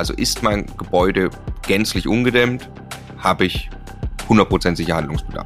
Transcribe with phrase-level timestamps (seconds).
[0.00, 1.28] Also ist mein Gebäude
[1.60, 2.70] gänzlich ungedämmt,
[3.18, 3.68] habe ich
[4.30, 5.44] 100% sicher Handlungsbedarf.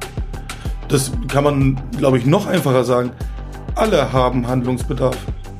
[0.87, 3.11] Das kann man, glaube ich, noch einfacher sagen.
[3.75, 5.17] Alle haben Handlungsbedarf.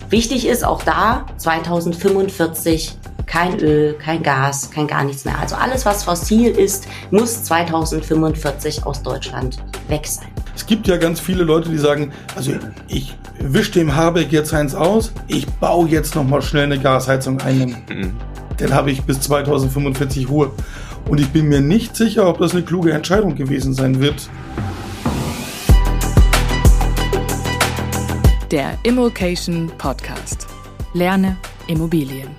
[0.10, 5.38] Wichtig ist auch da 2045 kein Öl, kein Gas, kein gar nichts mehr.
[5.40, 9.58] Also alles, was fossil ist, muss 2045 aus Deutschland
[9.90, 10.30] weg sein.
[10.56, 12.54] Es gibt ja ganz viele Leute, die sagen, also
[12.88, 18.16] ich wische dem Habeck jetzt eins aus, ich baue jetzt nochmal schnell eine Gasheizung ein.
[18.58, 20.52] Dann habe ich bis 2045 Ruhe.
[21.10, 24.30] Und ich bin mir nicht sicher, ob das eine kluge Entscheidung gewesen sein wird.
[28.52, 30.48] Der Immokation Podcast.
[30.94, 32.30] Lerne Immobilien.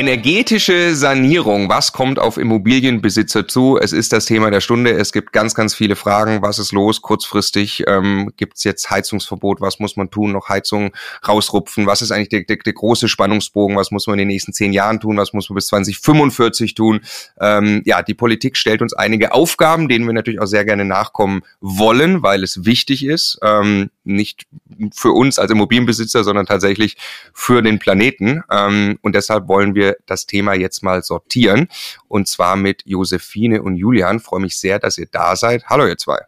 [0.00, 3.76] Energetische Sanierung, was kommt auf Immobilienbesitzer zu?
[3.78, 4.92] Es ist das Thema der Stunde.
[4.92, 6.40] Es gibt ganz, ganz viele Fragen.
[6.40, 7.84] Was ist los kurzfristig?
[7.86, 9.60] Ähm, gibt es jetzt Heizungsverbot?
[9.60, 10.32] Was muss man tun?
[10.32, 10.92] Noch Heizung
[11.28, 11.84] rausrupfen?
[11.84, 13.76] Was ist eigentlich der, der, der, große Spannungsbogen?
[13.76, 15.18] Was muss man in den nächsten zehn Jahren tun?
[15.18, 17.00] Was muss man bis 2045 tun?
[17.38, 21.42] Ähm, ja, die Politik stellt uns einige Aufgaben, denen wir natürlich auch sehr gerne nachkommen
[21.60, 23.38] wollen, weil es wichtig ist.
[23.42, 24.46] Ähm, nicht
[24.94, 26.96] für uns als Immobilienbesitzer, sondern tatsächlich
[27.34, 28.42] für den Planeten.
[28.50, 31.68] Ähm, und deshalb wollen wir wir das Thema jetzt mal sortieren.
[32.08, 34.20] Und zwar mit Josephine und Julian.
[34.20, 35.64] Freue mich sehr, dass ihr da seid.
[35.66, 36.18] Hallo, ihr zwei.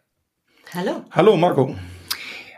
[0.73, 1.05] Hallo.
[1.11, 1.75] Hallo, Marco.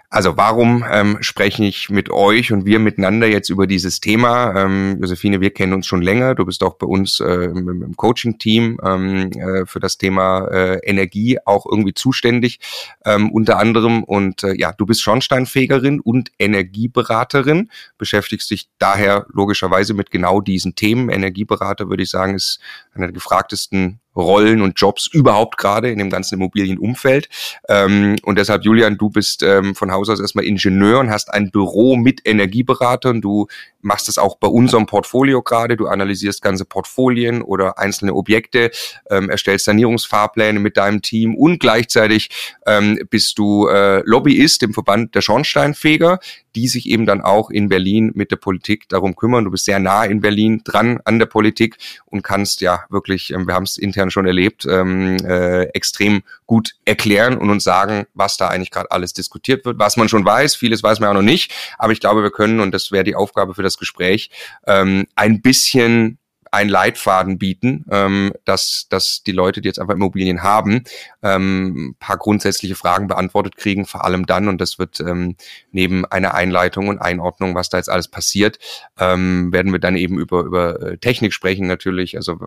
[0.10, 4.56] Also warum ähm, spreche ich mit euch und wir miteinander jetzt über dieses Thema?
[4.56, 6.36] Ähm, Josephine, wir kennen uns schon länger.
[6.36, 10.80] Du bist auch bei uns äh, im, im Coaching-Team ähm, äh, für das Thema äh,
[10.84, 12.60] Energie auch irgendwie zuständig,
[13.04, 14.04] ähm, unter anderem.
[14.04, 20.76] Und äh, ja, du bist Schornsteinfegerin und Energieberaterin, beschäftigst dich daher logischerweise mit genau diesen
[20.76, 21.10] Themen.
[21.10, 22.60] Energieberater, würde ich sagen, ist
[22.94, 27.30] einer der gefragtesten Rollen und Jobs überhaupt gerade in dem ganzen Immobilienumfeld.
[27.68, 31.52] Ähm, und deshalb, Julian, du bist ähm, von Haus aus erstmal Ingenieur und hast ein
[31.52, 33.22] Büro mit Energieberatern.
[33.22, 33.48] Du
[33.86, 35.78] machst es auch bei unserem Portfolio gerade.
[35.78, 38.72] Du analysierst ganze Portfolien oder einzelne Objekte,
[39.10, 42.30] ähm, erstellst Sanierungsfahrpläne mit deinem Team und gleichzeitig
[42.66, 46.20] ähm, bist du äh, Lobbyist im Verband der Schornsteinfeger,
[46.56, 49.46] die sich eben dann auch in Berlin mit der Politik darum kümmern.
[49.46, 53.48] Du bist sehr nah in Berlin dran an der Politik und kannst ja wirklich, ähm,
[53.48, 58.38] wir haben es intern schon erlebt, ähm, äh, extrem gut erklären und uns sagen, was
[58.38, 60.56] da eigentlich gerade alles diskutiert wird, was man schon weiß.
[60.56, 63.16] Vieles weiß man auch noch nicht, aber ich glaube, wir können, und das wäre die
[63.16, 64.30] Aufgabe für das Gespräch,
[64.68, 66.20] ähm, ein bisschen
[66.56, 70.84] einen Leitfaden bieten, ähm, dass, dass die Leute, die jetzt einfach Immobilien haben,
[71.22, 75.36] ähm, ein paar grundsätzliche Fragen beantwortet kriegen, vor allem dann, und das wird ähm,
[75.72, 78.60] neben einer Einleitung und Einordnung, was da jetzt alles passiert,
[79.00, 82.40] ähm, werden wir dann eben über, über äh, Technik sprechen natürlich, also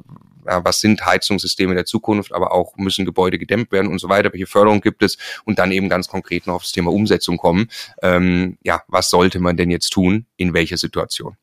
[0.46, 4.32] ja, was sind Heizungssysteme der Zukunft, aber auch müssen Gebäude gedämmt werden und so weiter,
[4.32, 7.68] welche Förderung gibt es und dann eben ganz konkret noch auf das Thema Umsetzung kommen.
[8.02, 11.36] Ähm, ja, was sollte man denn jetzt tun, in welcher Situation?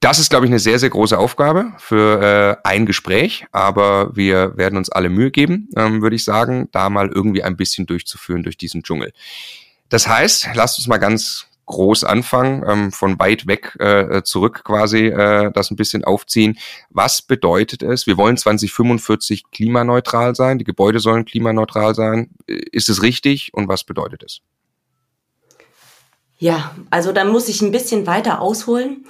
[0.00, 2.22] Das ist, glaube ich, eine sehr, sehr große Aufgabe für
[2.64, 6.88] äh, ein Gespräch, aber wir werden uns alle Mühe geben, ähm, würde ich sagen, da
[6.88, 9.12] mal irgendwie ein bisschen durchzuführen durch diesen Dschungel.
[9.90, 15.06] Das heißt, lasst uns mal ganz groß anfangen, ähm, von weit weg äh, zurück quasi
[15.06, 16.58] äh, das ein bisschen aufziehen.
[16.88, 18.06] Was bedeutet es?
[18.06, 22.30] Wir wollen 2045 klimaneutral sein, die Gebäude sollen klimaneutral sein.
[22.46, 24.40] Ist es richtig und was bedeutet es?
[26.38, 29.04] Ja, also da muss ich ein bisschen weiter ausholen.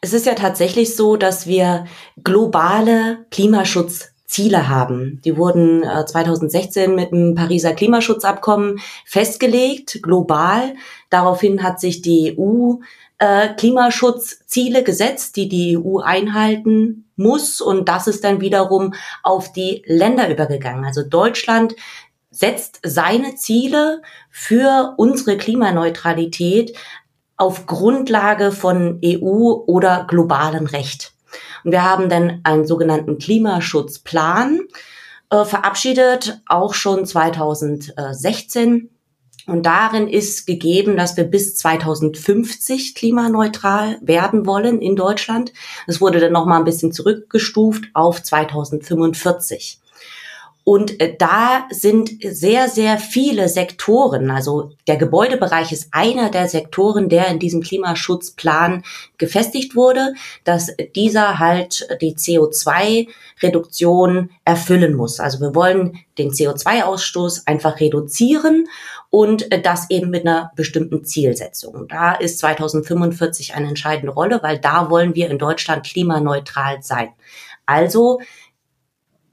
[0.00, 1.86] Es ist ja tatsächlich so, dass wir
[2.22, 5.20] globale Klimaschutzziele haben.
[5.24, 10.74] Die wurden 2016 äh, mit dem Pariser Klimaschutzabkommen festgelegt, global.
[11.10, 12.74] Daraufhin hat sich die EU
[13.18, 17.60] äh, Klimaschutzziele gesetzt, die die EU einhalten muss.
[17.60, 18.94] Und das ist dann wiederum
[19.24, 20.84] auf die Länder übergegangen.
[20.84, 21.74] Also Deutschland
[22.30, 26.76] setzt seine Ziele für unsere Klimaneutralität
[27.38, 31.12] auf Grundlage von EU oder globalen Recht.
[31.64, 34.60] Und wir haben dann einen sogenannten Klimaschutzplan
[35.30, 38.90] äh, verabschiedet, auch schon 2016.
[39.46, 45.54] Und darin ist gegeben, dass wir bis 2050 klimaneutral werden wollen in Deutschland.
[45.86, 49.80] Es wurde dann noch mal ein bisschen zurückgestuft auf 2045.
[50.68, 57.08] Und äh, da sind sehr, sehr viele Sektoren, also der Gebäudebereich ist einer der Sektoren,
[57.08, 58.82] der in diesem Klimaschutzplan
[59.16, 60.12] gefestigt wurde,
[60.44, 65.20] dass dieser halt die CO2-Reduktion erfüllen muss.
[65.20, 68.68] Also wir wollen den CO2-Ausstoß einfach reduzieren
[69.08, 71.88] und äh, das eben mit einer bestimmten Zielsetzung.
[71.88, 77.08] Da ist 2045 eine entscheidende Rolle, weil da wollen wir in Deutschland klimaneutral sein.
[77.64, 78.20] Also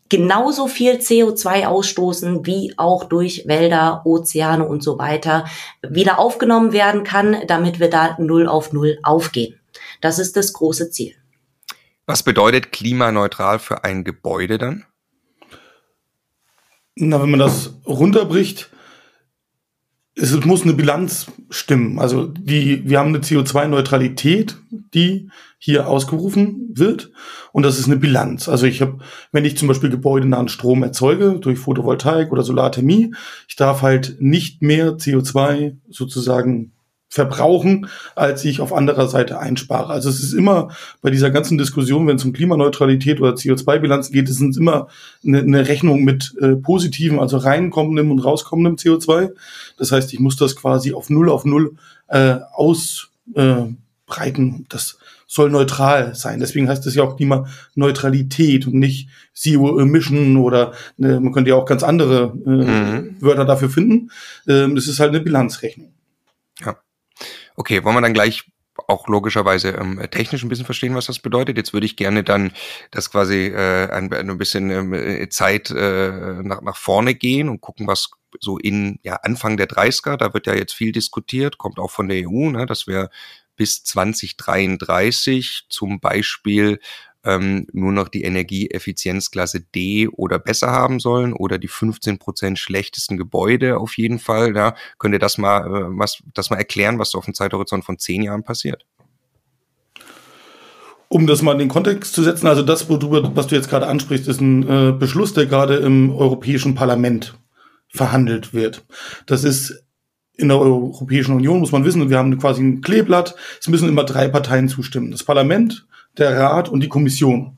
[0.10, 5.46] genauso viel CO2 ausstoßen, wie auch durch Wälder, Ozeane und so weiter
[5.82, 9.60] wieder aufgenommen werden kann, damit wir da null auf null aufgehen.
[10.02, 11.16] Das ist das große Ziel.
[12.06, 14.86] Was bedeutet klimaneutral für ein Gebäude dann?
[16.96, 18.70] Na, wenn man das runterbricht,
[20.16, 22.00] es muss eine Bilanz stimmen.
[22.00, 24.58] Also die, wir haben eine CO2-Neutralität,
[24.94, 27.12] die hier ausgerufen wird.
[27.52, 28.48] Und das ist eine Bilanz.
[28.48, 29.00] Also ich habe,
[29.32, 33.14] wenn ich zum Beispiel gebäudenahen Strom erzeuge durch Photovoltaik oder Solarthermie,
[33.48, 36.72] ich darf halt nicht mehr CO2 sozusagen
[37.16, 39.94] verbrauchen, als ich auf anderer Seite einspare.
[39.94, 40.68] Also es ist immer
[41.02, 44.90] bei dieser ganzen Diskussion, wenn es um Klimaneutralität oder CO2-Bilanz geht, es ist immer
[45.26, 49.30] eine, eine Rechnung mit äh, positivem, also reinkommendem und rauskommendem CO2.
[49.78, 51.78] Das heißt, ich muss das quasi auf Null auf Null
[52.10, 53.08] äh, ausbreiten.
[53.36, 56.42] Äh, das soll neutral sein.
[56.42, 61.56] Deswegen heißt es ja auch Klimaneutralität und nicht Zero Emission oder äh, man könnte ja
[61.56, 63.16] auch ganz andere äh, mhm.
[63.22, 64.12] Wörter dafür finden.
[64.50, 65.94] Ähm, das ist halt eine Bilanzrechnung.
[66.60, 66.76] Ja.
[67.56, 68.46] Okay, wollen wir dann gleich
[68.88, 71.58] auch logischerweise ähm, technisch ein bisschen verstehen, was das bedeutet.
[71.58, 72.52] Jetzt würde ich gerne dann
[72.92, 76.12] das quasi äh, ein, ein bisschen ähm, äh, Zeit äh,
[76.44, 78.12] nach, nach vorne gehen und gucken, was
[78.42, 82.10] so in ja, Anfang der 30er, da wird ja jetzt viel diskutiert, kommt auch von
[82.10, 83.10] der EU, ne, dass wir
[83.56, 86.80] bis 2033 zum Beispiel
[87.26, 93.18] ähm, nur noch die Energieeffizienzklasse D oder besser haben sollen oder die 15 Prozent schlechtesten
[93.18, 94.56] Gebäude auf jeden Fall.
[94.56, 97.98] Ja, könnt ihr das mal, äh, was, das mal erklären, was auf dem Zeithorizont von
[97.98, 98.86] zehn Jahren passiert?
[101.08, 103.70] Um das mal in den Kontext zu setzen, also das, wo du, was du jetzt
[103.70, 107.36] gerade ansprichst, ist ein äh, Beschluss, der gerade im Europäischen Parlament
[107.88, 108.84] verhandelt wird.
[109.26, 109.84] Das ist
[110.38, 113.36] in der Europäischen Union, muss man wissen, wir haben quasi ein Kleeblatt.
[113.60, 115.12] Es müssen immer drei Parteien zustimmen.
[115.12, 115.86] Das Parlament,
[116.18, 117.58] der Rat und die Kommission.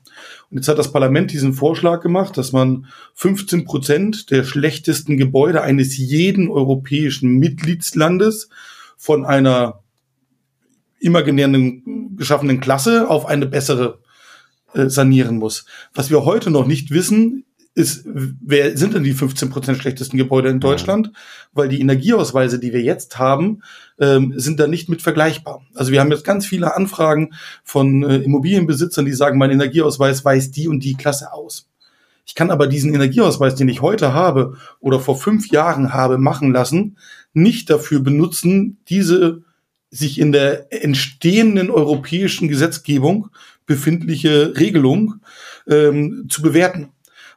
[0.50, 5.62] Und jetzt hat das Parlament diesen Vorschlag gemacht, dass man 15 Prozent der schlechtesten Gebäude
[5.62, 8.48] eines jeden europäischen Mitgliedslandes
[8.96, 9.82] von einer
[11.00, 14.00] imaginären geschaffenen Klasse auf eine bessere
[14.74, 15.66] äh, sanieren muss.
[15.94, 17.44] Was wir heute noch nicht wissen,
[17.78, 21.12] ist, wer sind denn die 15 Prozent schlechtesten Gebäude in Deutschland?
[21.52, 23.62] Weil die Energieausweise, die wir jetzt haben,
[24.00, 25.62] ähm, sind da nicht mit vergleichbar.
[25.74, 30.56] Also wir haben jetzt ganz viele Anfragen von äh, Immobilienbesitzern, die sagen, mein Energieausweis weist
[30.56, 31.68] die und die Klasse aus.
[32.26, 36.52] Ich kann aber diesen Energieausweis, den ich heute habe oder vor fünf Jahren habe machen
[36.52, 36.98] lassen,
[37.32, 39.42] nicht dafür benutzen, diese
[39.90, 43.30] sich in der entstehenden europäischen Gesetzgebung
[43.66, 45.20] befindliche Regelung
[45.66, 46.90] ähm, zu bewerten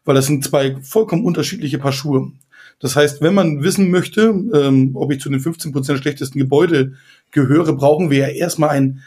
[0.05, 2.31] weil das sind zwei vollkommen unterschiedliche Paar Schuhe.
[2.79, 6.93] Das heißt, wenn man wissen möchte, ähm, ob ich zu den 15 Prozent schlechtesten Gebäude
[7.31, 9.03] gehöre, brauchen wir ja erstmal einen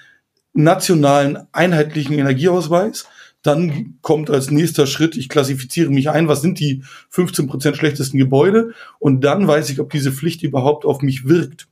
[0.52, 3.06] nationalen einheitlichen Energieausweis.
[3.42, 8.16] Dann kommt als nächster Schritt, ich klassifiziere mich ein, was sind die 15 Prozent schlechtesten
[8.16, 8.72] Gebäude?
[9.00, 11.66] Und dann weiß ich, ob diese Pflicht überhaupt auf mich wirkt.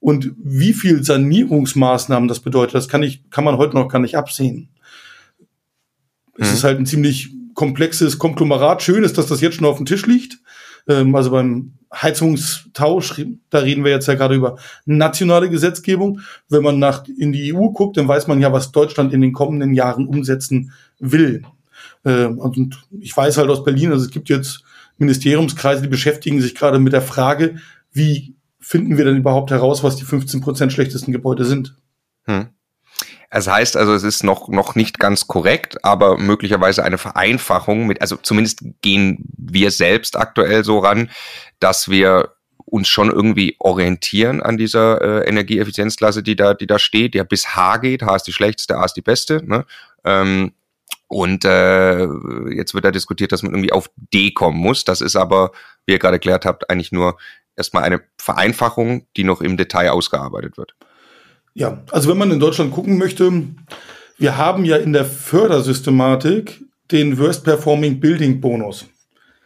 [0.00, 4.16] Und wie viel Sanierungsmaßnahmen das bedeutet, das kann ich, kann man heute noch gar nicht
[4.16, 4.68] absehen.
[6.38, 6.54] Es mhm.
[6.54, 8.82] ist halt ein ziemlich komplexes Konglomerat.
[8.82, 10.38] Schön ist, dass das jetzt schon auf dem Tisch liegt.
[10.88, 16.20] Ähm, also beim Heizungstausch, da reden wir jetzt ja gerade über nationale Gesetzgebung.
[16.48, 19.32] Wenn man nach in die EU guckt, dann weiß man ja, was Deutschland in den
[19.32, 21.44] kommenden Jahren umsetzen will.
[22.04, 24.64] Ähm, und ich weiß halt aus Berlin, also es gibt jetzt
[24.98, 27.56] Ministeriumskreise, die beschäftigen sich gerade mit der Frage,
[27.92, 31.76] wie finden wir denn überhaupt heraus, was die 15 Prozent schlechtesten Gebäude sind?
[32.24, 32.48] Hm.
[33.34, 38.00] Es heißt also, es ist noch, noch nicht ganz korrekt, aber möglicherweise eine Vereinfachung mit,
[38.00, 41.10] also zumindest gehen wir selbst aktuell so ran,
[41.58, 47.14] dass wir uns schon irgendwie orientieren an dieser äh, Energieeffizienzklasse, die da, die da steht,
[47.14, 48.02] der bis H geht.
[48.04, 49.42] H ist die schlechteste, A ist die beste.
[49.44, 49.66] Ne?
[50.04, 50.52] Ähm,
[51.08, 52.06] und äh,
[52.54, 54.84] jetzt wird da diskutiert, dass man irgendwie auf D kommen muss.
[54.84, 55.50] Das ist aber,
[55.86, 57.18] wie ihr gerade erklärt habt, eigentlich nur
[57.56, 60.76] erstmal eine Vereinfachung, die noch im Detail ausgearbeitet wird.
[61.54, 63.32] Ja, also wenn man in Deutschland gucken möchte,
[64.18, 68.86] wir haben ja in der Fördersystematik den Worst Performing Building Bonus.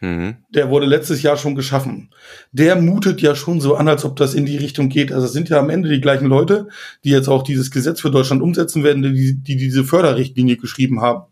[0.01, 0.37] Mhm.
[0.49, 2.09] Der wurde letztes Jahr schon geschaffen.
[2.51, 5.11] Der mutet ja schon so an, als ob das in die Richtung geht.
[5.11, 6.67] Also es sind ja am Ende die gleichen Leute,
[7.03, 11.25] die jetzt auch dieses Gesetz für Deutschland umsetzen werden, die, die diese Förderrichtlinie geschrieben haben.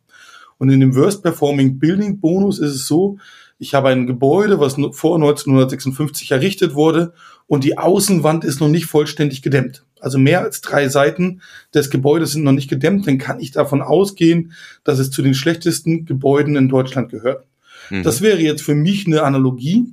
[0.57, 3.17] Und in dem Worst Performing Building Bonus ist es so,
[3.59, 7.13] ich habe ein Gebäude, was vor 1956 errichtet wurde
[7.47, 9.86] und die Außenwand ist noch nicht vollständig gedämmt.
[9.99, 11.41] Also mehr als drei Seiten
[11.73, 15.33] des Gebäudes sind noch nicht gedämmt, dann kann ich davon ausgehen, dass es zu den
[15.33, 17.45] schlechtesten Gebäuden in Deutschland gehört.
[17.89, 18.03] Mhm.
[18.03, 19.85] Das wäre jetzt für mich eine Analogie,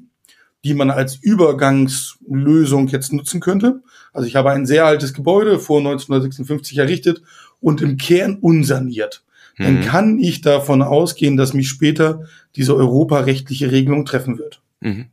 [0.65, 3.83] die man als Übergangslösung jetzt nutzen könnte.
[4.13, 7.23] Also ich habe ein sehr altes Gebäude vor 1956 errichtet
[7.61, 9.25] und im Kern unsaniert.
[9.59, 9.83] Dann mhm.
[9.83, 12.25] kann ich davon ausgehen, dass mich später
[12.57, 14.63] diese europarechtliche Regelung treffen wird.
[14.81, 15.07] Mhm.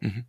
[0.00, 0.24] Mhm.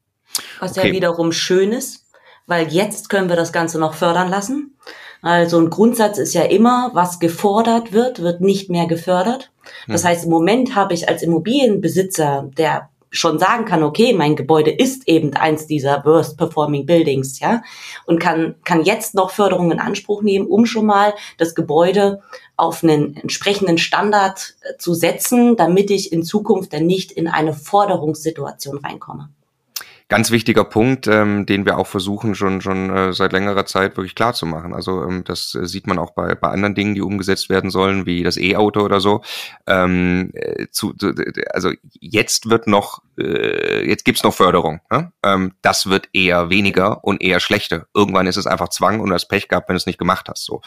[0.60, 0.88] Was okay.
[0.88, 2.06] ja wiederum schön ist,
[2.50, 4.76] weil jetzt können wir das Ganze noch fördern lassen.
[5.22, 9.52] Also ein Grundsatz ist ja immer, was gefordert wird, wird nicht mehr gefördert.
[9.88, 14.72] Das heißt, im Moment habe ich als Immobilienbesitzer, der schon sagen kann, okay, mein Gebäude
[14.72, 17.64] ist eben eins dieser worst performing buildings, ja,
[18.06, 22.22] und kann, kann jetzt noch Förderung in Anspruch nehmen, um schon mal das Gebäude
[22.56, 27.54] auf einen entsprechenden Standard äh, zu setzen, damit ich in Zukunft dann nicht in eine
[27.54, 29.30] Forderungssituation reinkomme
[30.10, 34.16] ganz wichtiger Punkt, ähm, den wir auch versuchen schon schon äh, seit längerer Zeit wirklich
[34.16, 34.74] klar zu machen.
[34.74, 38.08] Also ähm, das äh, sieht man auch bei bei anderen Dingen, die umgesetzt werden sollen,
[38.08, 39.22] wie das E-Auto oder so.
[39.68, 40.96] Ähm, äh, zu,
[41.54, 44.82] also jetzt wird noch äh, jetzt gibt's noch Förderung.
[44.90, 45.12] Ne?
[45.24, 47.86] Ähm, das wird eher weniger und eher schlechter.
[47.94, 50.28] Irgendwann ist es einfach Zwang und du hast Pech gehabt, wenn du es nicht gemacht
[50.28, 50.44] hast.
[50.44, 50.62] So,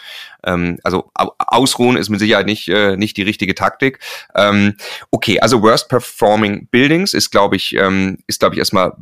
[0.45, 3.99] ähm, also ausruhen ist mit Sicherheit nicht äh, nicht die richtige Taktik.
[4.37, 4.77] Ähm,
[5.11, 8.93] okay, also worst performing buildings ist glaube ich ähm, ist glaube ich erstmal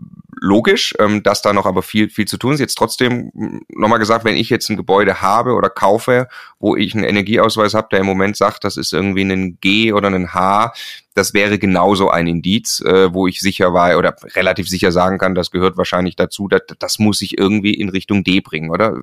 [0.41, 2.61] logisch, ähm, dass da noch aber viel, viel zu tun ist.
[2.61, 6.29] Jetzt trotzdem hm, nochmal gesagt, wenn ich jetzt ein Gebäude habe oder kaufe,
[6.59, 10.09] wo ich einen Energieausweis habe, der im Moment sagt, das ist irgendwie ein G oder
[10.09, 10.73] ein H,
[11.15, 15.35] das wäre genauso ein Indiz, äh, wo ich sicher war oder relativ sicher sagen kann,
[15.35, 19.03] das gehört wahrscheinlich dazu, das, das muss ich irgendwie in Richtung D bringen, oder?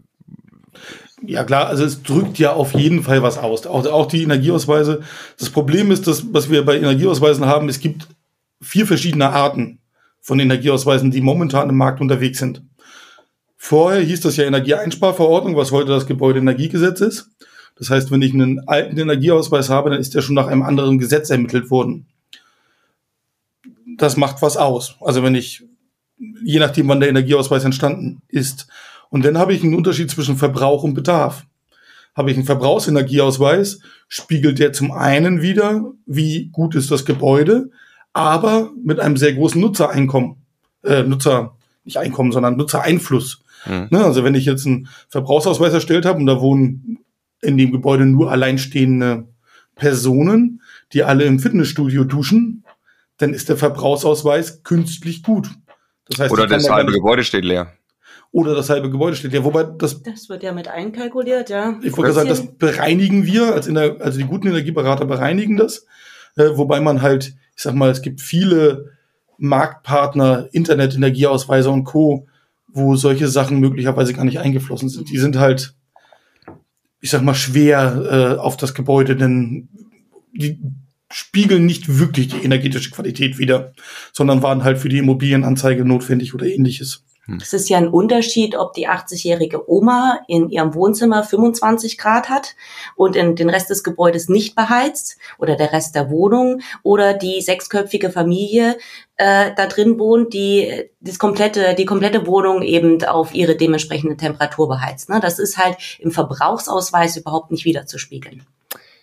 [1.22, 3.65] Ja klar, also es drückt ja auf jeden Fall was aus.
[3.65, 5.01] Auch, auch die Energieausweise.
[5.39, 8.08] Das Problem ist, dass, was wir bei Energieausweisen haben, es gibt
[8.62, 9.79] vier verschiedene Arten
[10.21, 12.63] von Energieausweisen, die momentan im Markt unterwegs sind.
[13.57, 17.29] Vorher hieß das ja Energieeinsparverordnung, was heute das Gebäudeenergiegesetz ist.
[17.75, 21.00] Das heißt, wenn ich einen alten Energieausweis habe, dann ist der schon nach einem anderen
[21.00, 22.07] Gesetz ermittelt worden.
[23.97, 24.95] Das macht was aus.
[25.01, 25.63] Also wenn ich,
[26.43, 28.67] je nachdem, wann der Energieausweis entstanden ist.
[29.09, 31.45] Und dann habe ich einen Unterschied zwischen Verbrauch und Bedarf.
[32.15, 37.69] Habe ich einen Verbrauchsenergieausweis, spiegelt der zum einen wieder, wie gut ist das Gebäude,
[38.17, 40.38] aber mit einem sehr großen Nutzereinkommen,
[40.83, 43.43] äh, Nutzer, nicht Einkommen, sondern Nutzereinfluss.
[43.65, 43.88] Mhm.
[43.91, 47.00] Ne, also wenn ich jetzt einen Verbrauchsausweis erstellt habe und da wohnen
[47.41, 49.27] in dem Gebäude nur alleinstehende
[49.75, 50.62] Personen,
[50.93, 52.63] die alle im Fitnessstudio duschen,
[53.17, 55.50] dann ist der Verbrauchsausweis künstlich gut.
[56.09, 57.74] Das heißt, oder das halbe Gebäude steht leer.
[58.31, 59.43] Oder das halbe Gebäude steht leer.
[59.43, 60.01] Wobei das.
[60.03, 61.79] Das wird ja mit einkalkuliert, ja.
[61.81, 65.86] Ich wollte sagen, das bereinigen wir, als in der, also die guten Energieberater bereinigen das.
[66.36, 68.91] Äh, wobei man halt ich sag mal, es gibt viele
[69.39, 72.27] Marktpartner, Internet-Energieausweise und Co.,
[72.67, 75.09] wo solche Sachen möglicherweise gar nicht eingeflossen sind.
[75.09, 75.73] Die sind halt,
[77.01, 79.69] ich sag mal, schwer äh, auf das Gebäude, denn
[80.33, 80.59] die
[81.09, 83.73] spiegeln nicht wirklich die energetische Qualität wider,
[84.13, 87.06] sondern waren halt für die Immobilienanzeige notwendig oder ähnliches.
[87.27, 87.39] Hm.
[87.41, 92.55] Es ist ja ein Unterschied, ob die 80-jährige Oma in ihrem Wohnzimmer 25 Grad hat
[92.96, 97.41] und in den Rest des Gebäudes nicht beheizt oder der Rest der Wohnung oder die
[97.41, 98.77] sechsköpfige Familie
[99.17, 104.69] äh, da drin wohnt, die das komplette, die komplette Wohnung eben auf ihre dementsprechende Temperatur
[104.69, 105.10] beheizt.
[105.10, 105.19] Ne?
[105.19, 108.46] Das ist halt im Verbrauchsausweis überhaupt nicht wiederzuspiegeln.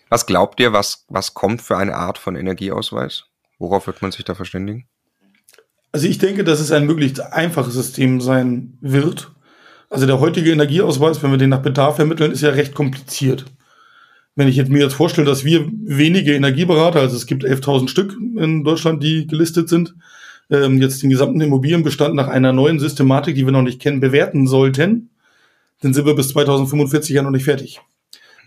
[0.09, 3.25] Was glaubt ihr, was, was kommt für eine Art von Energieausweis?
[3.59, 4.87] Worauf wird man sich da verständigen?
[5.95, 9.31] Also ich denke, dass es ein möglichst einfaches System sein wird.
[9.91, 13.45] Also der heutige Energieausweis, wenn wir den nach Bedarf ermitteln, ist ja recht kompliziert.
[14.35, 18.17] Wenn ich jetzt mir jetzt vorstelle, dass wir wenige Energieberater, also es gibt 11.000 Stück
[18.37, 19.95] in Deutschland, die gelistet sind,
[20.51, 24.49] ähm, jetzt den gesamten Immobilienbestand nach einer neuen Systematik, die wir noch nicht kennen, bewerten
[24.49, 25.11] sollten,
[25.81, 27.81] dann sind wir bis 2045 ja noch nicht fertig.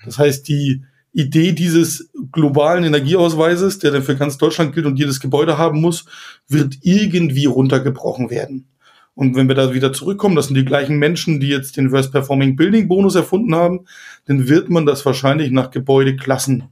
[0.04, 0.84] Das heißt, die
[1.18, 6.06] Idee dieses globalen Energieausweises, der dann für ganz Deutschland gilt und jedes Gebäude haben muss,
[6.48, 8.68] wird irgendwie runtergebrochen werden.
[9.16, 12.12] Und wenn wir da wieder zurückkommen, das sind die gleichen Menschen, die jetzt den Worst
[12.12, 13.86] Performing Building Bonus erfunden haben,
[14.26, 16.66] dann wird man das wahrscheinlich nach Gebäudeklassen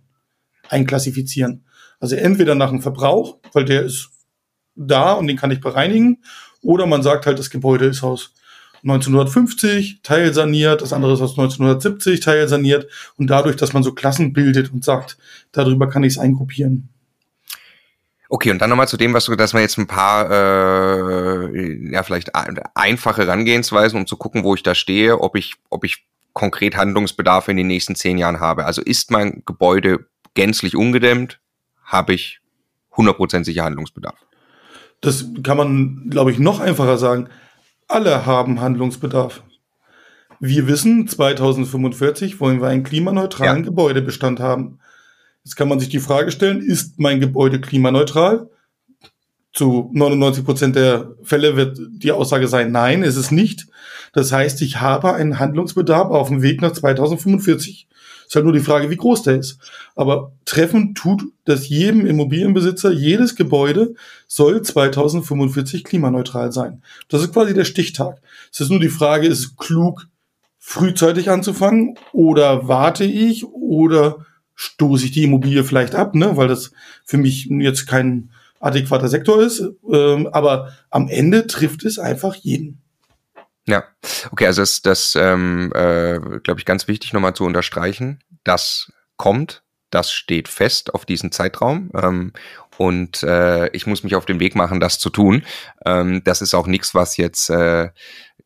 [0.69, 1.65] einklassifizieren.
[1.99, 4.11] Also entweder nach dem Verbrauch, weil der ist
[4.75, 6.21] da und den kann ich bereinigen,
[6.61, 8.31] oder man sagt halt, das Gebäude ist aus
[8.85, 12.87] 1950 teilsaniert, das andere ist aus 1970 teilsaniert
[13.17, 15.17] und dadurch, dass man so Klassen bildet und sagt,
[15.51, 16.89] darüber kann ich es eingruppieren.
[18.29, 22.03] Okay, und dann nochmal zu dem, was du, dass man jetzt ein paar, äh, ja,
[22.03, 22.31] vielleicht
[22.75, 27.47] einfache Herangehensweisen, um zu gucken, wo ich da stehe, ob ich, ob ich konkret Handlungsbedarf
[27.47, 28.65] in den nächsten zehn Jahren habe.
[28.65, 31.39] Also ist mein Gebäude gänzlich ungedämmt,
[31.83, 32.39] habe ich
[32.93, 34.17] 100% sicher Handlungsbedarf.
[35.01, 37.29] Das kann man, glaube ich, noch einfacher sagen.
[37.87, 39.43] Alle haben Handlungsbedarf.
[40.39, 43.69] Wir wissen, 2045 wollen wir einen klimaneutralen ja.
[43.69, 44.79] Gebäudebestand haben.
[45.43, 48.49] Jetzt kann man sich die Frage stellen, ist mein Gebäude klimaneutral?
[49.53, 53.67] Zu 99 Prozent der Fälle wird die Aussage sein, nein, ist es nicht.
[54.11, 57.87] Das heißt, ich habe einen Handlungsbedarf auf dem Weg nach 2045.
[58.35, 59.59] Ist halt nur die Frage, wie groß der ist.
[59.95, 63.95] Aber treffen tut das jedem Immobilienbesitzer, jedes Gebäude
[64.27, 66.81] soll 2045 klimaneutral sein.
[67.07, 68.21] Das ist quasi der Stichtag.
[68.51, 70.07] Es ist nur die Frage, ist es klug,
[70.59, 74.25] frühzeitig anzufangen oder warte ich oder
[74.55, 76.73] stoße ich die Immobilie vielleicht ab, ne, weil das
[77.05, 79.63] für mich jetzt kein adäquater Sektor ist.
[79.89, 82.81] Ähm, aber am Ende trifft es einfach jeden.
[83.67, 83.83] Ja,
[84.31, 88.23] okay, also das, das ähm, äh, glaube ich, ganz wichtig nochmal zu unterstreichen.
[88.43, 91.89] Das kommt, das steht fest auf diesen Zeitraum.
[91.95, 92.33] Ähm,
[92.77, 95.43] und äh, ich muss mich auf den Weg machen, das zu tun.
[95.85, 97.89] Ähm, das ist auch nichts, was jetzt äh,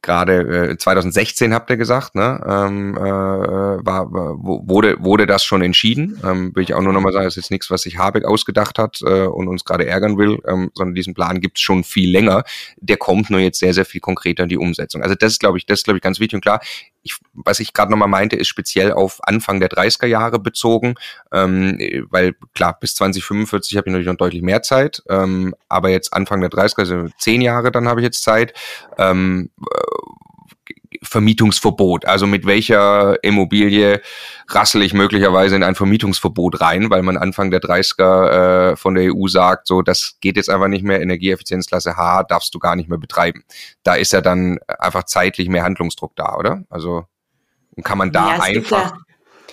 [0.01, 2.41] gerade äh, 2016 habt ihr gesagt, ne?
[2.47, 6.19] Ähm, äh, war, wurde, wurde das schon entschieden.
[6.23, 8.79] Ähm, will ich auch nur nochmal sagen, das ist jetzt nichts, was sich Habeck ausgedacht
[8.79, 12.43] hat äh, und uns gerade ärgern will, ähm, sondern diesen Plan gibt's schon viel länger.
[12.77, 15.03] Der kommt nur jetzt sehr, sehr viel konkreter in die Umsetzung.
[15.03, 16.61] Also das ist, glaube ich, das ist, glaube ich, ganz wichtig und klar.
[17.01, 20.95] Ich, was ich gerade nochmal meinte, ist speziell auf Anfang der 30er Jahre bezogen,
[21.31, 21.77] ähm,
[22.09, 26.41] weil klar, bis 2045 habe ich natürlich noch deutlich mehr Zeit, ähm, aber jetzt Anfang
[26.41, 28.53] der 30er, also zehn Jahre dann habe ich jetzt Zeit.
[28.97, 29.49] Ähm,
[31.01, 32.05] Vermietungsverbot.
[32.05, 34.01] Also mit welcher Immobilie
[34.47, 39.13] rassel ich möglicherweise in ein Vermietungsverbot rein, weil man Anfang der 30er äh, von der
[39.13, 42.89] EU sagt, so das geht jetzt einfach nicht mehr, Energieeffizienzklasse H darfst du gar nicht
[42.89, 43.43] mehr betreiben.
[43.83, 46.63] Da ist ja dann einfach zeitlich mehr Handlungsdruck da, oder?
[46.69, 47.05] Also
[47.83, 48.93] kann man da ja, einfach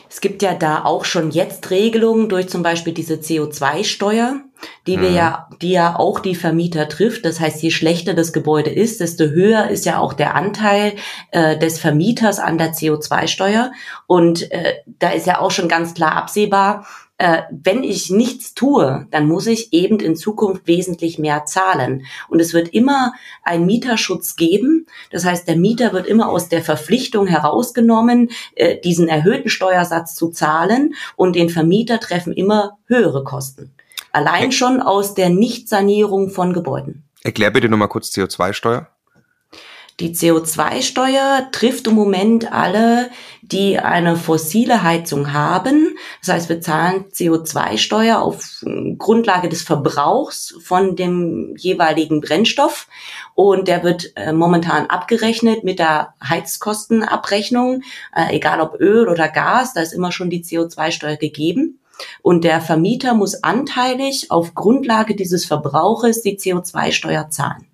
[0.09, 4.41] es gibt ja da auch schon jetzt Regelungen durch zum Beispiel diese CO2-Steuer,
[4.87, 5.17] die wir mhm.
[5.17, 7.25] ja, die ja auch die Vermieter trifft.
[7.25, 10.95] Das heißt, je schlechter das Gebäude ist, desto höher ist ja auch der Anteil
[11.31, 13.73] äh, des Vermieters an der CO2-Steuer.
[14.07, 16.87] Und äh, da ist ja auch schon ganz klar absehbar,
[17.19, 22.05] äh, wenn ich nichts tue, dann muss ich eben in Zukunft wesentlich mehr zahlen.
[22.29, 24.87] Und es wird immer einen Mieterschutz geben.
[25.11, 30.29] Das heißt, der Mieter wird immer aus der Verpflichtung herausgenommen, äh, diesen erhöhten Steuersatz zu
[30.29, 30.95] zahlen.
[31.17, 33.73] Und den Vermieter treffen immer höhere Kosten.
[34.13, 37.05] Allein schon aus der Nichtsanierung von Gebäuden.
[37.23, 38.89] Erklär bitte nochmal kurz CO2-Steuer.
[39.99, 43.09] Die CO2-Steuer trifft im Moment alle,
[43.41, 45.97] die eine fossile Heizung haben.
[46.21, 48.63] Das heißt, wir zahlen CO2-Steuer auf
[48.99, 52.89] Grundlage des Verbrauchs von dem jeweiligen Brennstoff.
[53.35, 57.83] Und der wird äh, momentan abgerechnet mit der Heizkostenabrechnung,
[58.15, 61.81] äh, egal ob Öl oder Gas, da ist immer schon die CO2-Steuer gegeben.
[62.21, 67.67] Und der Vermieter muss anteilig auf Grundlage dieses Verbrauches die CO2-Steuer zahlen.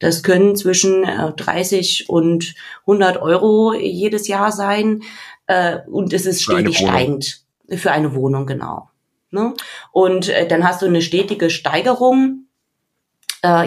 [0.00, 5.02] Das können zwischen 30 äh, und 100 Euro jedes Jahr sein.
[5.46, 8.88] Äh, und es ist stetig steigend für eine Wohnung, genau.
[9.30, 9.54] Ne?
[9.92, 12.46] Und äh, dann hast du eine stetige Steigerung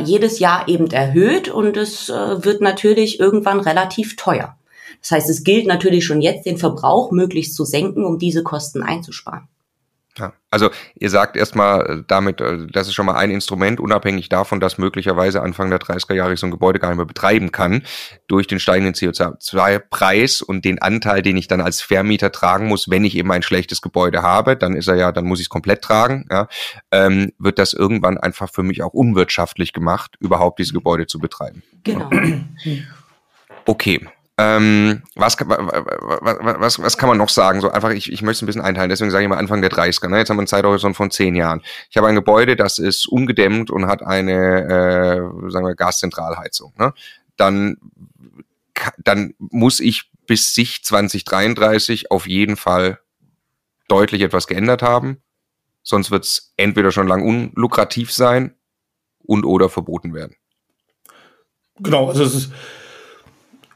[0.04, 4.56] jedes Jahr eben erhöht und es wird natürlich irgendwann relativ teuer.
[5.02, 8.84] Das heißt, es gilt natürlich schon jetzt, den Verbrauch möglichst zu senken, um diese Kosten
[8.84, 9.48] einzusparen.
[10.17, 14.30] Ja, also ihr sagt erstmal äh, damit, äh, das ist schon mal ein Instrument, unabhängig
[14.30, 17.52] davon, dass möglicherweise Anfang der 30er Jahre ich so ein Gebäude gar nicht mehr betreiben
[17.52, 17.82] kann,
[18.28, 23.06] durch den steigenden CO2-Preis und den Anteil, den ich dann als Vermieter tragen muss, wenn
[23.06, 25.82] ich eben ein schlechtes Gebäude habe, dann ist er ja, dann muss ich es komplett
[25.82, 26.47] tragen, ja,
[26.91, 31.63] ähm, wird das irgendwann einfach für mich auch unwirtschaftlich gemacht, überhaupt diese Gebäude zu betreiben.
[31.84, 32.10] Genau.
[33.65, 37.62] Okay, ähm, was, was, was kann man noch sagen?
[37.62, 39.69] So einfach, ich, ich möchte es ein bisschen einteilen, deswegen sage ich mal Anfang der
[39.69, 40.08] 30er.
[40.08, 40.17] Ne?
[40.17, 41.62] Jetzt haben wir einen Zeithorizont von zehn Jahren.
[41.91, 46.74] Ich habe ein Gebäude, das ist ungedämmt und hat eine, äh, sagen wir, Gaszentralheizung.
[46.80, 46.93] Ne?
[47.38, 47.78] Dann,
[48.98, 53.00] dann muss ich bis sich 2033 auf jeden Fall
[53.88, 55.22] deutlich etwas geändert haben.
[55.84, 58.56] Sonst wird es entweder schon lang unlukrativ sein
[59.19, 60.36] und oder verboten werden.
[61.80, 62.52] Genau, also es ist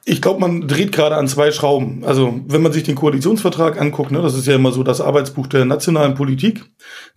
[0.09, 2.05] ich glaube, man dreht gerade an zwei Schrauben.
[2.05, 5.47] Also, wenn man sich den Koalitionsvertrag anguckt, ne, das ist ja immer so das Arbeitsbuch
[5.47, 6.63] der nationalen Politik,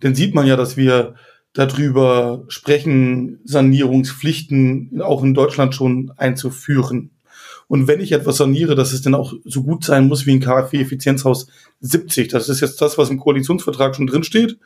[0.01, 1.15] dann sieht man ja, dass wir
[1.53, 7.11] darüber sprechen, Sanierungspflichten auch in Deutschland schon einzuführen.
[7.69, 10.41] Und wenn ich etwas saniere, dass es dann auch so gut sein muss wie ein
[10.41, 11.47] KfW-Effizienzhaus
[11.79, 12.27] 70.
[12.27, 14.57] Das ist jetzt das, was im Koalitionsvertrag schon drinsteht,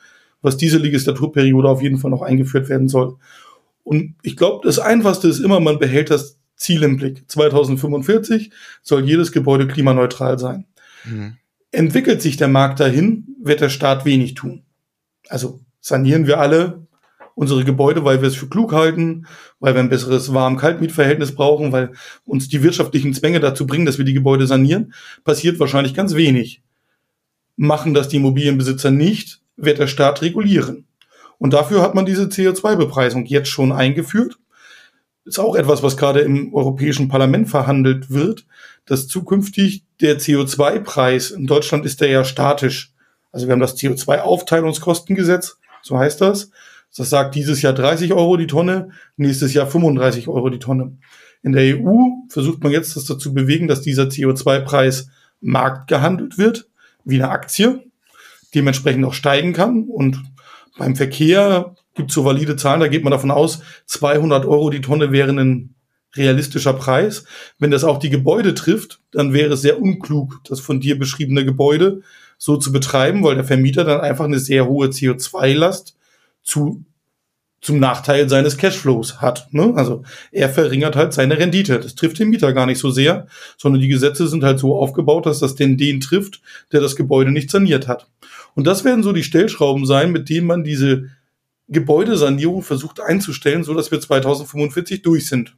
[0.42, 3.18] was diese Legislaturperiode auf jeden Fall noch eingeführt werden soll.
[3.84, 7.30] Und ich glaube, das Einfachste ist immer, man behält das Ziel im Blick.
[7.30, 10.65] 2045 soll jedes Gebäude klimaneutral sein.
[11.04, 11.38] Mhm.
[11.72, 14.63] Entwickelt sich der Markt dahin, wird der Staat wenig tun.
[15.28, 16.86] Also sanieren wir alle
[17.36, 19.28] unsere Gebäude, weil wir es für klug halten,
[19.60, 21.91] weil wir ein besseres Warm-Kalt-Mietverhältnis brauchen, weil
[22.24, 24.94] uns die wirtschaftlichen Zwänge dazu bringen, dass wir die Gebäude sanieren,
[25.26, 26.62] passiert wahrscheinlich ganz wenig.
[27.58, 30.86] Machen das die Immobilienbesitzer nicht, wird der Staat regulieren.
[31.38, 34.38] Und dafür hat man diese CO2-Bepreisung jetzt schon eingeführt
[35.26, 38.46] ist auch etwas, was gerade im Europäischen Parlament verhandelt wird,
[38.86, 42.94] dass zukünftig der CO2-Preis, in Deutschland ist der ja statisch.
[43.32, 46.52] Also wir haben das CO2-Aufteilungskostengesetz, so heißt das.
[46.96, 50.98] Das sagt dieses Jahr 30 Euro die Tonne, nächstes Jahr 35 Euro die Tonne.
[51.44, 51.96] In der EU
[52.30, 55.10] versucht man jetzt das dazu bewegen, dass dieser CO2-Preis
[55.42, 56.70] marktgehandelt wird,
[57.04, 57.84] wie eine Aktie,
[58.54, 59.84] dementsprechend auch steigen kann.
[59.84, 60.24] Und
[60.78, 65.12] beim Verkehr gibt so valide Zahlen, da geht man davon aus, 200 Euro die Tonne
[65.12, 65.75] wären ein
[66.15, 67.25] realistischer Preis.
[67.60, 71.45] Wenn das auch die Gebäude trifft, dann wäre es sehr unklug, das von dir beschriebene
[71.45, 72.01] Gebäude
[72.38, 75.97] so zu betreiben, weil der Vermieter dann einfach eine sehr hohe CO2-Last
[76.43, 76.84] zu,
[77.62, 79.47] zum Nachteil seines Cashflows hat.
[79.51, 79.73] Ne?
[79.75, 81.79] Also er verringert halt seine Rendite.
[81.79, 83.27] Das trifft den Mieter gar nicht so sehr,
[83.58, 87.31] sondern die Gesetze sind halt so aufgebaut, dass das den den trifft, der das Gebäude
[87.31, 88.08] nicht saniert hat.
[88.53, 91.10] Und das werden so die Stellschrauben sein, mit denen man diese
[91.67, 95.56] Gebäudesanierung versucht einzustellen, so dass wir 2045 durch sind.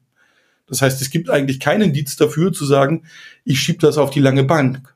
[0.68, 3.04] Das heißt, es gibt eigentlich keinen Indiz dafür zu sagen,
[3.44, 4.94] ich schiebe das auf die lange Bank.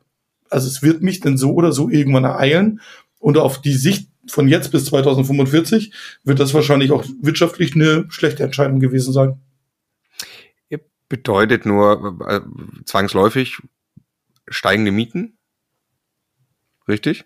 [0.49, 2.81] Also es wird mich denn so oder so irgendwann ereilen
[3.19, 5.93] und auf die Sicht von jetzt bis 2045
[6.23, 9.39] wird das wahrscheinlich auch wirtschaftlich eine schlechte Entscheidung gewesen sein.
[11.11, 12.39] Bedeutet nur äh,
[12.85, 13.57] zwangsläufig
[14.47, 15.37] steigende Mieten?
[16.87, 17.25] Richtig?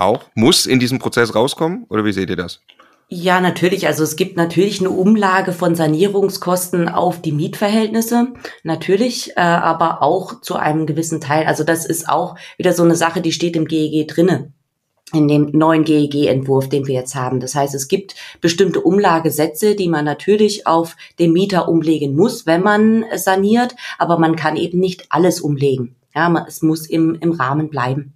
[0.00, 0.24] Auch?
[0.34, 1.84] Muss in diesem Prozess rauskommen?
[1.88, 2.60] Oder wie seht ihr das?
[3.12, 3.86] Ja, natürlich.
[3.88, 8.28] Also es gibt natürlich eine Umlage von Sanierungskosten auf die Mietverhältnisse,
[8.62, 11.46] natürlich, äh, aber auch zu einem gewissen Teil.
[11.46, 14.52] Also das ist auch wieder so eine Sache, die steht im GEG drinne
[15.12, 17.40] in dem neuen GEG-Entwurf, den wir jetzt haben.
[17.40, 22.62] Das heißt, es gibt bestimmte Umlagesätze, die man natürlich auf den Mieter umlegen muss, wenn
[22.62, 25.96] man saniert, aber man kann eben nicht alles umlegen.
[26.14, 28.14] Ja, es muss im, im Rahmen bleiben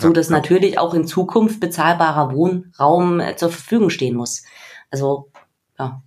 [0.00, 0.36] so dass ja.
[0.36, 4.44] natürlich auch in Zukunft bezahlbarer Wohnraum äh, zur Verfügung stehen muss.
[4.90, 5.30] Also,
[5.78, 6.02] ja.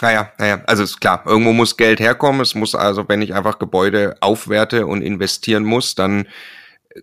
[0.00, 2.40] Naja, naja, also ist klar, irgendwo muss Geld herkommen.
[2.40, 6.26] Es muss also, wenn ich einfach Gebäude aufwerte und investieren muss, dann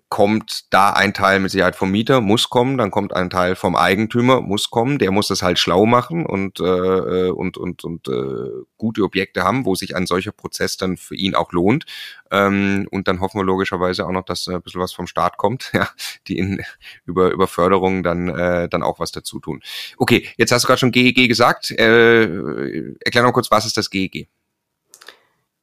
[0.10, 3.76] kommt da ein Teil mit Sicherheit vom Mieter, muss kommen, dann kommt ein Teil vom
[3.76, 8.64] Eigentümer, muss kommen, der muss das halt schlau machen und, äh, und, und, und äh,
[8.78, 11.86] gute Objekte haben, wo sich ein solcher Prozess dann für ihn auch lohnt.
[12.32, 15.38] Ähm, und dann hoffen wir logischerweise auch noch, dass äh, ein bisschen was vom Staat
[15.38, 15.90] kommt, ja,
[16.28, 16.62] die in,
[17.06, 19.62] über, über Förderung dann, äh, dann auch was dazu tun.
[19.98, 21.72] Okay, jetzt hast du gerade schon GEG gesagt.
[21.72, 24.30] Äh, erklär noch kurz, was ist das GEG?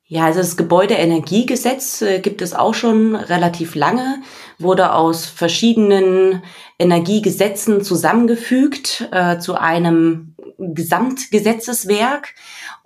[0.09, 4.23] Ja, also das Gebäudeenergiegesetz äh, gibt es auch schon relativ lange,
[4.57, 6.45] wurde aus verschiedenen
[6.79, 12.35] Energiegesetzen zusammengefügt äh, zu einem Gesamtgesetzeswerk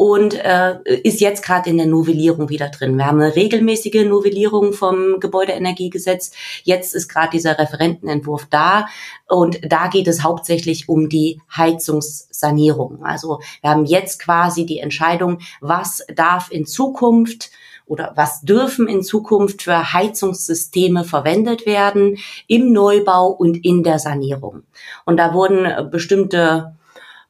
[0.01, 2.97] und äh, ist jetzt gerade in der Novellierung wieder drin.
[2.97, 6.33] Wir haben eine regelmäßige Novellierung vom Gebäudeenergiegesetz.
[6.65, 8.87] Jetzt ist gerade dieser Referentenentwurf da
[9.29, 13.05] und da geht es hauptsächlich um die Heizungssanierung.
[13.05, 17.51] Also wir haben jetzt quasi die Entscheidung, was darf in Zukunft
[17.85, 24.63] oder was dürfen in Zukunft für Heizungssysteme verwendet werden im Neubau und in der Sanierung.
[25.05, 26.75] Und da wurden bestimmte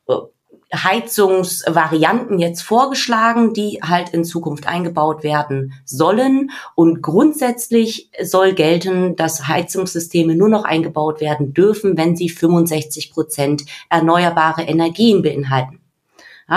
[0.06, 0.14] äh,
[0.72, 6.50] Heizungsvarianten jetzt vorgeschlagen, die halt in Zukunft eingebaut werden sollen.
[6.74, 13.64] Und grundsätzlich soll gelten, dass Heizungssysteme nur noch eingebaut werden dürfen, wenn sie 65 Prozent
[13.88, 15.79] erneuerbare Energien beinhalten.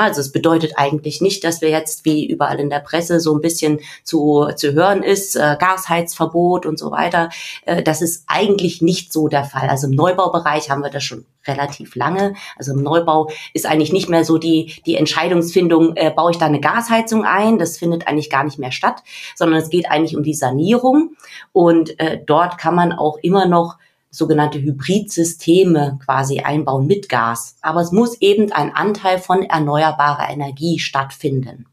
[0.01, 3.41] Also es bedeutet eigentlich nicht, dass wir jetzt wie überall in der Presse so ein
[3.41, 7.29] bisschen zu, zu hören ist, äh, Gasheizverbot und so weiter.
[7.65, 9.69] Äh, das ist eigentlich nicht so der Fall.
[9.69, 12.33] Also im Neubaubereich haben wir das schon relativ lange.
[12.57, 16.47] Also im Neubau ist eigentlich nicht mehr so die, die Entscheidungsfindung, äh, baue ich da
[16.47, 17.59] eine Gasheizung ein?
[17.59, 19.03] Das findet eigentlich gar nicht mehr statt,
[19.35, 21.15] sondern es geht eigentlich um die Sanierung.
[21.51, 23.77] Und äh, dort kann man auch immer noch
[24.13, 27.57] sogenannte Hybridsysteme quasi einbauen mit Gas.
[27.61, 31.65] Aber es muss eben ein Anteil von erneuerbarer Energie stattfinden.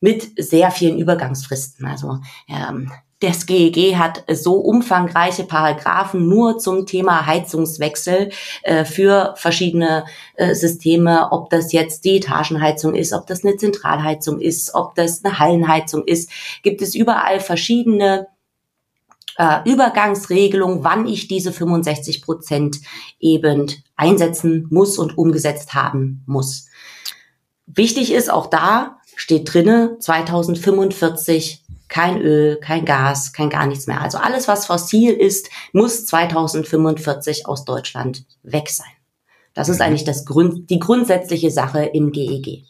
[0.00, 1.86] Mit sehr vielen Übergangsfristen.
[1.86, 8.30] Also ähm, das GEG hat so umfangreiche Paragraphen nur zum Thema Heizungswechsel
[8.62, 10.04] äh, für verschiedene
[10.34, 15.24] äh, Systeme, ob das jetzt die Etagenheizung ist, ob das eine Zentralheizung ist, ob das
[15.24, 16.30] eine Hallenheizung ist,
[16.62, 18.28] gibt es überall verschiedene
[19.36, 22.78] äh, Übergangsregelung, wann ich diese 65 Prozent
[23.18, 26.66] eben einsetzen muss und umgesetzt haben muss.
[27.66, 34.00] Wichtig ist auch da steht drinne 2045 kein Öl, kein Gas, kein gar nichts mehr.
[34.00, 38.90] Also alles, was fossil ist, muss 2045 aus Deutschland weg sein.
[39.52, 39.82] Das ist mhm.
[39.82, 42.64] eigentlich das Grund, die grundsätzliche Sache im GEG.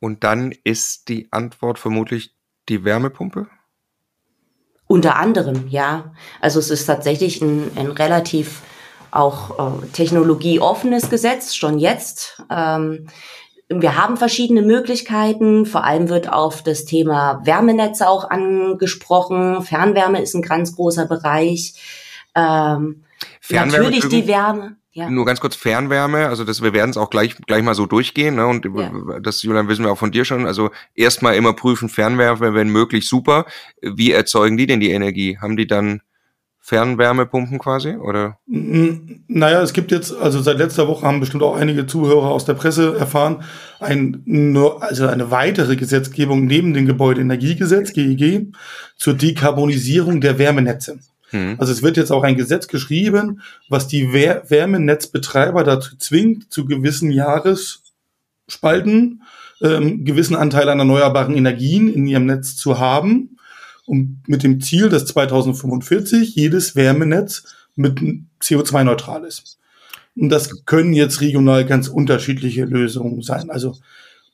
[0.00, 2.34] Und dann ist die Antwort vermutlich
[2.68, 3.48] die Wärmepumpe?
[4.94, 6.12] Unter anderem, ja.
[6.40, 8.62] Also es ist tatsächlich ein, ein relativ
[9.10, 12.40] auch äh, technologieoffenes Gesetz, schon jetzt.
[12.48, 13.08] Ähm,
[13.68, 15.66] wir haben verschiedene Möglichkeiten.
[15.66, 19.62] Vor allem wird auf das Thema Wärmenetze auch angesprochen.
[19.62, 21.74] Fernwärme ist ein ganz großer Bereich.
[22.36, 23.02] Ähm,
[23.50, 24.76] natürlich die Wärme.
[24.94, 25.10] Ja.
[25.10, 28.36] Nur ganz kurz Fernwärme, also das, wir werden es auch gleich, gleich mal so durchgehen,
[28.36, 28.46] ne?
[28.46, 29.18] Und ja.
[29.20, 30.46] das, Julian, wissen wir auch von dir schon.
[30.46, 33.44] Also erstmal immer prüfen, Fernwärme, wenn möglich, super.
[33.82, 35.36] Wie erzeugen die denn die Energie?
[35.38, 36.00] Haben die dann
[36.60, 38.38] Fernwärmepumpen quasi, oder?
[38.46, 42.54] Naja, es gibt jetzt, also seit letzter Woche haben bestimmt auch einige Zuhörer aus der
[42.54, 43.42] Presse erfahren,
[43.80, 48.54] ein, also eine weitere Gesetzgebung neben dem Gebäudeenergiegesetz, GEG,
[48.96, 51.00] zur Dekarbonisierung der Wärmenetze.
[51.34, 51.56] Mhm.
[51.58, 57.10] Also es wird jetzt auch ein Gesetz geschrieben, was die Wärmenetzbetreiber dazu zwingt, zu gewissen
[57.10, 59.22] Jahresspalten
[59.60, 63.36] ähm, gewissen Anteil an erneuerbaren Energien in ihrem Netz zu haben,
[63.84, 67.44] um mit dem Ziel, dass 2045 jedes Wärmenetz
[67.74, 68.00] mit
[68.40, 69.58] CO2-neutral ist.
[70.16, 73.50] Und das können jetzt regional ganz unterschiedliche Lösungen sein.
[73.50, 73.76] Also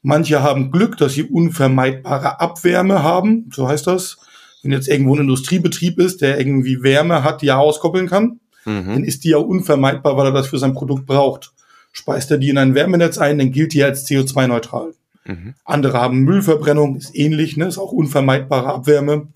[0.03, 4.19] manche haben Glück, dass sie unvermeidbare Abwärme haben, so heißt das
[4.63, 8.87] wenn jetzt irgendwo ein Industriebetrieb ist, der irgendwie Wärme hat, die er auskoppeln kann, mhm.
[8.87, 11.53] dann ist die ja unvermeidbar, weil er das für sein Produkt braucht.
[11.93, 14.95] Speist er die in ein Wärmenetz ein, dann gilt die als CO2-neutral.
[15.25, 15.55] Mhm.
[15.65, 19.29] Andere haben Müllverbrennung, ist ähnlich, ne, ist auch unvermeidbare Abwärme.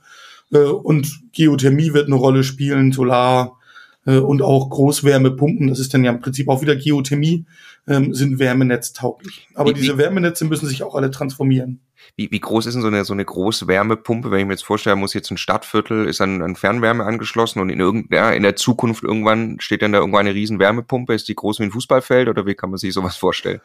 [0.53, 3.59] Äh, und Geothermie wird eine Rolle spielen, Solar
[4.07, 7.45] äh, und auch Großwärmepumpen, das ist dann ja im Prinzip auch wieder Geothermie,
[7.87, 9.49] ähm, sind wärmenetztauglich.
[9.55, 11.81] Aber wie, diese Wärmenetze müssen sich auch alle transformieren.
[12.17, 14.31] Wie, wie groß ist denn so eine, so eine große Wärmepumpe?
[14.31, 17.71] Wenn ich mir jetzt vorstelle, muss jetzt ein Stadtviertel, ist an, an Fernwärme angeschlossen und
[17.71, 21.15] in, ja, in der Zukunft irgendwann steht dann da irgendwann eine riesen Wärmepumpe.
[21.15, 23.61] Ist die groß wie ein Fußballfeld oder wie kann man sich sowas vorstellen?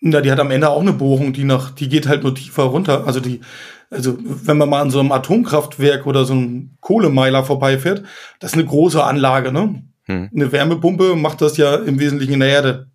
[0.00, 2.64] Na, die hat am Ende auch eine Bohrung, die nach, die geht halt nur tiefer
[2.64, 3.06] runter.
[3.06, 3.40] Also die,
[3.90, 8.04] also wenn man mal an so einem Atomkraftwerk oder so einem Kohlemeiler vorbeifährt,
[8.38, 9.82] das ist eine große Anlage, ne?
[10.04, 10.30] Hm.
[10.34, 12.90] Eine Wärmepumpe macht das ja im Wesentlichen in der Erde.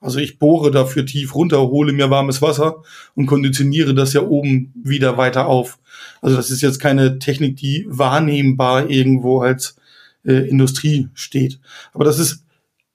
[0.00, 2.82] Also ich bohre dafür tief runter, hole mir warmes Wasser
[3.14, 5.78] und konditioniere das ja oben wieder weiter auf.
[6.22, 9.76] Also das ist jetzt keine Technik, die wahrnehmbar irgendwo als
[10.24, 11.58] äh, Industrie steht.
[11.92, 12.44] Aber das ist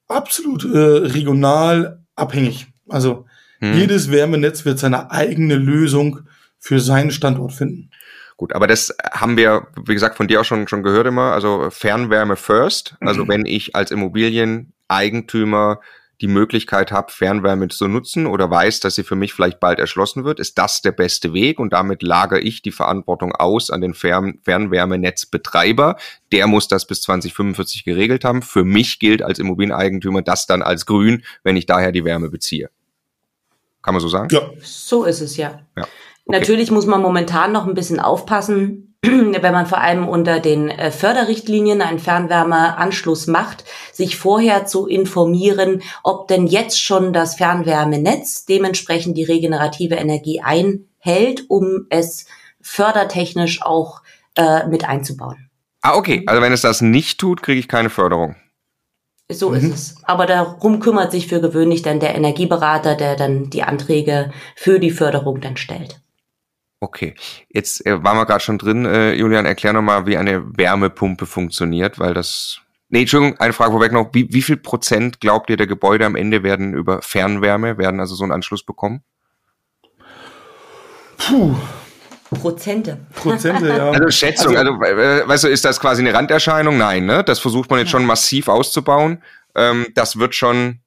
[0.07, 2.67] absolut äh, regional abhängig.
[2.87, 3.25] Also
[3.59, 3.73] hm.
[3.73, 6.21] jedes Wärmenetz wird seine eigene Lösung
[6.57, 7.89] für seinen Standort finden.
[8.37, 11.33] Gut, aber das haben wir, wie gesagt, von dir auch schon, schon gehört immer.
[11.33, 12.95] Also Fernwärme first.
[12.99, 13.29] Also mhm.
[13.29, 15.79] wenn ich als Immobilieneigentümer
[16.23, 20.23] die Möglichkeit habe, Fernwärme zu nutzen oder weiß, dass sie für mich vielleicht bald erschlossen
[20.23, 23.93] wird, ist das der beste Weg und damit lagere ich die Verantwortung aus an den
[23.93, 25.97] Fern Fernwärmenetzbetreiber.
[26.31, 28.41] Der muss das bis 2045 geregelt haben.
[28.41, 32.69] Für mich gilt als Immobilieneigentümer das dann als grün, wenn ich daher die Wärme beziehe.
[33.81, 34.29] Kann man so sagen?
[34.31, 34.49] Ja.
[34.61, 35.59] So ist es ja.
[35.75, 35.83] ja.
[35.83, 35.89] Okay.
[36.39, 38.92] Natürlich muss man momentan noch ein bisschen aufpassen,
[39.41, 45.81] wenn man vor allem unter den äh, Förderrichtlinien einen Fernwärmeanschluss macht, sich vorher zu informieren,
[46.03, 52.27] ob denn jetzt schon das Fernwärmenetz dementsprechend die regenerative Energie einhält, um es
[52.61, 54.01] fördertechnisch auch
[54.35, 55.49] äh, mit einzubauen.
[55.81, 56.23] Ah, okay.
[56.25, 58.37] Also wenn es das nicht tut, kriege ich keine Förderung.
[59.29, 59.55] So mhm.
[59.57, 59.95] ist es.
[60.03, 64.91] Aber darum kümmert sich für gewöhnlich dann der Energieberater, der dann die Anträge für die
[64.91, 65.99] Förderung dann stellt.
[66.83, 67.15] Okay,
[67.47, 68.83] jetzt äh, waren wir gerade schon drin.
[68.83, 72.59] Äh, Julian, erklär nochmal, wie eine Wärmepumpe funktioniert, weil das.
[72.89, 74.09] Nee, Entschuldigung, eine Frage vorweg noch.
[74.11, 78.15] Wie, wie viel Prozent glaubt ihr, der Gebäude am Ende werden über Fernwärme, werden also
[78.15, 79.01] so einen Anschluss bekommen?
[81.17, 81.55] Puh.
[82.31, 82.99] Prozente.
[83.15, 83.91] Prozente, ja.
[83.91, 86.77] Also Schätzung, also, also äh, weißt du, ist das quasi eine Randerscheinung?
[86.77, 87.23] Nein, ne?
[87.23, 89.23] Das versucht man jetzt schon massiv auszubauen.
[89.55, 90.81] Ähm, das wird schon.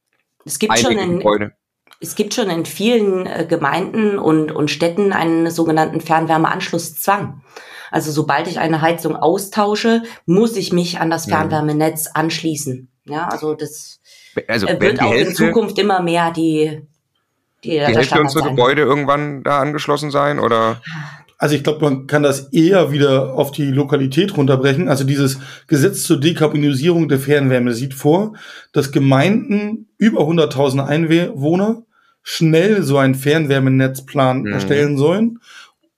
[0.44, 1.52] Es gibt schon ein, Gebäude
[2.00, 7.42] es gibt schon in vielen äh, Gemeinden und, und Städten einen sogenannten Fernwärmeanschlusszwang.
[7.90, 11.30] Also sobald ich eine Heizung austausche, muss ich mich an das mhm.
[11.32, 12.88] Fernwärmenetz anschließen.
[13.04, 14.00] Ja, also das
[14.48, 16.82] also äh, wird auch Hälfte, in Zukunft immer mehr die
[17.64, 20.82] die, die Hälfte unserer Gebäude irgendwann da angeschlossen sein oder?
[21.38, 24.88] Also ich glaube, man kann das eher wieder auf die Lokalität runterbrechen.
[24.88, 28.35] Also dieses Gesetz zur Dekarbonisierung der Fernwärme sieht vor,
[28.72, 31.82] dass Gemeinden über 100.000 Einwohner
[32.28, 34.52] schnell so einen Fernwärmenetzplan mhm.
[34.52, 35.38] erstellen sollen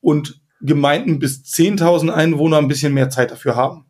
[0.03, 3.87] und Gemeinden bis 10.000 Einwohner ein bisschen mehr Zeit dafür haben.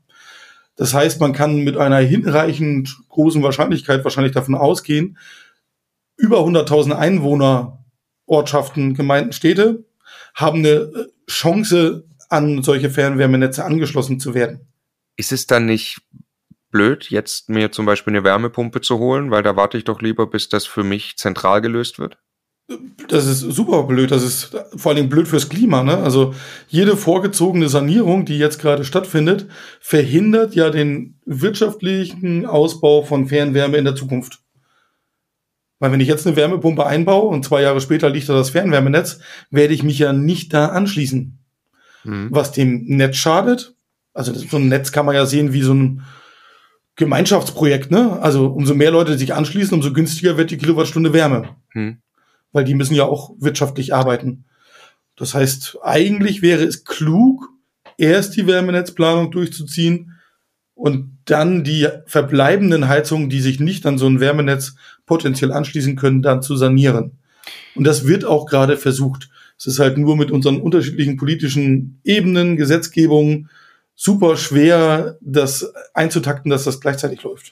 [0.77, 5.19] Das heißt, man kann mit einer hinreichend großen Wahrscheinlichkeit wahrscheinlich davon ausgehen,
[6.17, 7.85] über 100.000 Einwohner
[8.27, 9.85] Ortschaften, Gemeinden, Städte
[10.35, 14.61] haben eine äh, Chance, an solche Fernwärmenetze angeschlossen zu werden.
[15.17, 16.03] Ist es dann nicht
[16.71, 20.29] blöd, jetzt mir zum Beispiel eine Wärmepumpe zu holen, weil da warte ich doch lieber,
[20.29, 22.19] bis das für mich zentral gelöst wird?
[23.09, 24.11] Das ist super blöd.
[24.11, 25.83] Das ist vor allen Dingen blöd fürs Klima.
[25.83, 25.97] Ne?
[25.97, 26.35] Also
[26.69, 29.47] jede vorgezogene Sanierung, die jetzt gerade stattfindet,
[29.81, 34.41] verhindert ja den wirtschaftlichen Ausbau von Fernwärme in der Zukunft.
[35.79, 39.21] Weil wenn ich jetzt eine Wärmepumpe einbaue und zwei Jahre später liegt da das Fernwärmenetz,
[39.51, 41.39] werde ich mich ja nicht da anschließen.
[42.05, 42.29] Mhm.
[42.31, 43.75] Was dem Netz schadet.
[44.13, 46.03] Also so ein Netz kann man ja sehen wie so ein
[46.97, 48.19] Gemeinschaftsprojekt, ne?
[48.21, 51.51] Also umso mehr Leute sich anschließen, umso günstiger wird die Kilowattstunde Wärme.
[51.71, 51.99] Hm.
[52.53, 54.45] Weil die müssen ja auch wirtschaftlich arbeiten.
[55.17, 57.49] Das heißt, eigentlich wäre es klug,
[57.97, 60.15] erst die Wärmenetzplanung durchzuziehen
[60.75, 66.23] und dann die verbleibenden Heizungen, die sich nicht an so ein Wärmenetz potenziell anschließen können,
[66.23, 67.19] dann zu sanieren.
[67.75, 69.29] Und das wird auch gerade versucht.
[69.59, 73.51] Es ist halt nur mit unseren unterschiedlichen politischen Ebenen, Gesetzgebungen
[73.99, 77.51] super schwer, das einzutakten, dass das gleichzeitig läuft.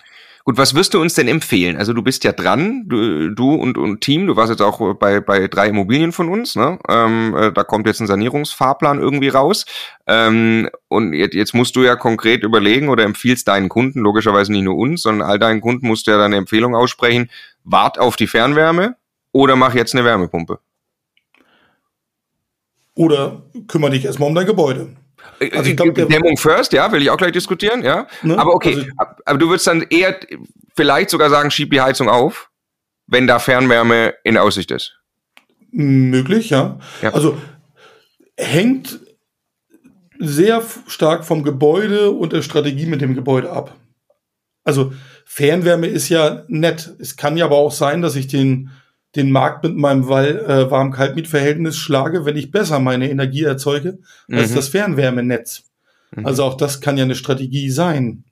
[0.48, 1.76] Gut, was wirst du uns denn empfehlen?
[1.76, 5.18] Also du bist ja dran, du, du und, und Team, du warst jetzt auch bei,
[5.18, 6.78] bei drei Immobilien von uns, ne?
[6.88, 9.66] Ähm, äh, da kommt jetzt ein Sanierungsfahrplan irgendwie raus.
[10.06, 14.62] Ähm, und jetzt, jetzt musst du ja konkret überlegen oder empfiehlst deinen Kunden, logischerweise nicht
[14.62, 17.28] nur uns, sondern all deinen Kunden musst du ja deine Empfehlung aussprechen,
[17.64, 18.94] wart auf die Fernwärme
[19.32, 20.60] oder mach jetzt eine Wärmepumpe.
[22.94, 24.94] Oder kümmere dich erstmal um dein Gebäude.
[25.52, 28.06] Also ich glaub, Dämmung first, ja, will ich auch gleich diskutieren, ja.
[28.22, 28.38] Ne?
[28.38, 30.18] Aber okay, also, aber du würdest dann eher
[30.74, 32.50] vielleicht sogar sagen, schieb die Heizung auf,
[33.06, 34.98] wenn da Fernwärme in Aussicht ist.
[35.70, 36.78] Möglich, ja.
[37.02, 37.12] ja.
[37.12, 37.36] Also
[38.38, 39.00] hängt
[40.18, 43.74] sehr stark vom Gebäude und der Strategie mit dem Gebäude ab.
[44.64, 44.92] Also
[45.24, 46.94] Fernwärme ist ja nett.
[46.98, 48.70] Es kann ja aber auch sein, dass ich den
[49.16, 53.98] den Markt mit meinem äh, Warm-Kalt-Miet-Verhältnis schlage, wenn ich besser meine Energie erzeuge
[54.30, 54.54] als mhm.
[54.54, 55.64] das Fernwärmenetz.
[56.14, 56.26] Mhm.
[56.26, 58.24] Also auch das kann ja eine Strategie sein.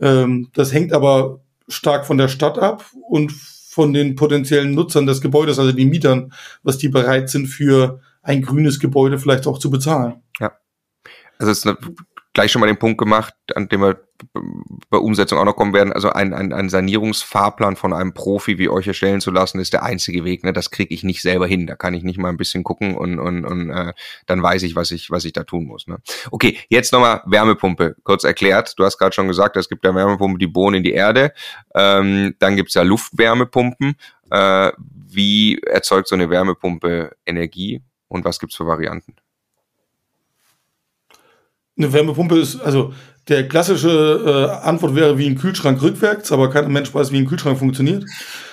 [0.00, 5.20] Ähm, das hängt aber stark von der Stadt ab und von den potenziellen Nutzern des
[5.20, 6.32] Gebäudes, also den Mietern,
[6.62, 10.22] was die bereit sind für ein grünes Gebäude vielleicht auch zu bezahlen.
[10.38, 10.52] Ja.
[11.38, 11.78] Also es ist eine
[12.32, 14.00] gleich schon mal den Punkt gemacht, an dem wir
[14.88, 15.92] bei Umsetzung auch noch kommen werden.
[15.92, 19.82] Also ein, ein, ein Sanierungsfahrplan von einem Profi wie euch erstellen zu lassen, ist der
[19.82, 20.44] einzige Weg.
[20.44, 20.52] Ne?
[20.52, 21.66] Das kriege ich nicht selber hin.
[21.66, 23.92] Da kann ich nicht mal ein bisschen gucken und, und, und äh,
[24.26, 25.86] dann weiß ich, was ich, was ich da tun muss.
[25.86, 25.98] Ne?
[26.30, 27.96] Okay, jetzt nochmal Wärmepumpe.
[28.04, 30.92] Kurz erklärt, du hast gerade schon gesagt, es gibt ja Wärmepumpen, die bohren in die
[30.92, 31.32] Erde.
[31.74, 33.96] Ähm, dann gibt's ja Luftwärmepumpen.
[34.30, 34.72] Äh,
[35.08, 39.16] wie erzeugt so eine Wärmepumpe Energie und was gibt's für Varianten?
[41.82, 42.92] Eine Wärmepumpe ist, also
[43.28, 47.26] der klassische äh, Antwort wäre wie ein Kühlschrank rückwärts, aber kein Mensch weiß, wie ein
[47.26, 48.04] Kühlschrank funktioniert.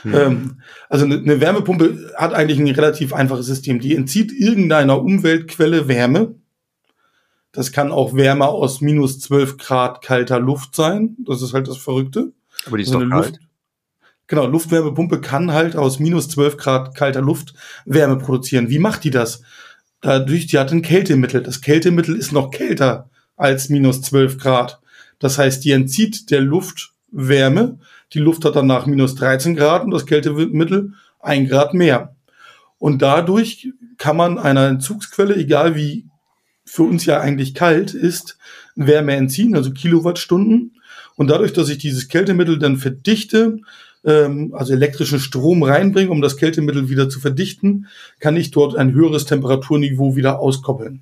[0.03, 0.15] Mhm.
[0.15, 3.79] Ähm, also eine, eine Wärmepumpe hat eigentlich ein relativ einfaches System.
[3.79, 6.35] Die entzieht irgendeiner Umweltquelle Wärme.
[7.51, 11.17] Das kann auch Wärme aus minus 12 Grad kalter Luft sein.
[11.25, 12.31] Das ist halt das Verrückte.
[12.67, 13.27] Aber die ist also doch kalt.
[13.27, 13.39] Luft,
[14.27, 18.69] genau, Luftwärmepumpe kann halt aus minus 12 Grad kalter Luft Wärme produzieren.
[18.69, 19.41] Wie macht die das?
[20.01, 21.41] Dadurch, die hat ein Kältemittel.
[21.41, 24.79] Das Kältemittel ist noch kälter als minus 12 Grad.
[25.17, 27.79] Das heißt, die entzieht der Luft Wärme.
[28.13, 32.15] Die Luft hat danach minus 13 Grad und das Kältemittel ein Grad mehr.
[32.77, 36.05] Und dadurch kann man einer Entzugsquelle, egal wie
[36.65, 38.37] für uns ja eigentlich kalt ist,
[38.75, 40.79] Wärme entziehen, also Kilowattstunden.
[41.15, 43.59] Und dadurch, dass ich dieses Kältemittel dann verdichte,
[44.05, 47.87] ähm, also elektrischen Strom reinbringe, um das Kältemittel wieder zu verdichten,
[48.19, 51.01] kann ich dort ein höheres Temperaturniveau wieder auskoppeln.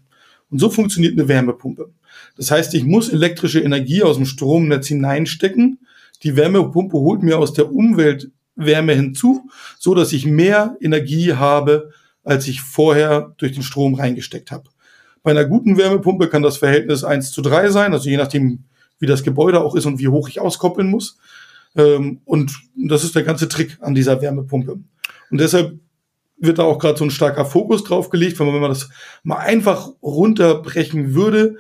[0.50, 1.90] Und so funktioniert eine Wärmepumpe.
[2.38, 5.80] Das heißt, ich muss elektrische Energie aus dem Stromnetz hineinstecken.
[6.24, 11.92] Die Wärmepumpe holt mir aus der Umwelt Wärme hinzu, so dass ich mehr Energie habe,
[12.24, 14.70] als ich vorher durch den Strom reingesteckt habe.
[15.24, 18.64] Bei einer guten Wärmepumpe kann das Verhältnis 1 zu 3 sein, also je nachdem,
[19.00, 21.18] wie das Gebäude auch ist und wie hoch ich auskoppeln muss.
[21.76, 24.80] Ähm, und das ist der ganze Trick an dieser Wärmepumpe.
[25.30, 25.80] Und deshalb
[26.38, 28.90] wird da auch gerade so ein starker Fokus drauf gelegt, wenn man das
[29.24, 31.58] mal einfach runterbrechen würde,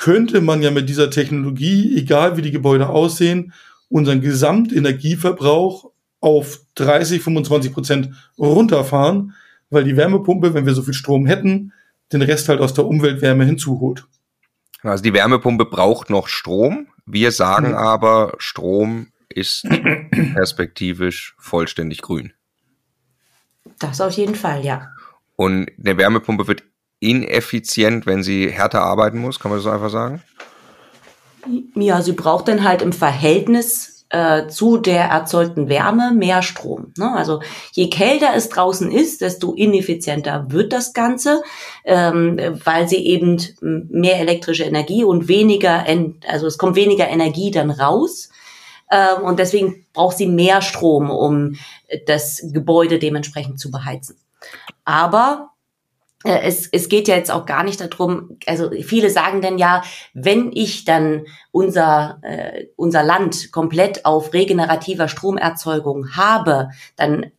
[0.00, 3.52] könnte man ja mit dieser Technologie, egal wie die Gebäude aussehen,
[3.90, 9.34] unseren Gesamtenergieverbrauch auf 30, 25 Prozent runterfahren,
[9.68, 11.74] weil die Wärmepumpe, wenn wir so viel Strom hätten,
[12.14, 14.06] den Rest halt aus der Umweltwärme hinzuholt.
[14.82, 16.86] Also die Wärmepumpe braucht noch Strom.
[17.04, 17.74] Wir sagen mhm.
[17.74, 19.68] aber, Strom ist
[20.34, 22.32] perspektivisch vollständig grün.
[23.78, 24.88] Das auf jeden Fall, ja.
[25.36, 26.62] Und eine Wärmepumpe wird
[27.00, 30.22] ineffizient, wenn sie härter arbeiten muss, kann man das einfach sagen?
[31.74, 36.92] Ja, sie braucht dann halt im Verhältnis äh, zu der erzeugten Wärme mehr Strom.
[36.98, 37.12] Ne?
[37.14, 37.40] Also
[37.72, 41.42] je kälter es draußen ist, desto ineffizienter wird das Ganze,
[41.84, 45.84] ähm, weil sie eben mehr elektrische Energie und weniger,
[46.28, 48.30] also es kommt weniger Energie dann raus.
[48.90, 51.56] Ähm, und deswegen braucht sie mehr Strom, um
[52.06, 54.16] das Gebäude dementsprechend zu beheizen.
[54.84, 55.59] Aber äh,
[56.24, 60.52] es, es geht ja jetzt auch gar nicht darum, also viele sagen denn ja, wenn
[60.52, 67.30] ich dann unser, äh, unser Land komplett auf regenerativer Stromerzeugung habe, dann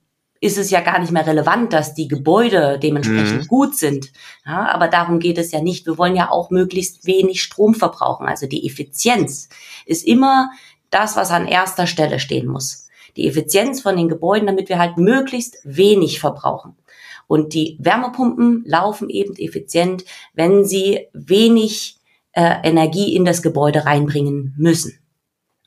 [0.44, 3.48] ist es ja gar nicht mehr relevant, dass die Gebäude dementsprechend mhm.
[3.48, 4.12] gut sind.
[4.44, 5.86] Ja, aber darum geht es ja nicht.
[5.86, 8.28] Wir wollen ja auch möglichst wenig Strom verbrauchen.
[8.28, 9.50] Also die Effizienz
[9.86, 10.50] ist immer
[10.90, 12.88] das, was an erster Stelle stehen muss.
[13.18, 16.76] Die Effizienz von den Gebäuden, damit wir halt möglichst wenig verbrauchen.
[17.32, 20.04] Und die Wärmepumpen laufen eben effizient,
[20.34, 21.96] wenn sie wenig
[22.34, 25.01] äh, Energie in das Gebäude reinbringen müssen.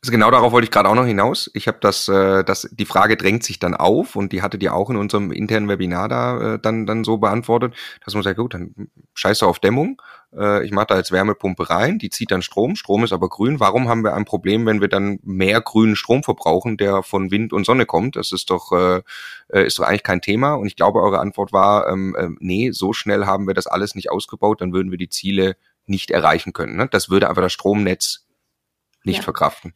[0.05, 1.51] Also genau darauf wollte ich gerade auch noch hinaus.
[1.55, 4.75] Ich habe das, äh, das, die Frage drängt sich dann auf und die hattet ihr
[4.75, 7.75] auch in unserem internen Webinar da äh, dann, dann so beantwortet,
[8.05, 10.03] dass man sagt, gut, dann scheiße auf Dämmung.
[10.37, 13.61] Äh, ich mache da jetzt Wärmepumpe rein, die zieht dann Strom, Strom ist aber grün.
[13.61, 17.55] Warum haben wir ein Problem, wenn wir dann mehr grünen Strom verbrauchen, der von Wind
[17.55, 18.17] und Sonne kommt?
[18.17, 19.01] Das ist doch, äh,
[19.49, 20.53] äh ist doch eigentlich kein Thema.
[20.53, 23.95] Und ich glaube, eure Antwort war, ähm, äh, nee, so schnell haben wir das alles
[23.95, 26.77] nicht ausgebaut, dann würden wir die Ziele nicht erreichen können.
[26.77, 26.89] Ne?
[26.91, 28.27] Das würde aber das Stromnetz
[29.03, 29.23] nicht ja.
[29.23, 29.73] verkraften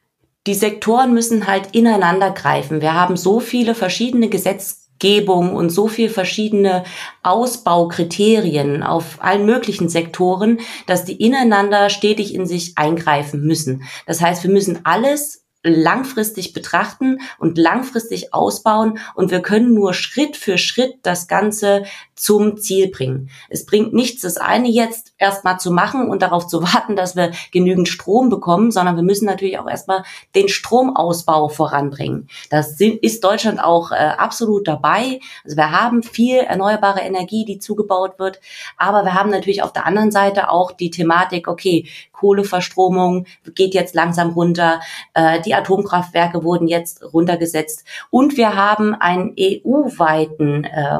[0.49, 2.81] die Sektoren müssen halt ineinander greifen.
[2.81, 6.85] Wir haben so viele verschiedene Gesetzgebungen und so viele verschiedene
[7.23, 13.83] Ausbaukriterien auf allen möglichen Sektoren, dass die ineinander stetig in sich eingreifen müssen.
[14.07, 20.39] Das heißt, wir müssen alles langfristig betrachten und langfristig ausbauen und wir können nur Schritt
[20.39, 21.85] für Schritt das Ganze
[22.19, 23.31] zum Ziel bringen.
[23.49, 27.33] Es bringt nichts, das eine jetzt erstmal zu machen und darauf zu warten, dass wir
[27.53, 30.03] genügend Strom bekommen, sondern wir müssen natürlich auch erstmal
[30.35, 32.29] den Stromausbau voranbringen.
[32.51, 35.21] Das ist Deutschland auch äh, absolut dabei.
[35.45, 38.41] Also wir haben viel erneuerbare Energie, die zugebaut wird,
[38.77, 43.95] aber wir haben natürlich auf der anderen Seite auch die Thematik, okay, Kohleverstromung geht jetzt
[43.95, 44.81] langsam runter,
[45.15, 50.99] äh, die Atomkraftwerke wurden jetzt runtergesetzt und wir haben einen EU-weiten äh,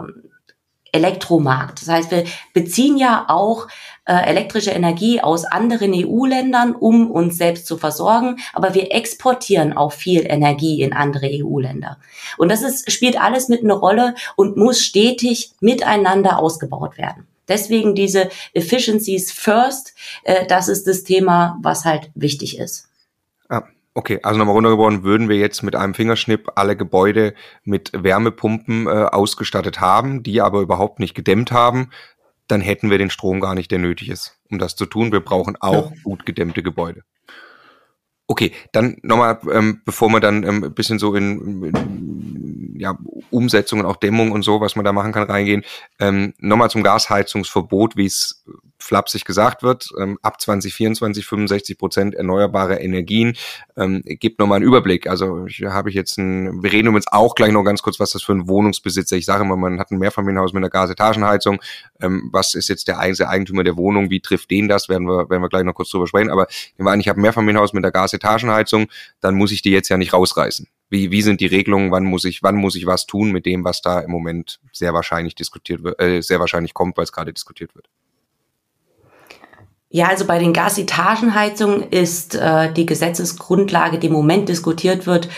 [0.93, 1.83] Elektromarkt.
[1.83, 2.25] Das heißt, wir
[2.55, 3.69] beziehen ja auch
[4.05, 9.93] äh, elektrische Energie aus anderen EU-Ländern, um uns selbst zu versorgen, aber wir exportieren auch
[9.93, 11.99] viel Energie in andere EU-Länder.
[12.39, 17.27] Und das ist, spielt alles mit einer Rolle und muss stetig miteinander ausgebaut werden.
[17.49, 22.88] Deswegen diese Efficiencies first, äh, das ist das Thema, was halt wichtig ist.
[23.99, 27.35] Okay, also nochmal runtergebrochen, würden wir jetzt mit einem Fingerschnipp alle Gebäude
[27.65, 31.91] mit Wärmepumpen äh, ausgestattet haben, die aber überhaupt nicht gedämmt haben,
[32.47, 35.11] dann hätten wir den Strom gar nicht, der nötig ist, um das zu tun.
[35.11, 35.97] Wir brauchen auch ja.
[36.05, 37.03] gut gedämmte Gebäude.
[38.29, 42.97] Okay, dann nochmal, ähm, bevor wir dann ähm, ein bisschen so in, in ja,
[43.31, 45.65] Umsetzung und auch Dämmung und so, was man da machen kann, reingehen.
[45.99, 48.45] Ähm, nochmal zum Gasheizungsverbot, wie es
[48.79, 53.37] flapsig gesagt wird, ähm, ab 2024 65 Prozent erneuerbare Energien.
[53.77, 55.09] Ähm, gibt nochmal einen Überblick.
[55.09, 58.11] Also hier habe ich jetzt ein, wir reden übrigens auch gleich noch ganz kurz, was
[58.11, 59.17] das für ein Wohnungsbesitzer.
[59.17, 61.61] Ich sage immer, man hat ein Mehrfamilienhaus mit einer Gasetagenheizung.
[62.01, 64.11] Ähm, was ist jetzt der Eigentümer der Wohnung?
[64.11, 64.89] Wie trifft den das?
[64.89, 66.31] Werden wir, werden wir gleich noch kurz drüber sprechen.
[66.31, 68.89] Aber wir an, ich habe ein Mehrfamilienhaus mit einer Gasetagenheizung,
[69.21, 70.69] dann muss ich die jetzt ja nicht rausreißen.
[70.91, 71.91] Wie, wie sind die Regelungen?
[71.91, 74.95] Wann muss ich, wann muss ich was tun mit dem, was da im Moment sehr
[74.95, 77.89] wahrscheinlich diskutiert wird, äh, sehr wahrscheinlich kommt, weil es gerade diskutiert wird?
[79.91, 85.29] Ja, also bei den Gasetagenheizungen ist äh, die Gesetzesgrundlage, die im Moment diskutiert wird,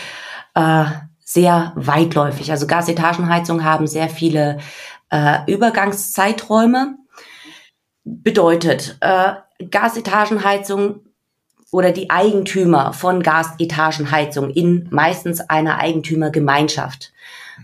[0.55, 0.85] äh,
[1.23, 2.51] sehr weitläufig.
[2.51, 4.59] Also Gasetagenheizungen haben sehr viele
[5.09, 6.97] äh, Übergangszeiträume.
[8.03, 9.33] Bedeutet, äh,
[9.69, 11.01] Gasetagenheizung
[11.71, 17.13] oder die Eigentümer von Gasetagenheizung in meistens einer Eigentümergemeinschaft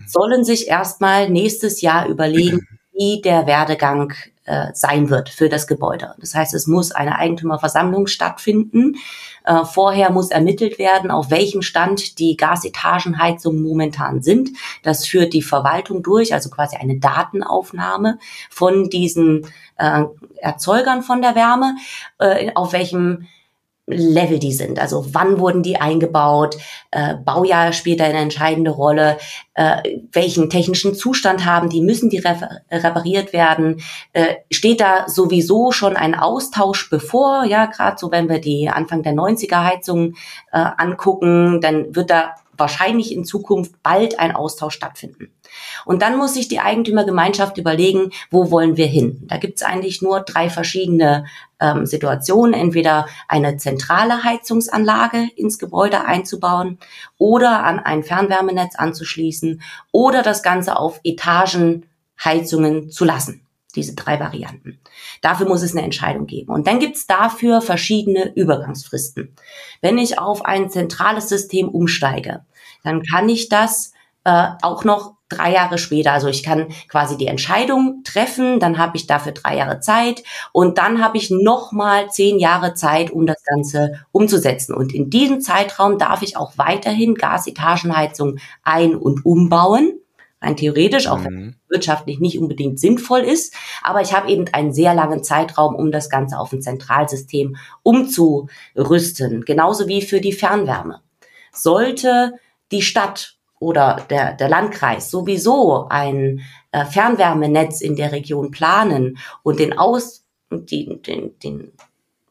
[0.06, 4.14] sollen sich erstmal nächstes Jahr überlegen, wie der Werdegang
[4.48, 6.14] äh, sein wird für das Gebäude.
[6.18, 8.96] Das heißt, es muss eine Eigentümerversammlung stattfinden.
[9.44, 14.50] Äh, vorher muss ermittelt werden, auf welchem Stand die Gasetagenheizungen momentan sind.
[14.82, 18.18] Das führt die Verwaltung durch, also quasi eine Datenaufnahme
[18.48, 19.46] von diesen
[19.76, 20.04] äh,
[20.40, 21.76] Erzeugern von der Wärme,
[22.18, 23.26] äh, auf welchem
[23.88, 24.78] Level die sind.
[24.78, 26.56] Also wann wurden die eingebaut?
[26.90, 29.18] Äh, Baujahr spielt da eine entscheidende Rolle.
[29.54, 31.80] Äh, welchen technischen Zustand haben die?
[31.80, 32.22] Müssen die
[32.70, 33.80] repariert werden?
[34.12, 37.44] Äh, steht da sowieso schon ein Austausch bevor?
[37.44, 40.16] Ja, gerade so, wenn wir die Anfang der 90er Heizungen
[40.52, 45.32] äh, angucken, dann wird da wahrscheinlich in Zukunft bald ein Austausch stattfinden.
[45.84, 49.24] Und dann muss sich die Eigentümergemeinschaft überlegen, wo wollen wir hin.
[49.28, 51.26] Da gibt es eigentlich nur drei verschiedene
[51.60, 52.54] ähm, Situationen.
[52.54, 56.78] Entweder eine zentrale Heizungsanlage ins Gebäude einzubauen
[57.16, 63.48] oder an ein Fernwärmenetz anzuschließen oder das Ganze auf Etagenheizungen zu lassen
[63.78, 64.80] diese drei Varianten.
[65.20, 66.52] Dafür muss es eine Entscheidung geben.
[66.52, 69.34] Und dann gibt es dafür verschiedene Übergangsfristen.
[69.80, 72.44] Wenn ich auf ein zentrales System umsteige,
[72.84, 73.92] dann kann ich das
[74.24, 76.12] äh, auch noch drei Jahre später.
[76.12, 80.22] Also ich kann quasi die Entscheidung treffen, dann habe ich dafür drei Jahre Zeit
[80.52, 84.74] und dann habe ich nochmal zehn Jahre Zeit, um das Ganze umzusetzen.
[84.74, 90.00] Und in diesem Zeitraum darf ich auch weiterhin Gasetagenheizung ein- und umbauen
[90.40, 91.54] rein theoretisch, auch wenn mhm.
[91.68, 93.54] wirtschaftlich nicht unbedingt sinnvoll ist.
[93.82, 99.44] Aber ich habe eben einen sehr langen Zeitraum, um das Ganze auf ein Zentralsystem umzurüsten.
[99.44, 101.00] Genauso wie für die Fernwärme.
[101.52, 102.34] Sollte
[102.72, 106.42] die Stadt oder der, der Landkreis sowieso ein
[106.72, 111.72] äh, Fernwärmenetz in der Region planen und den Aus, die, den, den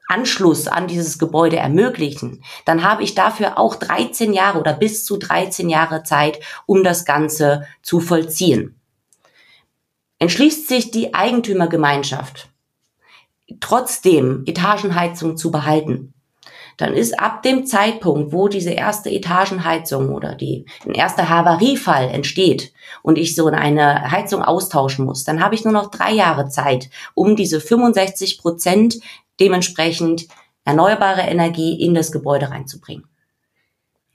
[0.08, 5.18] Anschluss an dieses Gebäude ermöglichen, dann habe ich dafür auch 13 Jahre oder bis zu
[5.18, 8.80] 13 Jahre Zeit, um das Ganze zu vollziehen.
[10.20, 12.50] Entschließt sich die Eigentümergemeinschaft
[13.60, 16.14] trotzdem Etagenheizung zu behalten,
[16.78, 22.72] dann ist ab dem Zeitpunkt, wo diese erste Etagenheizung oder die, ein erster Havariefall entsteht
[23.02, 26.90] und ich so eine Heizung austauschen muss, dann habe ich nur noch drei Jahre Zeit,
[27.16, 29.00] um diese 65 Prozent
[29.40, 30.28] dementsprechend
[30.66, 33.08] erneuerbare Energie in das Gebäude reinzubringen.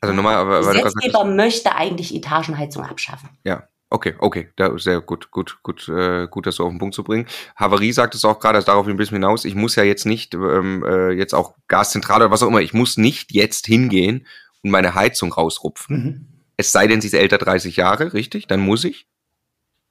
[0.00, 3.30] Also nochmal, aber, aber der Gesetzgeber möchte eigentlich Etagenheizung abschaffen.
[3.44, 6.95] Ja, Okay, okay, da sehr gut, gut, gut, äh, gut, das so auf den Punkt
[6.95, 7.26] zu bringen.
[7.57, 9.45] Havarie sagt es auch gerade, also darauf ein bisschen hinaus.
[9.45, 12.62] Ich muss ja jetzt nicht ähm, äh, jetzt auch Gaszentrale oder was auch immer.
[12.62, 14.26] Ich muss nicht jetzt hingehen
[14.62, 15.97] und meine Heizung rausrupfen.
[15.97, 16.26] Mhm.
[16.57, 18.47] Es sei denn, sie ist älter 30 Jahre, richtig?
[18.47, 19.07] Dann muss ich.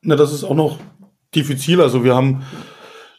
[0.01, 0.79] Na, das ist auch noch
[1.35, 1.79] diffizil.
[1.79, 2.43] Also wir haben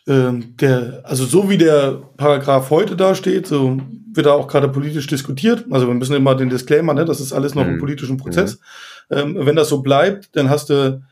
[0.06, 3.78] äh, der, also so wie der Paragraph heute da steht, so
[4.12, 5.64] wird da auch gerade politisch diskutiert.
[5.70, 7.74] Also wir müssen immer den Disclaimer, ne, das ist alles noch mhm.
[7.74, 8.58] im politischen Prozess.
[9.10, 9.16] Mhm.
[9.16, 11.02] Ähm, wenn das so bleibt, dann hast du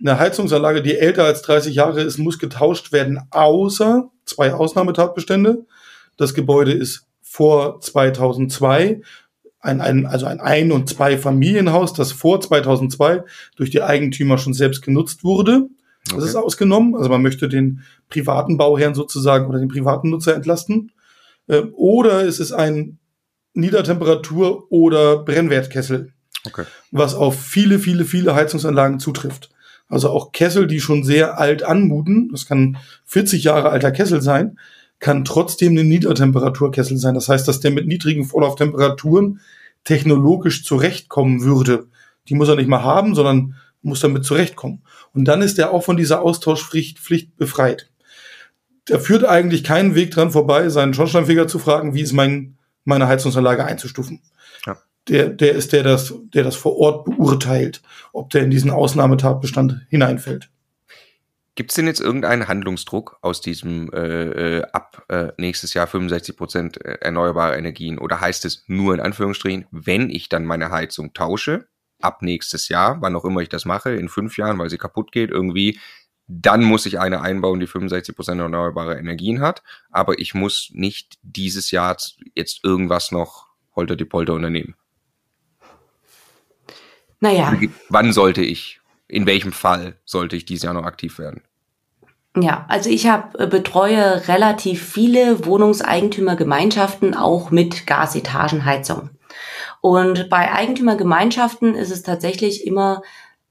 [0.00, 5.64] eine Heizungsanlage, die älter als 30 Jahre ist, muss getauscht werden, außer zwei Ausnahmetatbestände.
[6.16, 9.00] Das Gebäude ist vor 2002
[9.60, 13.24] ein, ein, also ein Ein- und Zwei-Familienhaus, das vor 2002
[13.56, 15.68] durch die Eigentümer schon selbst genutzt wurde.
[16.06, 16.24] Das okay.
[16.24, 16.94] ist ausgenommen.
[16.94, 20.92] Also man möchte den privaten Bauherrn sozusagen oder den privaten Nutzer entlasten.
[21.48, 22.98] Ähm, oder es ist ein
[23.54, 26.12] Niedertemperatur- oder Brennwertkessel
[26.46, 26.64] okay.
[26.90, 29.50] was auf viele, viele, viele Heizungsanlagen zutrifft.
[29.88, 34.58] Also auch Kessel, die schon sehr alt anmuten, das kann 40 Jahre alter Kessel sein,
[34.98, 37.14] kann trotzdem ein Niedertemperaturkessel sein.
[37.14, 39.40] Das heißt, dass der mit niedrigen Vorlauftemperaturen
[39.84, 41.86] technologisch zurechtkommen würde.
[42.28, 43.54] Die muss er nicht mal haben, sondern
[43.86, 44.82] muss damit zurechtkommen.
[45.14, 47.90] Und dann ist er auch von dieser Austauschpflicht befreit.
[48.86, 53.08] Da führt eigentlich keinen Weg dran vorbei, seinen Schornsteinfeger zu fragen, wie ist mein, meine
[53.08, 54.20] Heizungsanlage einzustufen
[55.08, 57.82] der, der ist der das, der das vor Ort beurteilt,
[58.12, 60.50] ob der in diesen Ausnahmetatbestand hineinfällt.
[61.54, 66.36] Gibt es denn jetzt irgendeinen Handlungsdruck aus diesem äh, äh ab äh, nächstes Jahr 65
[66.36, 67.98] Prozent äh, erneuerbare Energien?
[67.98, 71.66] Oder heißt es nur in Anführungsstrichen, wenn ich dann meine Heizung tausche,
[72.06, 75.12] ab nächstes Jahr, wann auch immer ich das mache, in fünf Jahren, weil sie kaputt
[75.12, 75.78] geht, irgendwie,
[76.28, 79.62] dann muss ich eine einbauen, die 65 Prozent erneuerbare Energien hat.
[79.90, 81.96] Aber ich muss nicht dieses Jahr
[82.34, 84.74] jetzt irgendwas noch holter die Polter unternehmen.
[87.20, 87.56] Naja.
[87.88, 91.42] Wann sollte ich, in welchem Fall sollte ich dieses Jahr noch aktiv werden?
[92.38, 99.10] Ja, also ich habe äh, betreue relativ viele Wohnungseigentümergemeinschaften auch mit Gasetagenheizung.
[99.86, 103.02] Und bei Eigentümergemeinschaften ist es tatsächlich immer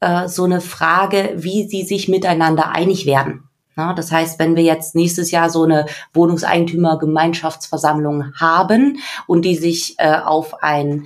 [0.01, 3.47] äh, so eine Frage, wie sie sich miteinander einig werden.
[3.77, 9.95] Ja, das heißt, wenn wir jetzt nächstes Jahr so eine Wohnungseigentümergemeinschaftsversammlung haben und die sich
[9.97, 11.05] äh, auf ein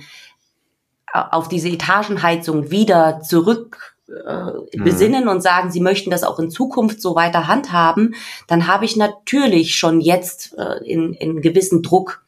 [1.12, 4.82] auf diese Etagenheizung wieder zurück äh, mhm.
[4.82, 8.16] besinnen und sagen, sie möchten das auch in Zukunft so weiter handhaben,
[8.48, 12.24] dann habe ich natürlich schon jetzt äh, in, in gewissen Druck.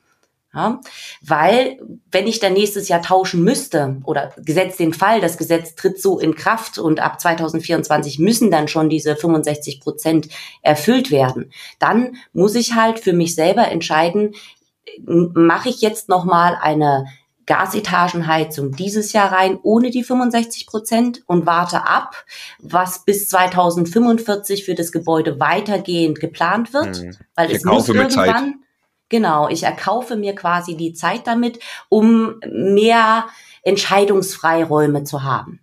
[0.55, 0.81] Ja,
[1.23, 1.81] weil
[2.11, 6.19] wenn ich dann nächstes Jahr tauschen müsste oder gesetzt den Fall, das Gesetz tritt so
[6.19, 10.29] in Kraft und ab 2024 müssen dann schon diese 65 Prozent
[10.61, 14.35] erfüllt werden, dann muss ich halt für mich selber entscheiden,
[15.07, 17.07] mache ich jetzt noch mal eine
[17.47, 22.25] Gasetagenheizung dieses Jahr rein ohne die 65 Prozent und warte ab,
[22.61, 27.17] was bis 2045 für das Gebäude weitergehend geplant wird, hm.
[27.35, 28.63] weil ich es muss irgendwann
[29.13, 33.27] genau, ich erkaufe mir quasi die Zeit damit, um mehr
[33.63, 35.61] Entscheidungsfreiräume zu haben.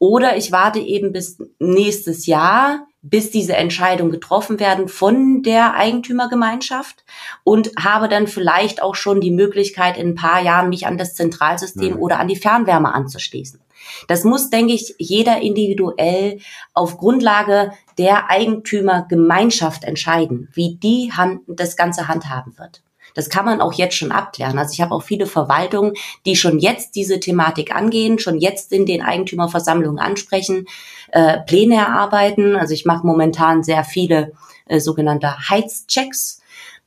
[0.00, 7.04] Oder ich warte eben bis nächstes Jahr, bis diese Entscheidungen getroffen werden von der Eigentümergemeinschaft
[7.44, 11.14] und habe dann vielleicht auch schon die Möglichkeit, in ein paar Jahren mich an das
[11.14, 12.00] Zentralsystem mhm.
[12.00, 13.60] oder an die Fernwärme anzuschließen.
[14.06, 16.38] Das muss, denke ich, jeder individuell
[16.74, 22.82] auf Grundlage der Eigentümergemeinschaft entscheiden, wie die Hand, das Ganze handhaben wird.
[23.14, 24.58] Das kann man auch jetzt schon abklären.
[24.58, 28.86] Also ich habe auch viele Verwaltungen, die schon jetzt diese Thematik angehen, schon jetzt in
[28.86, 30.66] den Eigentümerversammlungen ansprechen,
[31.10, 32.54] äh, Pläne erarbeiten.
[32.54, 34.32] Also ich mache momentan sehr viele
[34.66, 36.37] äh, sogenannte Heizchecks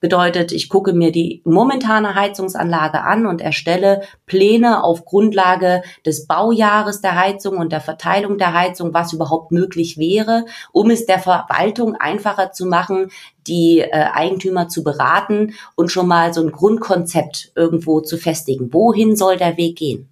[0.01, 7.01] Bedeutet, ich gucke mir die momentane Heizungsanlage an und erstelle Pläne auf Grundlage des Baujahres
[7.01, 11.95] der Heizung und der Verteilung der Heizung, was überhaupt möglich wäre, um es der Verwaltung
[11.95, 13.11] einfacher zu machen,
[13.45, 18.73] die äh, Eigentümer zu beraten und schon mal so ein Grundkonzept irgendwo zu festigen.
[18.73, 20.10] Wohin soll der Weg gehen?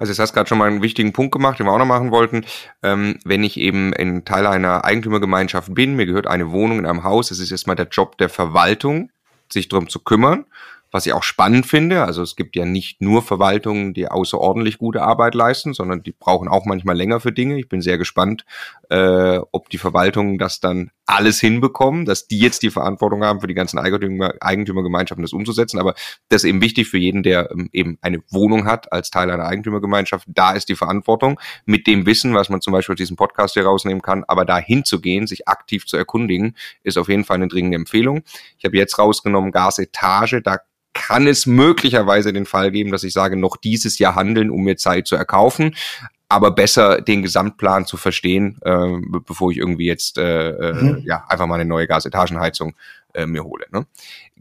[0.00, 2.10] Also, jetzt hast gerade schon mal einen wichtigen Punkt gemacht, den wir auch noch machen
[2.10, 2.46] wollten.
[2.82, 7.04] Ähm, wenn ich eben in Teil einer Eigentümergemeinschaft bin, mir gehört eine Wohnung in einem
[7.04, 9.10] Haus, es ist erstmal der Job der Verwaltung,
[9.50, 10.46] sich darum zu kümmern
[10.92, 12.04] was ich auch spannend finde.
[12.04, 16.48] Also es gibt ja nicht nur Verwaltungen, die außerordentlich gute Arbeit leisten, sondern die brauchen
[16.48, 17.58] auch manchmal länger für Dinge.
[17.58, 18.44] Ich bin sehr gespannt,
[18.90, 23.46] äh, ob die Verwaltungen das dann alles hinbekommen, dass die jetzt die Verantwortung haben, für
[23.46, 25.78] die ganzen Eigentümer, Eigentümergemeinschaften das umzusetzen.
[25.78, 25.94] Aber
[26.28, 29.46] das ist eben wichtig für jeden, der ähm, eben eine Wohnung hat als Teil einer
[29.46, 30.26] Eigentümergemeinschaft.
[30.28, 33.64] Da ist die Verantwortung mit dem Wissen, was man zum Beispiel aus diesem Podcast hier
[33.64, 34.24] rausnehmen kann.
[34.26, 38.22] Aber da hinzugehen, sich aktiv zu erkundigen, ist auf jeden Fall eine dringende Empfehlung.
[38.58, 40.42] Ich habe jetzt rausgenommen Gasetage.
[40.42, 40.58] Da
[40.94, 44.76] kann es möglicherweise den Fall geben, dass ich sage, noch dieses Jahr handeln, um mir
[44.76, 45.76] Zeit zu erkaufen
[46.30, 51.02] aber besser den Gesamtplan zu verstehen, äh, bevor ich irgendwie jetzt äh, äh, mhm.
[51.04, 52.74] ja einfach mal eine neue Gasetagenheizung
[53.14, 53.66] äh, mir hole.
[53.72, 53.84] Ne?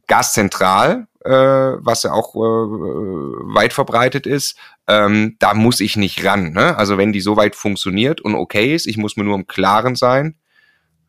[0.07, 4.55] Gaszentral, äh, was ja auch äh, weit verbreitet ist,
[4.87, 6.53] ähm, da muss ich nicht ran.
[6.53, 6.77] Ne?
[6.77, 9.95] Also wenn die so weit funktioniert und okay ist, ich muss mir nur im Klaren
[9.95, 10.35] sein.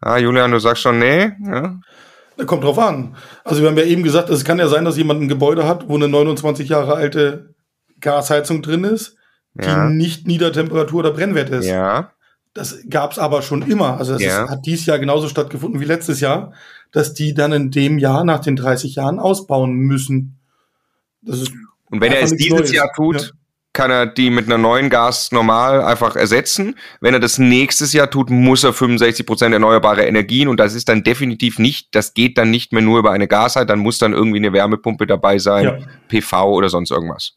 [0.01, 1.33] Ah, Julian, du sagst schon, nee.
[1.47, 1.78] Ja?
[2.47, 3.16] Kommt drauf an.
[3.45, 5.91] Also wir haben ja eben gesagt, es kann ja sein, dass jemand ein Gebäude hat,
[5.91, 7.55] wo eine 29 Jahre alte
[8.01, 9.18] Gasheizung drin ist,
[9.64, 9.88] ja.
[9.88, 11.66] die nicht Niedertemperatur oder Brennwert ist.
[11.66, 12.12] Ja.
[12.54, 13.98] Das gab's aber schon immer.
[13.98, 14.44] Also das ja.
[14.44, 16.52] ist, hat dieses Jahr genauso stattgefunden wie letztes Jahr,
[16.90, 20.38] dass die dann in dem Jahr nach den 30 Jahren ausbauen müssen.
[21.22, 21.52] Das ist
[21.90, 22.72] Und wenn er es dieses Neues.
[22.72, 23.28] Jahr tut, ja
[23.72, 26.76] kann er die mit einer neuen Gas normal einfach ersetzen.
[27.00, 30.88] Wenn er das nächstes Jahr tut, muss er 65 Prozent erneuerbare Energien und das ist
[30.88, 34.12] dann definitiv nicht, das geht dann nicht mehr nur über eine Gasheit, dann muss dann
[34.12, 35.78] irgendwie eine Wärmepumpe dabei sein, ja.
[36.08, 37.34] PV oder sonst irgendwas.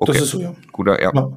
[0.00, 0.12] Okay.
[0.12, 0.54] Das ist so, ja.
[0.72, 1.12] Guter, ja.
[1.14, 1.30] ja.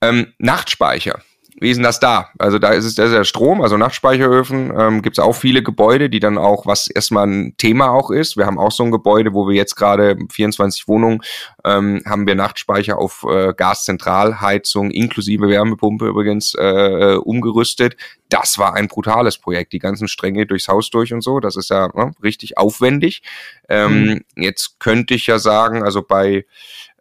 [0.00, 1.20] Ähm, Nachtspeicher.
[1.58, 2.28] Wie ist denn das da?
[2.38, 6.20] Also da ist es der Strom, also Nachtspeicheröfen, ähm, gibt es auch viele Gebäude, die
[6.20, 8.36] dann auch, was erstmal ein Thema auch ist.
[8.36, 11.22] Wir haben auch so ein Gebäude, wo wir jetzt gerade 24 Wohnungen
[11.64, 17.96] ähm, haben wir Nachtspeicher auf äh, Gaszentralheizung inklusive Wärmepumpe übrigens äh, umgerüstet.
[18.28, 21.40] Das war ein brutales Projekt, die ganzen Stränge durchs Haus durch und so.
[21.40, 23.22] Das ist ja ne, richtig aufwendig.
[23.70, 24.24] Ähm, mhm.
[24.36, 26.44] Jetzt könnte ich ja sagen, also bei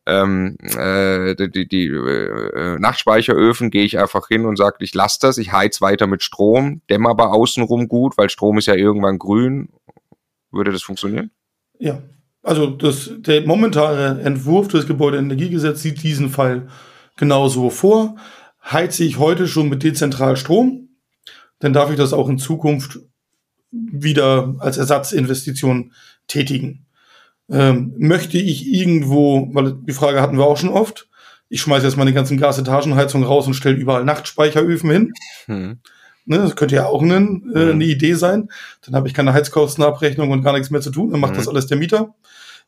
[0.06, 5.38] ähm, äh, die, die äh, Nachtspeicheröfen gehe ich einfach hin und sage, ich lasse das,
[5.38, 9.70] ich heiz weiter mit Strom, dämme aber außenrum gut, weil Strom ist ja irgendwann grün.
[10.52, 11.32] Würde das funktionieren?
[11.80, 12.02] Ja,
[12.44, 16.68] also das, der momentane Entwurf des Gebäudeenergiegesetzes sieht diesen Fall
[17.18, 18.16] genauso vor.
[18.64, 20.90] Heize ich heute schon mit dezentral Strom,
[21.60, 23.00] dann darf ich das auch in Zukunft
[23.72, 25.94] wieder als Ersatzinvestition
[26.28, 26.85] tätigen.
[27.50, 31.08] Ähm, möchte ich irgendwo, weil die Frage hatten wir auch schon oft,
[31.50, 35.14] ich schmeiße jetzt meine ganzen Gasetagenheizung raus und stelle überall Nachtspeicheröfen hin.
[35.46, 35.80] Hm.
[36.26, 38.50] Ne, das könnte ja auch eine, äh, eine Idee sein.
[38.82, 41.12] Dann habe ich keine Heizkostenabrechnung und gar nichts mehr zu tun.
[41.12, 41.38] Dann macht hm.
[41.38, 42.16] das alles der Mieter.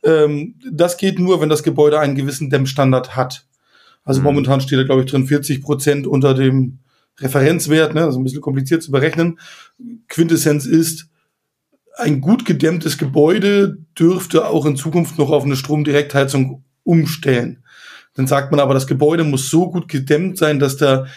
[0.04, 3.46] Ähm, das geht nur, wenn das Gebäude einen gewissen Dämmstandard hat.
[4.04, 4.26] Also hm.
[4.26, 6.78] momentan steht da, glaube ich, drin 40 Prozent unter dem
[7.20, 7.96] Referenzwert.
[7.96, 8.02] Ne?
[8.02, 9.40] Das ist ein bisschen kompliziert zu berechnen.
[10.08, 11.10] Quintessenz ist,
[11.98, 17.64] ein gut gedämmtes Gebäude dürfte auch in Zukunft noch auf eine Stromdirektheizung umstellen.
[18.14, 21.08] Dann sagt man aber, das Gebäude muss so gut gedämmt sein, dass da,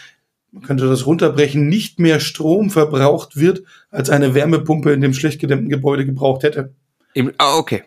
[0.51, 5.39] man könnte das runterbrechen, nicht mehr Strom verbraucht wird, als eine Wärmepumpe in dem schlecht
[5.39, 6.73] gedämmten Gebäude gebraucht hätte.
[7.13, 7.83] Im, ah, okay.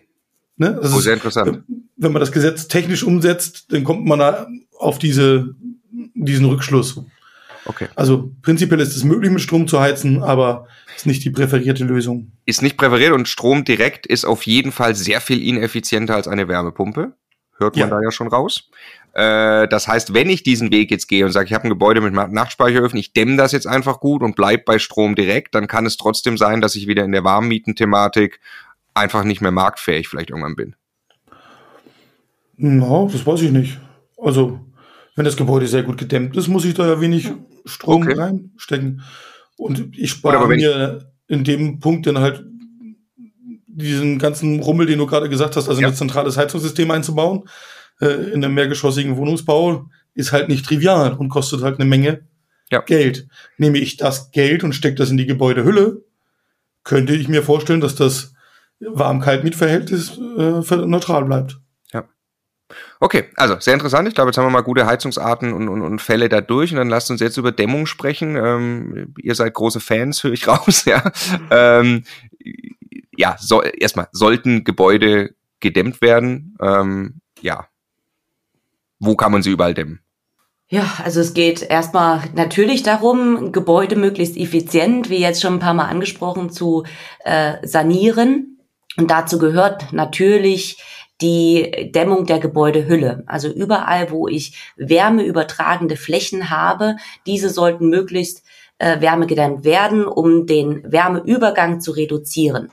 [0.56, 0.78] Ne?
[0.80, 1.62] Das oh, sehr interessant.
[1.96, 4.46] wenn man das Gesetz technisch umsetzt, dann kommt man da
[4.78, 5.54] auf diese,
[6.14, 7.00] diesen Rückschluss.
[7.66, 7.88] Okay.
[7.94, 12.32] Also prinzipiell ist es möglich, mit Strom zu heizen, aber ist nicht die präferierte Lösung.
[12.44, 16.48] Ist nicht präferiert und Strom direkt ist auf jeden Fall sehr viel ineffizienter als eine
[16.48, 17.14] Wärmepumpe.
[17.56, 17.96] Hört man ja.
[17.96, 18.68] da ja schon raus.
[19.14, 22.00] Äh, das heißt, wenn ich diesen Weg jetzt gehe und sage, ich habe ein Gebäude
[22.00, 25.86] mit Nachtspeicheröfen, ich dämme das jetzt einfach gut und bleib bei Strom direkt, dann kann
[25.86, 28.40] es trotzdem sein, dass ich wieder in der Warmmieten-Thematik
[28.92, 30.76] einfach nicht mehr marktfähig vielleicht irgendwann bin.
[32.56, 33.78] Na, das weiß ich nicht.
[34.16, 34.60] Also
[35.14, 37.30] wenn das Gebäude sehr gut gedämmt ist, muss ich da ja wenig
[37.64, 38.14] Strom okay.
[38.14, 39.02] reinstecken.
[39.56, 42.44] Und ich spare mir in dem Punkt dann halt
[43.66, 45.88] diesen ganzen Rummel, den du gerade gesagt hast, also ja.
[45.88, 47.44] ein zentrales Heizungssystem einzubauen,
[48.00, 52.26] äh, in einem mehrgeschossigen Wohnungsbau, ist halt nicht trivial und kostet halt eine Menge
[52.70, 52.80] ja.
[52.80, 53.28] Geld.
[53.58, 56.02] Nehme ich das Geld und stecke das in die Gebäudehülle,
[56.84, 58.34] könnte ich mir vorstellen, dass das
[58.80, 61.58] Warm-Kalt-Mietverhältnis äh, neutral bleibt.
[63.04, 64.08] Okay, also sehr interessant.
[64.08, 66.78] Ich glaube, jetzt haben wir mal gute Heizungsarten und, und, und Fälle da durch und
[66.78, 68.34] dann lasst uns jetzt über Dämmung sprechen.
[68.34, 71.12] Ähm, ihr seid große Fans, höre ich raus, ja.
[71.50, 72.04] Ähm,
[73.14, 76.56] ja, so, erstmal, sollten Gebäude gedämmt werden?
[76.62, 77.68] Ähm, ja.
[78.98, 80.00] Wo kann man sie überall dämmen?
[80.68, 85.74] Ja, also es geht erstmal natürlich darum, Gebäude möglichst effizient, wie jetzt schon ein paar
[85.74, 86.84] Mal angesprochen, zu
[87.22, 88.60] äh, sanieren.
[88.96, 90.78] Und dazu gehört natürlich
[91.20, 93.22] die Dämmung der Gebäudehülle.
[93.26, 96.96] Also überall, wo ich wärmeübertragende Flächen habe,
[97.26, 98.42] diese sollten möglichst
[98.78, 102.72] äh, wärmegedämmt werden, um den Wärmeübergang zu reduzieren.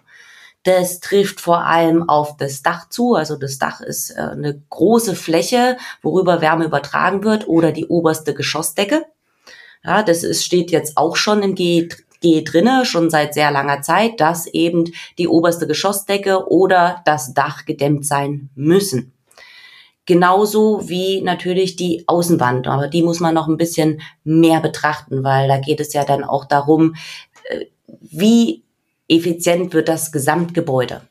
[0.63, 3.15] Das trifft vor allem auf das Dach zu.
[3.15, 8.33] Also das Dach ist äh, eine große Fläche, worüber Wärme übertragen wird oder die oberste
[8.33, 9.05] Geschossdecke.
[9.83, 11.55] Ja, das ist, steht jetzt auch schon im
[12.21, 14.85] G, drinne, schon seit sehr langer Zeit, dass eben
[15.17, 19.13] die oberste Geschossdecke oder das Dach gedämmt sein müssen.
[20.05, 25.47] Genauso wie natürlich die Außenwand, aber die muss man noch ein bisschen mehr betrachten, weil
[25.47, 26.95] da geht es ja dann auch darum,
[27.49, 27.65] äh,
[27.99, 28.63] wie
[29.11, 31.01] effizient wird das Gesamtgebäude.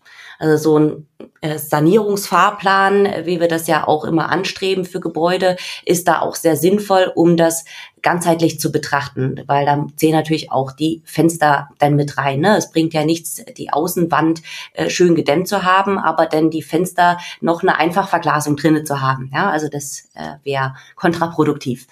[0.41, 1.07] Also so ein
[1.43, 6.57] äh, Sanierungsfahrplan, wie wir das ja auch immer anstreben für Gebäude, ist da auch sehr
[6.57, 7.67] sinnvoll, um das
[8.01, 12.41] ganzheitlich zu betrachten, weil da zählen natürlich auch die Fenster dann mit rein.
[12.41, 12.57] Ne?
[12.57, 14.41] Es bringt ja nichts, die Außenwand
[14.73, 19.31] äh, schön gedämmt zu haben, aber dann die Fenster noch eine Einfachverglasung drinnen zu haben.
[19.35, 21.87] Ja, also das äh, wäre kontraproduktiv.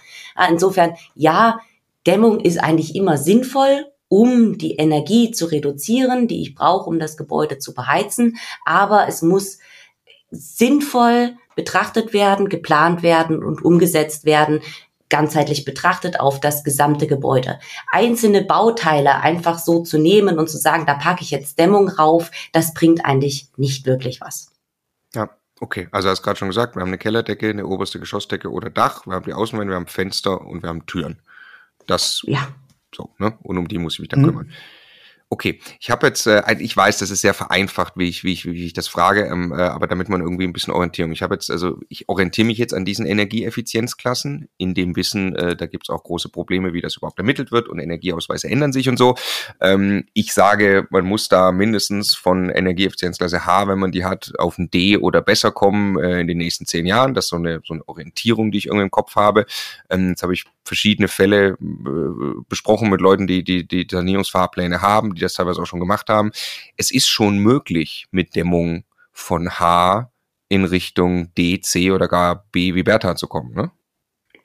[0.49, 1.61] Insofern, ja,
[2.07, 7.17] Dämmung ist eigentlich immer sinnvoll um die Energie zu reduzieren, die ich brauche, um das
[7.17, 8.39] Gebäude zu beheizen.
[8.65, 9.59] Aber es muss
[10.31, 14.61] sinnvoll betrachtet werden, geplant werden und umgesetzt werden,
[15.09, 17.59] ganzheitlich betrachtet auf das gesamte Gebäude.
[17.91, 22.31] Einzelne Bauteile einfach so zu nehmen und zu sagen, da packe ich jetzt Dämmung rauf,
[22.53, 24.53] das bringt eigentlich nicht wirklich was.
[25.15, 25.31] Ja,
[25.61, 25.89] okay.
[25.91, 29.15] Also hast gerade schon gesagt, wir haben eine Kellerdecke, eine oberste Geschossdecke oder Dach, wir
[29.15, 31.21] haben die Außenwände, wir haben Fenster und wir haben Türen.
[31.87, 32.49] Das ja.
[32.99, 33.39] So, ne?
[33.45, 34.27] Und um die muss ich mich dann mhm.
[34.27, 34.51] kümmern.
[35.31, 38.47] Okay, ich habe jetzt, äh, ich weiß, das ist sehr vereinfacht, wie ich, wie ich,
[38.47, 41.13] wie ich das frage, ähm, äh, aber damit man irgendwie ein bisschen Orientierung.
[41.13, 45.55] Ich habe jetzt, also ich orientiere mich jetzt an diesen Energieeffizienzklassen, in dem Wissen, äh,
[45.55, 48.89] da gibt es auch große Probleme, wie das überhaupt ermittelt wird und Energieausweise ändern sich
[48.89, 49.17] und so.
[49.61, 54.57] Ähm, ich sage, man muss da mindestens von Energieeffizienzklasse H, wenn man die hat, auf
[54.57, 57.13] ein D oder besser kommen äh, in den nächsten zehn Jahren.
[57.13, 59.45] Das ist so eine, so eine Orientierung, die ich irgendwie im Kopf habe.
[59.91, 65.18] Ähm, jetzt habe ich verschiedene Fälle äh, besprochen mit Leuten, die, die die Sanierungsfahrpläne haben
[65.19, 66.31] die das teilweise auch schon gemacht haben.
[66.77, 70.11] Es ist schon möglich mit Dämmung von H
[70.49, 73.71] in Richtung D, C oder gar B wie Bertha zu kommen, ne?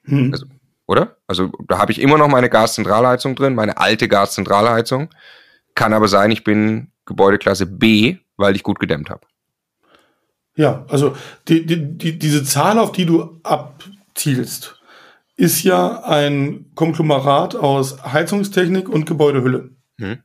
[0.06, 0.32] Hm.
[0.34, 0.46] Also,
[0.86, 1.18] oder?
[1.28, 5.10] Also da habe ich immer noch meine Gaszentralheizung drin, meine alte Gaszentralheizung.
[5.76, 9.26] Kann aber sein, ich bin Gebäudeklasse B, weil ich gut gedämmt habe.
[10.56, 11.16] Ja, also
[11.48, 14.80] die, die, die, diese Zahl, auf die du abzielst,
[15.36, 19.72] ist ja ein Konglomerat aus Heizungstechnik und Gebäudehülle.
[20.00, 20.24] Hm.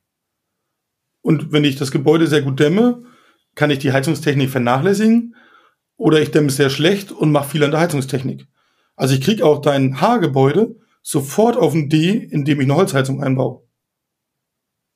[1.28, 3.02] Und wenn ich das Gebäude sehr gut dämme,
[3.54, 5.34] kann ich die Heizungstechnik vernachlässigen
[5.98, 8.46] oder ich dämme es sehr schlecht und mache viel an der Heizungstechnik.
[8.96, 13.60] Also ich kriege auch dein H-Gebäude sofort auf ein D, indem ich eine Holzheizung einbaue.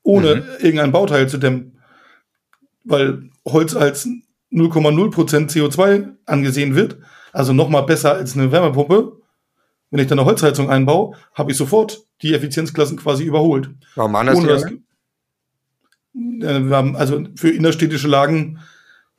[0.03, 0.43] Ohne mhm.
[0.61, 1.79] irgendein Bauteil zu dämmen.
[2.83, 4.09] Weil Holz als
[4.51, 6.97] 0,0% CO2 angesehen wird,
[7.35, 9.21] also nochmal besser als eine Wärmepumpe.
[9.91, 13.69] Wenn ich dann eine Holzheizung einbaue, habe ich sofort die Effizienzklassen quasi überholt.
[13.97, 14.65] Warum anders Ohne das,
[16.15, 18.59] wir haben also für innerstädtische Lagen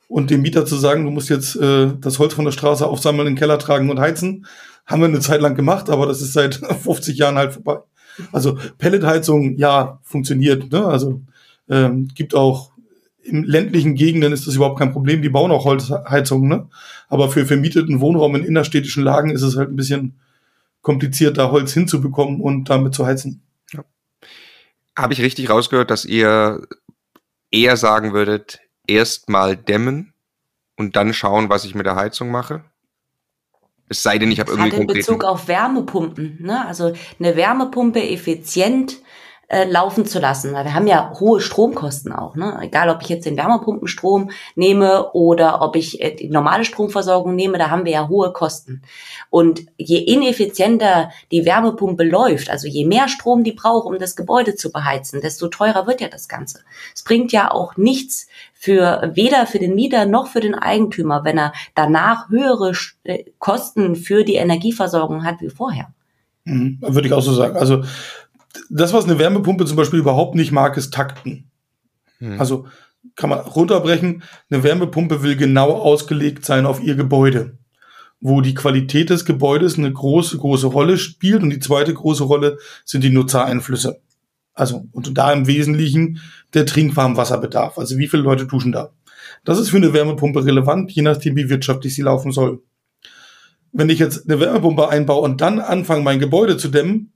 [0.08, 3.26] und dem Mieter zu sagen, du musst jetzt äh, das Holz von der Straße aufsammeln,
[3.26, 4.46] in den Keller tragen und heizen,
[4.86, 7.78] haben wir eine Zeit lang gemacht, aber das ist seit 50 Jahren halt vorbei.
[8.32, 10.70] Also Pelletheizung, ja, funktioniert.
[10.70, 10.84] Ne?
[10.84, 11.22] Also
[11.68, 12.70] ähm, gibt auch
[13.24, 15.22] in ländlichen Gegenden ist das überhaupt kein Problem.
[15.22, 16.48] Die bauen auch Holzheizungen.
[16.48, 16.68] Ne?
[17.08, 20.20] Aber für vermieteten Wohnraum in innerstädtischen Lagen ist es halt ein bisschen
[20.82, 23.42] kompliziert, da Holz hinzubekommen und damit zu heizen.
[23.72, 23.82] Ja.
[24.96, 26.66] Habe ich richtig rausgehört, dass ihr
[27.54, 30.12] eher sagen würdet, erst mal dämmen
[30.76, 32.64] und dann schauen, was ich mit der Heizung mache?
[33.88, 36.66] Es sei denn, ich habe irgendwie in Bezug auf Wärmepumpen, ne?
[36.66, 38.96] Also eine Wärmepumpe effizient
[39.48, 40.52] äh, laufen zu lassen.
[40.52, 42.34] Weil wir haben ja hohe Stromkosten auch.
[42.36, 42.58] Ne?
[42.62, 47.58] Egal, ob ich jetzt den Wärmepumpenstrom nehme oder ob ich äh, die normale Stromversorgung nehme,
[47.58, 48.82] da haben wir ja hohe Kosten.
[49.30, 54.54] Und je ineffizienter die Wärmepumpe läuft, also je mehr Strom die braucht, um das Gebäude
[54.54, 56.60] zu beheizen, desto teurer wird ja das Ganze.
[56.94, 61.38] Es bringt ja auch nichts für weder für den Mieter noch für den Eigentümer, wenn
[61.38, 62.72] er danach höhere
[63.04, 65.92] äh, Kosten für die Energieversorgung hat wie vorher.
[66.44, 67.56] Mhm, würde ich auch so sagen.
[67.56, 67.82] Also
[68.70, 71.50] das, was eine Wärmepumpe zum Beispiel überhaupt nicht mag, ist Takten.
[72.18, 72.40] Hm.
[72.40, 72.66] Also
[73.16, 77.58] kann man runterbrechen, eine Wärmepumpe will genau ausgelegt sein auf ihr Gebäude,
[78.20, 82.58] wo die Qualität des Gebäudes eine große, große Rolle spielt und die zweite große Rolle
[82.84, 84.00] sind die Nutzereinflüsse.
[84.54, 86.20] Also, und da im Wesentlichen
[86.54, 87.76] der Trinkwarmwasserbedarf.
[87.76, 88.92] Also wie viele Leute duschen da?
[89.44, 92.62] Das ist für eine Wärmepumpe relevant, je nachdem, wie wirtschaftlich sie laufen soll.
[93.72, 97.13] Wenn ich jetzt eine Wärmepumpe einbaue und dann anfange, mein Gebäude zu dämmen,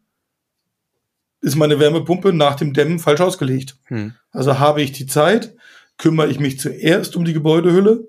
[1.40, 3.76] ist meine Wärmepumpe nach dem Dämmen falsch ausgelegt.
[3.84, 4.14] Hm.
[4.32, 5.54] Also habe ich die Zeit,
[5.96, 8.08] kümmere ich mich zuerst um die Gebäudehülle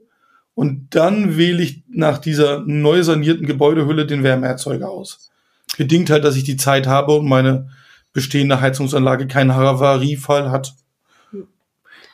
[0.55, 5.29] Und dann wähle ich nach dieser neu sanierten Gebäudehülle den Wärmeerzeuger aus.
[5.77, 7.69] Bedingt halt, dass ich die Zeit habe und meine
[8.13, 10.73] bestehende Heizungsanlage keinen Havariefall hat.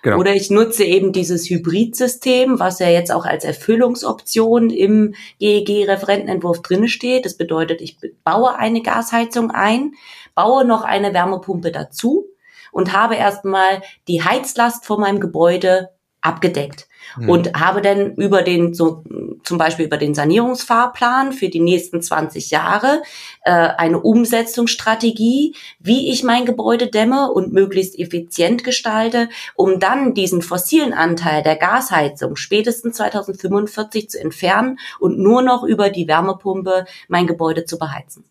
[0.05, 0.19] Genau.
[0.19, 6.89] Oder ich nutze eben dieses Hybridsystem, was ja jetzt auch als Erfüllungsoption im GEG-Referentenentwurf drinne
[6.89, 7.25] steht.
[7.25, 9.93] Das bedeutet, ich baue eine Gasheizung ein,
[10.35, 12.25] baue noch eine Wärmepumpe dazu
[12.71, 15.89] und habe erstmal die Heizlast von meinem Gebäude
[16.25, 17.29] abgedeckt mhm.
[17.29, 19.03] und habe dann über den, so
[19.43, 23.03] zum Beispiel über den Sanierungsfahrplan für die nächsten 20 Jahre
[23.43, 30.41] äh, eine Umsetzungsstrategie, wie ich mein Gebäude dämme und möglichst effizient gestalte, um dann diesen
[30.41, 37.27] fossilen Anteil der Gasheizung spätestens 2045 zu entfernen und nur noch über die Wärmepumpe mein
[37.27, 38.25] Gebäude zu beheizen.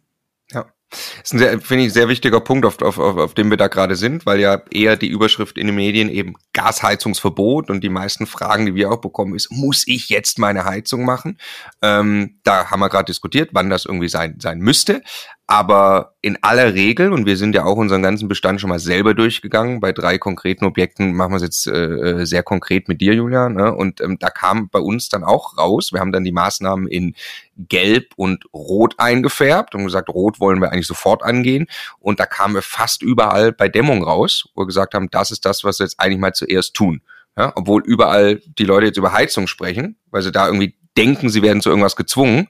[1.20, 3.56] Das ist ein sehr, finde ich, sehr wichtiger Punkt, auf, auf, auf, auf dem wir
[3.56, 7.88] da gerade sind, weil ja eher die Überschrift in den Medien eben Gasheizungsverbot und die
[7.88, 11.38] meisten Fragen, die wir auch bekommen, ist, muss ich jetzt meine Heizung machen?
[11.82, 15.02] Ähm, da haben wir gerade diskutiert, wann das irgendwie sein, sein müsste.
[15.46, 19.12] Aber in aller Regel, und wir sind ja auch unseren ganzen Bestand schon mal selber
[19.12, 23.12] durchgegangen, bei drei konkreten Objekten machen wir es jetzt äh, äh, sehr konkret mit dir,
[23.12, 23.52] Julian.
[23.52, 23.74] Ne?
[23.74, 27.14] Und ähm, da kam bei uns dann auch raus, wir haben dann die Maßnahmen in
[27.58, 31.66] Gelb und Rot eingefärbt und gesagt, Rot wollen wir eigentlich sofort angehen.
[31.98, 35.44] Und da kamen wir fast überall bei Dämmung raus, wo wir gesagt haben, das ist
[35.44, 37.02] das, was wir jetzt eigentlich mal zuerst tun.
[37.36, 37.52] Ja?
[37.54, 41.60] Obwohl überall die Leute jetzt über Heizung sprechen, weil sie da irgendwie denken, sie werden
[41.60, 42.48] zu irgendwas gezwungen.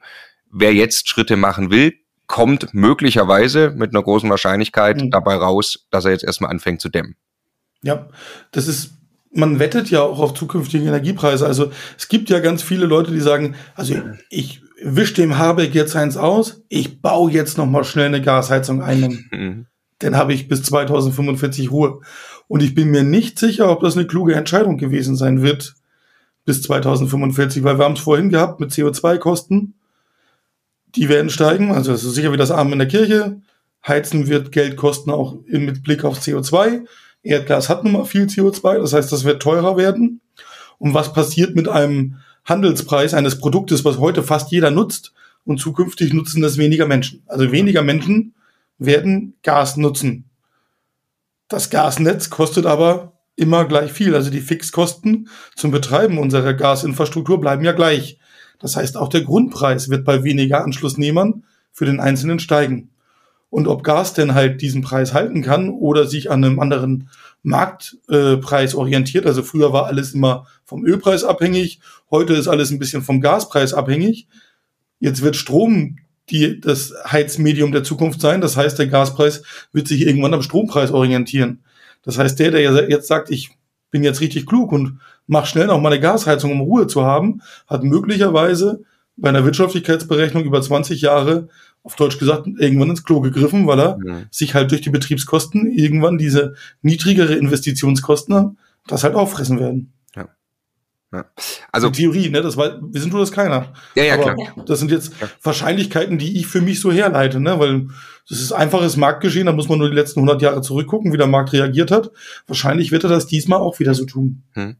[0.48, 1.94] Wer jetzt Schritte machen will,
[2.26, 5.10] kommt möglicherweise mit einer großen Wahrscheinlichkeit mhm.
[5.10, 7.16] dabei raus, dass er jetzt erstmal anfängt zu dämmen.
[7.82, 8.08] Ja,
[8.52, 8.94] das ist,
[9.32, 11.46] man wettet ja auch auf zukünftige Energiepreise.
[11.46, 13.96] Also es gibt ja ganz viele Leute, die sagen, also
[14.30, 18.82] ich wisch dem Habeck jetzt eins aus, ich baue jetzt noch mal schnell eine Gasheizung
[18.82, 19.26] ein.
[19.30, 19.66] Mhm.
[20.00, 22.00] Dann habe ich bis 2045 Ruhe.
[22.48, 25.76] Und ich bin mir nicht sicher, ob das eine kluge Entscheidung gewesen sein wird
[26.44, 29.73] bis 2045, weil wir haben es vorhin gehabt mit CO2-Kosten
[30.96, 31.72] die werden steigen.
[31.72, 33.40] Also das ist sicher wie das Arm in der Kirche.
[33.86, 36.84] Heizen wird Geld kosten, auch mit Blick auf CO2.
[37.22, 40.20] Erdgas hat nun mal viel CO2, das heißt, das wird teurer werden.
[40.78, 45.12] Und was passiert mit einem Handelspreis eines Produktes, was heute fast jeder nutzt
[45.44, 47.22] und zukünftig nutzen das weniger Menschen?
[47.26, 48.34] Also weniger Menschen
[48.78, 50.24] werden Gas nutzen.
[51.48, 54.14] Das Gasnetz kostet aber immer gleich viel.
[54.14, 58.18] Also die Fixkosten zum Betreiben unserer Gasinfrastruktur bleiben ja gleich.
[58.64, 62.88] Das heißt, auch der Grundpreis wird bei weniger Anschlussnehmern für den Einzelnen steigen.
[63.50, 67.10] Und ob Gas denn halt diesen Preis halten kann oder sich an einem anderen
[67.42, 69.26] Marktpreis äh, orientiert.
[69.26, 73.74] Also früher war alles immer vom Ölpreis abhängig, heute ist alles ein bisschen vom Gaspreis
[73.74, 74.28] abhängig.
[74.98, 75.98] Jetzt wird Strom
[76.30, 78.40] die, das Heizmedium der Zukunft sein.
[78.40, 79.42] Das heißt, der Gaspreis
[79.74, 81.62] wird sich irgendwann am Strompreis orientieren.
[82.02, 83.50] Das heißt, der, der jetzt sagt, ich
[83.94, 87.42] bin jetzt richtig klug und mach schnell noch mal eine Gasheizung, um Ruhe zu haben,
[87.68, 88.82] hat möglicherweise
[89.16, 91.48] bei einer Wirtschaftlichkeitsberechnung über 20 Jahre
[91.84, 94.26] auf Deutsch gesagt irgendwann ins Klo gegriffen, weil er mhm.
[94.32, 99.92] sich halt durch die Betriebskosten irgendwann diese niedrigere Investitionskosten das halt auffressen werden.
[100.16, 100.28] Ja.
[101.12, 101.26] ja.
[101.70, 103.74] Also die Theorie, ne, das war, wir sind nur das keiner.
[103.94, 104.64] Ja, ja, Aber klar.
[104.66, 105.28] Das sind jetzt ja.
[105.40, 107.86] Wahrscheinlichkeiten, die ich für mich so herleite, ne, weil
[108.28, 111.26] das ist einfaches Marktgeschehen, da muss man nur die letzten 100 Jahre zurückgucken, wie der
[111.26, 112.10] Markt reagiert hat.
[112.46, 114.44] Wahrscheinlich wird er das diesmal auch wieder so tun.
[114.52, 114.76] Hm.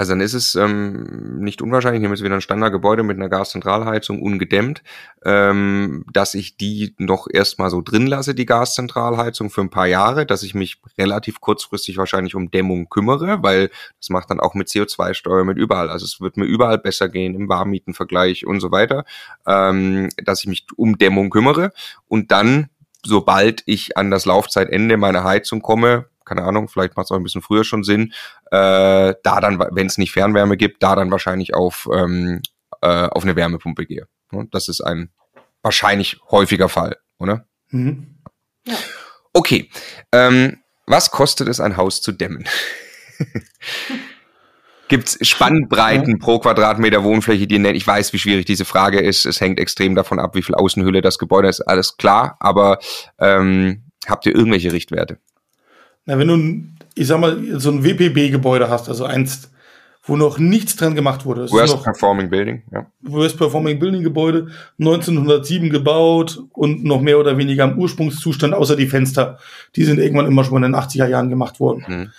[0.00, 3.28] Also dann ist es ähm, nicht unwahrscheinlich, ich nehme jetzt wieder ein Standardgebäude mit einer
[3.28, 4.82] Gaszentralheizung ungedämmt,
[5.26, 10.24] ähm, dass ich die noch erstmal so drin lasse, die Gaszentralheizung für ein paar Jahre,
[10.24, 14.68] dass ich mich relativ kurzfristig wahrscheinlich um Dämmung kümmere, weil das macht dann auch mit
[14.68, 15.90] CO2-Steuer mit überall.
[15.90, 19.04] Also es wird mir überall besser gehen im Warmmietenvergleich und so weiter,
[19.46, 21.72] ähm, dass ich mich um Dämmung kümmere
[22.08, 22.70] und dann
[23.04, 27.24] sobald ich an das Laufzeitende meiner Heizung komme, keine Ahnung, vielleicht macht es auch ein
[27.24, 28.12] bisschen früher schon Sinn,
[28.52, 32.40] äh, da dann, wenn es nicht Fernwärme gibt, da dann wahrscheinlich auf, ähm,
[32.82, 34.06] äh, auf eine Wärmepumpe gehe.
[34.52, 35.10] Das ist ein
[35.62, 37.46] wahrscheinlich häufiger Fall, oder?
[37.70, 38.20] Mhm.
[38.64, 38.76] Ja.
[39.32, 39.70] Okay.
[40.12, 42.46] Ähm, was kostet es, ein Haus zu dämmen?
[44.88, 46.16] Gibt es Spannbreiten ja.
[46.20, 47.76] pro Quadratmeter Wohnfläche, die nennen?
[47.76, 49.24] Ich weiß, wie schwierig diese Frage ist.
[49.24, 51.60] Es hängt extrem davon ab, wie viel Außenhülle das Gebäude ist.
[51.60, 52.78] Alles klar, aber
[53.18, 55.18] ähm, habt ihr irgendwelche Richtwerte?
[56.10, 56.64] Na, wenn du,
[56.96, 59.48] ich sag mal, so ein WPB-Gebäude hast, also eins,
[60.02, 61.42] wo noch nichts dran gemacht wurde.
[61.42, 62.86] Das Worst Performing Building, ja.
[63.02, 64.48] Worst Performing Building Gebäude,
[64.80, 69.38] 1907 gebaut und noch mehr oder weniger im Ursprungszustand, außer die Fenster.
[69.76, 71.84] Die sind irgendwann immer schon in den 80er Jahren gemacht worden.
[71.86, 72.10] Mhm.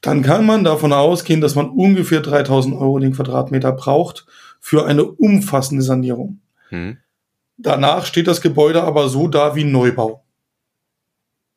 [0.00, 4.26] Dann kann man davon ausgehen, dass man ungefähr 3000 Euro den Quadratmeter braucht
[4.58, 6.40] für eine umfassende Sanierung.
[6.72, 6.96] Mhm.
[7.58, 10.24] Danach steht das Gebäude aber so da wie Neubau.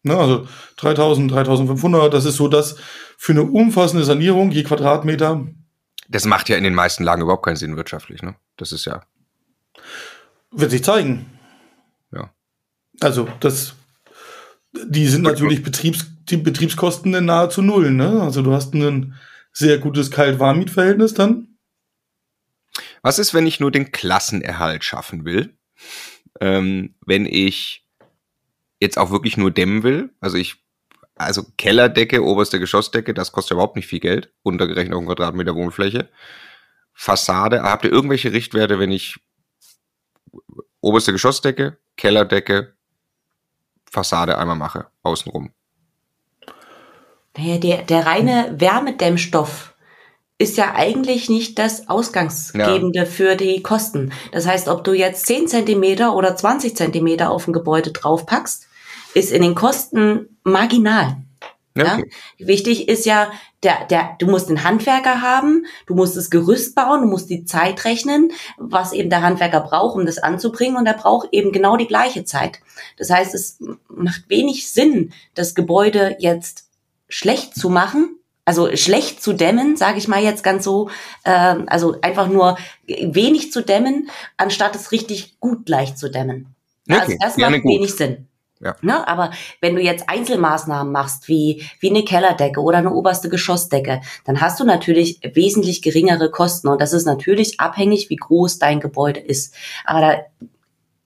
[0.04, 0.48] Ne, also
[0.78, 2.76] 3000, 3500, das ist so das
[3.18, 5.46] für eine umfassende Sanierung je Quadratmeter
[6.12, 8.36] das macht ja in den meisten Lagen überhaupt keinen Sinn wirtschaftlich, ne?
[8.58, 9.02] Das ist ja.
[10.52, 11.26] Wird sich zeigen.
[12.12, 12.34] Ja.
[13.00, 13.76] Also, das,
[14.74, 18.22] die sind natürlich Betriebs, die Betriebskosten in nahezu null, ne?
[18.22, 19.16] Also, du hast ein
[19.54, 21.58] sehr gutes Kalt-Warm-Mietverhältnis dann.
[23.02, 25.58] Was ist, wenn ich nur den Klassenerhalt schaffen will?
[26.42, 27.88] Ähm, wenn ich
[28.82, 30.64] jetzt auch wirklich nur dämmen will, also ich,
[31.16, 36.10] also Kellerdecke, oberste Geschossdecke, das kostet überhaupt nicht viel Geld, untergerechnet auf einen Quadratmeter Wohnfläche.
[36.94, 39.20] Fassade, habt ihr irgendwelche Richtwerte, wenn ich
[40.82, 42.74] oberste Geschossdecke, Kellerdecke,
[43.90, 45.52] Fassade einmal mache, außenrum?
[47.38, 49.76] Naja, der, der reine Wärmedämmstoff
[50.38, 53.06] ist ja eigentlich nicht das Ausgangsgebende ja.
[53.06, 54.12] für die Kosten.
[54.32, 58.68] Das heißt, ob du jetzt 10 Zentimeter oder 20 Zentimeter auf ein Gebäude draufpackst,
[59.14, 61.18] ist in den Kosten marginal.
[61.76, 61.86] Okay.
[62.40, 62.46] Ja?
[62.46, 63.32] Wichtig ist ja,
[63.64, 67.46] der, der, du musst den Handwerker haben, du musst das Gerüst bauen, du musst die
[67.46, 71.78] Zeit rechnen, was eben der Handwerker braucht, um das anzubringen, und er braucht eben genau
[71.78, 72.60] die gleiche Zeit.
[72.98, 76.68] Das heißt, es macht wenig Sinn, das Gebäude jetzt
[77.08, 80.90] schlecht zu machen, also schlecht zu dämmen, sage ich mal jetzt ganz so,
[81.24, 81.32] äh,
[81.68, 82.58] also einfach nur
[82.88, 86.56] wenig zu dämmen, anstatt es richtig gut leicht zu dämmen.
[86.90, 88.28] Okay, also das macht wenig Sinn.
[88.64, 88.76] Ja.
[88.82, 89.08] Ne?
[89.08, 94.40] Aber wenn du jetzt Einzelmaßnahmen machst, wie, wie eine Kellerdecke oder eine oberste Geschossdecke, dann
[94.40, 96.68] hast du natürlich wesentlich geringere Kosten.
[96.68, 99.56] Und das ist natürlich abhängig, wie groß dein Gebäude ist.
[99.86, 100.20] Aber da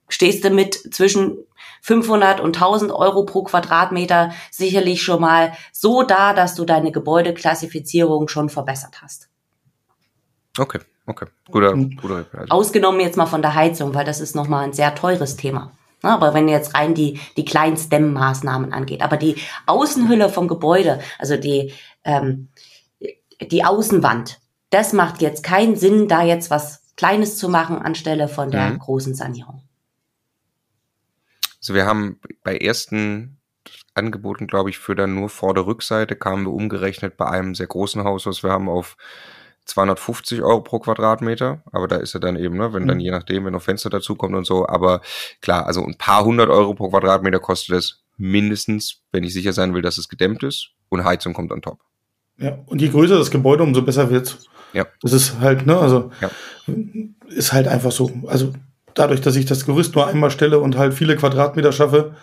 [0.08, 1.38] stehst du mit zwischen
[1.80, 8.28] 500 und 1000 Euro pro Quadratmeter sicherlich schon mal so da, dass du deine Gebäudeklassifizierung
[8.28, 9.28] schon verbessert hast.
[10.58, 11.26] Okay, okay.
[11.50, 15.36] Guter, guter Ausgenommen jetzt mal von der Heizung, weil das ist nochmal ein sehr teures
[15.36, 15.72] Thema.
[16.06, 19.34] Ne, aber wenn jetzt rein die, die kleinen Stemmenmaßnahmen angeht, aber die
[19.66, 21.72] Außenhülle vom Gebäude, also die,
[22.04, 22.48] ähm,
[23.40, 24.38] die Außenwand,
[24.70, 28.78] das macht jetzt keinen Sinn, da jetzt was Kleines zu machen anstelle von der mhm.
[28.78, 29.64] großen Sanierung.
[31.58, 33.38] Also wir haben bei ersten
[33.94, 37.66] Angeboten, glaube ich, für dann nur Vor- der Rückseite kamen wir umgerechnet bei einem sehr
[37.66, 38.96] großen Haus, was wir haben auf
[39.66, 43.02] 250 Euro pro Quadratmeter, aber da ist er dann eben, ne, wenn dann mhm.
[43.02, 45.00] je nachdem, wenn noch Fenster dazukommt und so, aber
[45.40, 49.74] klar, also ein paar hundert Euro pro Quadratmeter kostet es mindestens, wenn ich sicher sein
[49.74, 51.80] will, dass es gedämmt ist und Heizung kommt on top.
[52.38, 54.46] Ja, und je größer das Gebäude, umso besser wird's.
[54.72, 54.86] Ja.
[55.02, 56.30] Das ist halt, ne, also ja.
[57.28, 58.10] ist halt einfach so.
[58.26, 58.52] Also
[58.94, 62.14] dadurch, dass ich das Gerüst nur einmal stelle und halt viele Quadratmeter schaffe,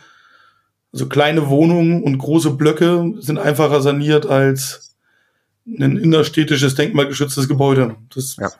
[0.92, 4.93] also kleine Wohnungen und große Blöcke sind einfacher saniert als
[5.66, 7.96] ein innerstädtisches, denkmalgeschütztes Gebäude.
[8.14, 8.52] Das ja.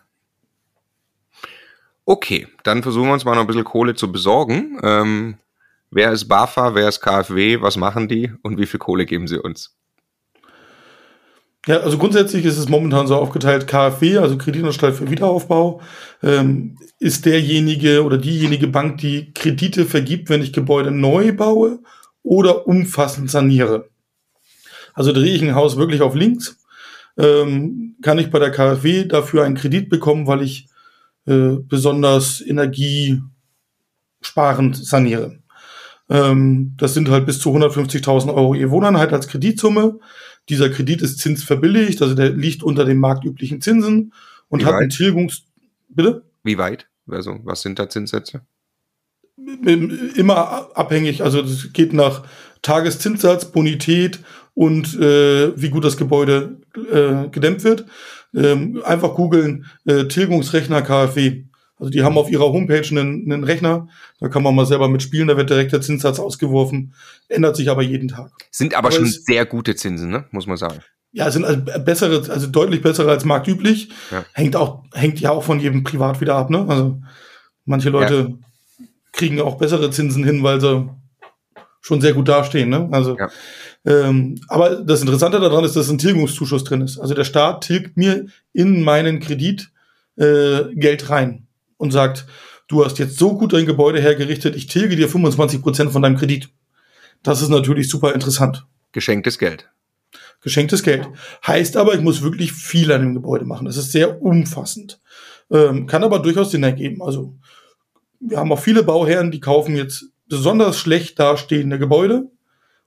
[2.06, 4.80] Okay, dann versuchen wir uns mal noch ein bisschen Kohle zu besorgen.
[4.84, 5.38] Ähm,
[5.90, 9.40] wer ist BAFA, wer ist KfW, was machen die und wie viel Kohle geben sie
[9.40, 9.76] uns?
[11.66, 15.80] Ja, also grundsätzlich ist es momentan so aufgeteilt, KfW, also Kreditanstalt für Wiederaufbau,
[16.22, 21.80] ähm, ist derjenige oder diejenige Bank, die Kredite vergibt, wenn ich Gebäude neu baue
[22.22, 23.90] oder umfassend saniere.
[24.94, 26.63] Also drehe ich ein Haus wirklich auf links
[27.18, 30.68] ähm, kann ich bei der KfW dafür einen Kredit bekommen, weil ich
[31.26, 33.24] äh, besonders energiesparend
[34.76, 35.40] saniere.
[36.10, 40.00] Ähm, das sind halt bis zu 150.000 Euro je Wohneinheit als Kreditsumme.
[40.50, 44.14] Dieser Kredit ist zinsverbilligt, also der liegt unter den marktüblichen Zinsen
[44.50, 44.82] und Wie hat weit?
[44.82, 45.44] einen Tilgungs...
[45.88, 46.24] Bitte?
[46.44, 46.88] Wie weit?
[47.08, 48.42] Also, was sind da Zinssätze?
[49.38, 52.24] Immer abhängig, also das geht nach
[52.62, 54.20] Tageszinssatz, Bonität
[54.54, 56.58] und äh, wie gut das Gebäude
[56.92, 57.86] äh, gedämmt wird.
[58.36, 61.44] Ähm, einfach googeln äh, Tilgungsrechner KfW.
[61.78, 63.88] Also die haben auf ihrer Homepage einen, einen Rechner,
[64.20, 66.94] da kann man mal selber mitspielen, da wird direkt der Zinssatz ausgeworfen,
[67.28, 68.32] ändert sich aber jeden Tag.
[68.52, 70.26] Sind aber, aber schon es, sehr gute Zinsen, ne?
[70.32, 70.80] muss man sagen.
[71.12, 73.90] Ja, sind also bessere, also deutlich bessere als marktüblich.
[74.12, 74.26] Ja.
[74.34, 76.66] Hängt auch, hängt ja auch von jedem Privat wieder ab, ne?
[76.68, 77.02] Also
[77.66, 78.34] manche Leute
[78.80, 78.86] ja.
[79.12, 80.90] kriegen auch bessere Zinsen hin, weil sie
[81.82, 82.90] schon sehr gut dastehen, ne?
[82.92, 83.30] Also ja.
[83.86, 87.00] Ähm, aber das Interessante daran ist, dass ein Tilgungszuschuss drin ist.
[87.00, 89.72] Also der Staat tilgt mir in meinen Kredit
[90.16, 92.26] äh, Geld rein und sagt,
[92.68, 96.18] du hast jetzt so gut dein Gebäude hergerichtet, ich tilge dir 25 Prozent von deinem
[96.18, 96.50] Kredit.
[97.24, 98.66] Das ist natürlich super interessant.
[98.92, 99.70] Geschenktes Geld.
[100.42, 101.08] Geschenktes Geld.
[101.46, 103.66] Heißt aber, ich muss wirklich viel an dem Gebäude machen.
[103.66, 105.02] Das ist sehr umfassend.
[105.50, 107.02] Ähm, kann aber durchaus Sinn ergeben.
[107.02, 107.36] Also
[108.20, 112.30] wir haben auch viele Bauherren, die kaufen jetzt besonders schlecht dastehende Gebäude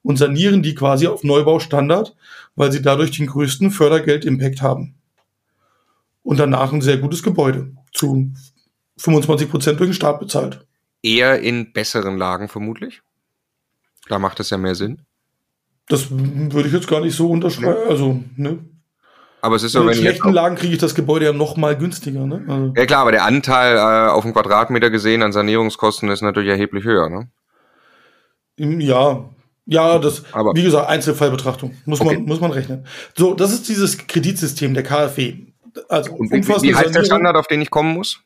[0.06, 2.14] und sanieren die quasi auf Neubaustandard,
[2.54, 4.94] weil sie dadurch den größten Fördergeld-Impact haben.
[6.22, 8.32] Und danach ein sehr gutes Gebäude zu
[8.98, 10.64] 25 Prozent durch den Staat bezahlt.
[11.02, 13.02] Eher in besseren Lagen vermutlich.
[14.08, 15.02] Da macht das ja mehr Sinn.
[15.88, 17.88] Das würde ich jetzt gar nicht so unterschreiben.
[17.88, 18.60] Also, ne?
[19.42, 21.76] Aber es ist In so, wenn schlechten Lagen kriege ich das Gebäude ja noch mal
[21.76, 22.26] günstiger.
[22.26, 22.44] Ne?
[22.46, 26.50] Also, Ja klar, aber der Anteil äh, auf den Quadratmeter gesehen an Sanierungskosten ist natürlich
[26.50, 27.08] erheblich höher.
[27.08, 27.28] Ne?
[28.58, 29.28] ja,
[29.66, 31.74] ja, das, Aber- wie gesagt, Einzelfallbetrachtung.
[31.84, 32.14] Muss, Okay.
[32.16, 32.86] man, muss man rechnen.
[33.16, 35.34] So, das ist dieses Kreditsystem der KfW.
[35.88, 38.20] Also Und wie, wie heißt der Standard, auf den ich kommen muss?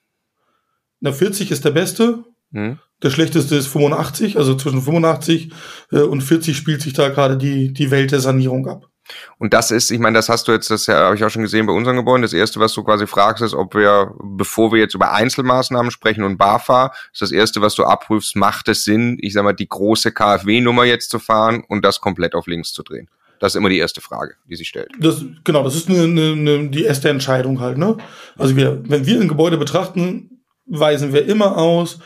[1.01, 2.25] Na, 40 ist der beste.
[2.53, 2.79] Hm?
[3.03, 5.51] Der schlechteste ist 85, also zwischen 85
[5.93, 8.90] äh, und 40 spielt sich da gerade die, die Welt der Sanierung ab.
[9.39, 11.67] Und das ist, ich meine, das hast du jetzt, das habe ich auch schon gesehen
[11.67, 12.23] bei unseren Gebäuden.
[12.23, 16.25] Das erste, was du quasi fragst, ist, ob wir, bevor wir jetzt über Einzelmaßnahmen sprechen
[16.25, 19.69] und BAFA, ist das erste, was du abprüfst, macht es Sinn, ich sag mal, die
[19.69, 23.09] große KfW-Nummer jetzt zu fahren und das komplett auf links zu drehen?
[23.41, 24.91] Das ist immer die erste Frage, die sich stellt.
[25.01, 27.79] Das, genau, das ist eine, eine, eine, die erste Entscheidung halt.
[27.79, 27.97] Ne?
[28.37, 32.01] Also wir, wenn wir ein Gebäude betrachten, weisen wir immer aus,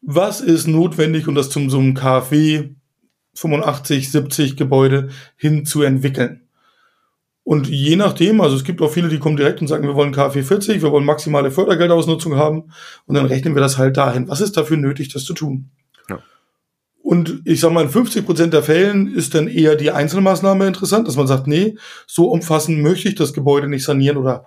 [0.00, 2.70] was ist notwendig, um das zum so einem KfW
[3.34, 6.39] 85, 70 Gebäude hin zu entwickeln.
[7.50, 10.12] Und je nachdem, also es gibt auch viele, die kommen direkt und sagen, wir wollen
[10.12, 12.70] KfW 40, wir wollen maximale Fördergeldausnutzung haben
[13.06, 14.28] und dann rechnen wir das halt dahin.
[14.28, 15.68] Was ist dafür nötig, das zu tun?
[16.08, 16.20] Ja.
[17.02, 21.08] Und ich sag mal, in 50 Prozent der Fällen ist dann eher die Einzelmaßnahme interessant,
[21.08, 21.76] dass man sagt, nee,
[22.06, 24.46] so umfassend möchte ich das Gebäude nicht sanieren oder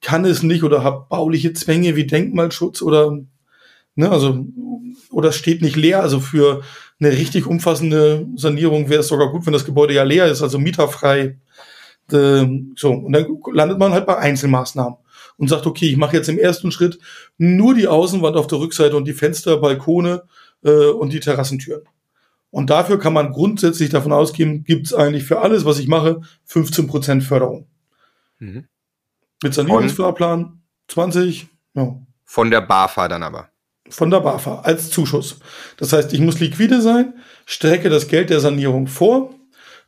[0.00, 3.18] kann es nicht oder habe bauliche Zwänge wie Denkmalschutz oder
[3.94, 4.46] ne, also
[5.10, 6.00] oder steht nicht leer.
[6.00, 6.62] Also für
[6.98, 10.58] eine richtig umfassende Sanierung wäre es sogar gut, wenn das Gebäude ja leer ist, also
[10.58, 11.36] mieterfrei.
[12.12, 14.98] Ähm, so und dann landet man halt bei Einzelmaßnahmen
[15.36, 16.98] und sagt, okay, ich mache jetzt im ersten Schritt
[17.38, 20.24] nur die Außenwand auf der Rückseite und die Fenster, Balkone
[20.64, 21.82] äh, und die Terrassentüren.
[22.50, 26.22] Und dafür kann man grundsätzlich davon ausgehen, gibt es eigentlich für alles, was ich mache,
[26.50, 27.66] 15% Förderung.
[28.38, 28.66] Mhm.
[29.42, 33.50] Mit Sanierungsfahrplan 20, ja, Von der BAFA dann aber.
[33.90, 35.38] von der BAFA als Zuschuss.
[35.76, 37.14] Das heißt, ich muss liquide sein,
[37.46, 39.34] strecke das Geld der Sanierung vor,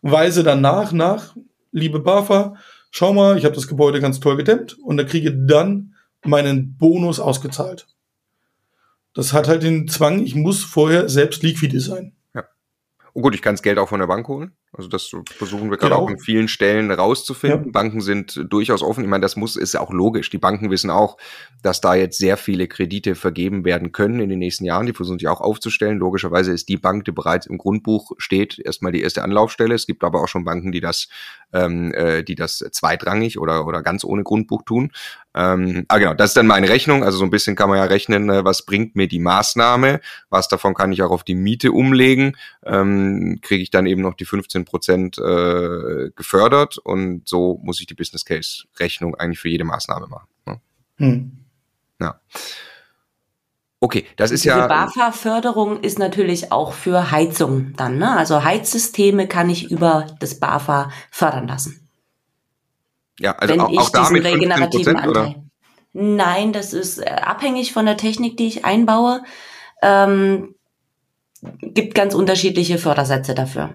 [0.02, 1.34] weise danach nach,
[1.72, 2.54] liebe BAFA,
[2.90, 5.94] schau mal, ich habe das Gebäude ganz toll gedämmt und da kriege dann
[6.24, 7.86] meinen Bonus ausgezahlt.
[9.14, 12.14] Das hat halt den Zwang, ich muss vorher selbst liquide sein.
[13.14, 14.52] Oh gut, ich kann das Geld auch von der Bank holen.
[14.72, 16.04] Also das versuchen wir gerade Genau.
[16.04, 17.66] auch in vielen Stellen rauszufinden.
[17.66, 17.72] Ja.
[17.72, 19.02] Banken sind durchaus offen.
[19.02, 20.30] Ich meine, das muss ist ja auch logisch.
[20.30, 21.16] Die Banken wissen auch,
[21.62, 24.86] dass da jetzt sehr viele Kredite vergeben werden können in den nächsten Jahren.
[24.86, 25.98] Die versuchen sich auch aufzustellen.
[25.98, 29.74] Logischerweise ist die Bank, die bereits im Grundbuch steht, erstmal die erste Anlaufstelle.
[29.74, 31.08] Es gibt aber auch schon Banken, die das,
[31.52, 34.92] ähm, äh, die das zweitrangig oder oder ganz ohne Grundbuch tun.
[35.34, 37.04] Ähm, ah genau, das ist dann meine Rechnung.
[37.04, 40.48] Also so ein bisschen kann man ja rechnen, äh, was bringt mir die Maßnahme, was
[40.48, 44.24] davon kann ich auch auf die Miete umlegen, ähm, kriege ich dann eben noch die
[44.24, 49.64] 15 Prozent äh, gefördert und so muss ich die Business Case Rechnung eigentlich für jede
[49.64, 50.28] Maßnahme machen.
[50.46, 50.60] Ne?
[50.96, 51.32] Hm.
[52.00, 52.20] Ja.
[53.80, 57.96] Okay, das ist Diese ja BAFA-Förderung ist natürlich auch für Heizung dann.
[57.98, 58.14] Ne?
[58.14, 61.88] Also Heizsysteme kann ich über das BAFA fördern lassen.
[63.18, 65.42] ja also wenn auch, ich auch da diesen mit 15 regenerativen Prozent oder Anteil.
[65.92, 69.22] Nein, das ist äh, abhängig von der Technik, die ich einbaue.
[69.82, 70.54] Ähm,
[71.62, 73.74] gibt ganz unterschiedliche Fördersätze dafür,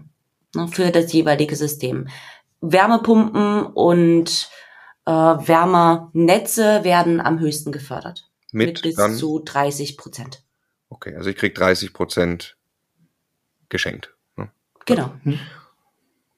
[0.55, 2.07] ne, für das jeweilige System.
[2.61, 4.49] Wärmepumpen und
[5.05, 8.29] äh, Wärmernetze werden am höchsten gefördert.
[8.51, 10.43] mit, bis dann zu 30 Prozent.
[10.89, 12.57] okay, also ich krieg 30 Prozent
[13.69, 14.13] geschenkt.
[14.37, 14.49] Ne?
[14.85, 15.13] Genau.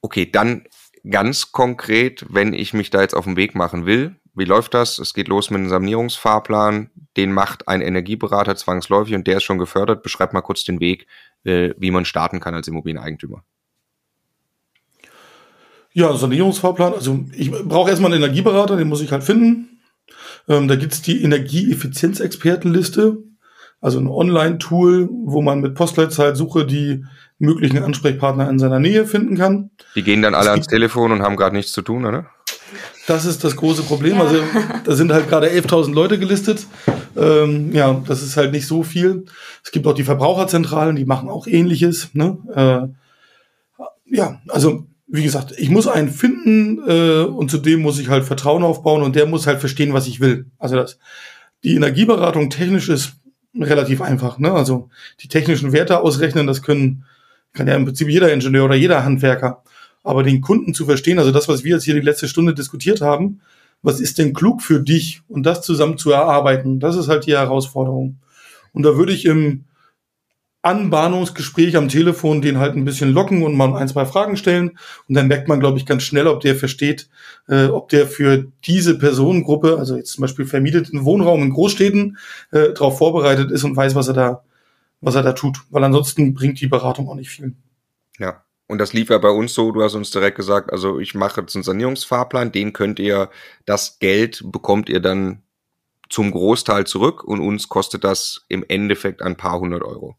[0.00, 0.66] Okay, dann
[1.08, 4.98] ganz konkret, wenn ich mich da jetzt auf den Weg machen will, wie läuft das?
[5.00, 9.58] Es geht los mit einem Sanierungsfahrplan, den macht ein Energieberater zwangsläufig und der ist schon
[9.58, 10.04] gefördert.
[10.04, 11.08] Beschreib mal kurz den Weg,
[11.42, 13.42] äh, wie man starten kann als Immobilieneigentümer.
[15.98, 16.94] Ja, Sanierungsfahrplan.
[16.94, 19.80] Also ich brauche erstmal einen Energieberater, den muss ich halt finden.
[20.48, 23.16] Ähm, da gibt's die Energieeffizienzexpertenliste,
[23.80, 27.04] also ein Online-Tool, wo man mit Postleitzahlsuche die
[27.40, 29.72] möglichen Ansprechpartner in seiner Nähe finden kann.
[29.96, 32.26] Die gehen dann alle ans Telefon und haben gerade nichts zu tun, oder?
[33.08, 34.18] Das ist das große Problem.
[34.18, 34.22] Ja.
[34.22, 34.40] Also
[34.84, 36.64] da sind halt gerade 11.000 Leute gelistet.
[37.16, 39.24] Ähm, ja, das ist halt nicht so viel.
[39.64, 42.10] Es gibt auch die Verbraucherzentralen, die machen auch Ähnliches.
[42.12, 42.38] Ne?
[42.54, 42.86] Äh,
[44.16, 48.62] ja, also wie gesagt, ich muss einen finden äh, und zudem muss ich halt Vertrauen
[48.62, 50.46] aufbauen und der muss halt verstehen, was ich will.
[50.58, 50.98] Also das,
[51.64, 53.14] die Energieberatung technisch ist
[53.58, 54.38] relativ einfach.
[54.38, 54.52] Ne?
[54.52, 54.90] Also
[55.20, 57.04] die technischen Werte ausrechnen, das können
[57.54, 59.62] kann ja im Prinzip jeder Ingenieur oder jeder Handwerker.
[60.04, 63.00] Aber den Kunden zu verstehen, also das, was wir jetzt hier die letzte Stunde diskutiert
[63.00, 63.40] haben,
[63.82, 67.36] was ist denn klug für dich und das zusammen zu erarbeiten, das ist halt die
[67.36, 68.18] Herausforderung.
[68.72, 69.64] Und da würde ich im
[70.62, 74.78] Anbahnungsgespräch am Telefon den halt ein bisschen locken und mal ein, zwei Fragen stellen.
[75.08, 77.08] Und dann merkt man, glaube ich, ganz schnell, ob der versteht,
[77.48, 82.18] äh, ob der für diese Personengruppe, also jetzt zum Beispiel vermieteten Wohnraum in Großstädten,
[82.50, 84.44] äh, darauf vorbereitet ist und weiß, was er da,
[85.00, 85.58] was er da tut.
[85.70, 87.54] Weil ansonsten bringt die Beratung auch nicht viel.
[88.18, 88.42] Ja.
[88.70, 91.40] Und das lief ja bei uns so, du hast uns direkt gesagt, also ich mache
[91.40, 93.30] jetzt einen Sanierungsfahrplan, den könnt ihr,
[93.64, 95.42] das Geld bekommt ihr dann
[96.10, 100.16] zum Großteil zurück und uns kostet das im Endeffekt ein paar hundert Euro.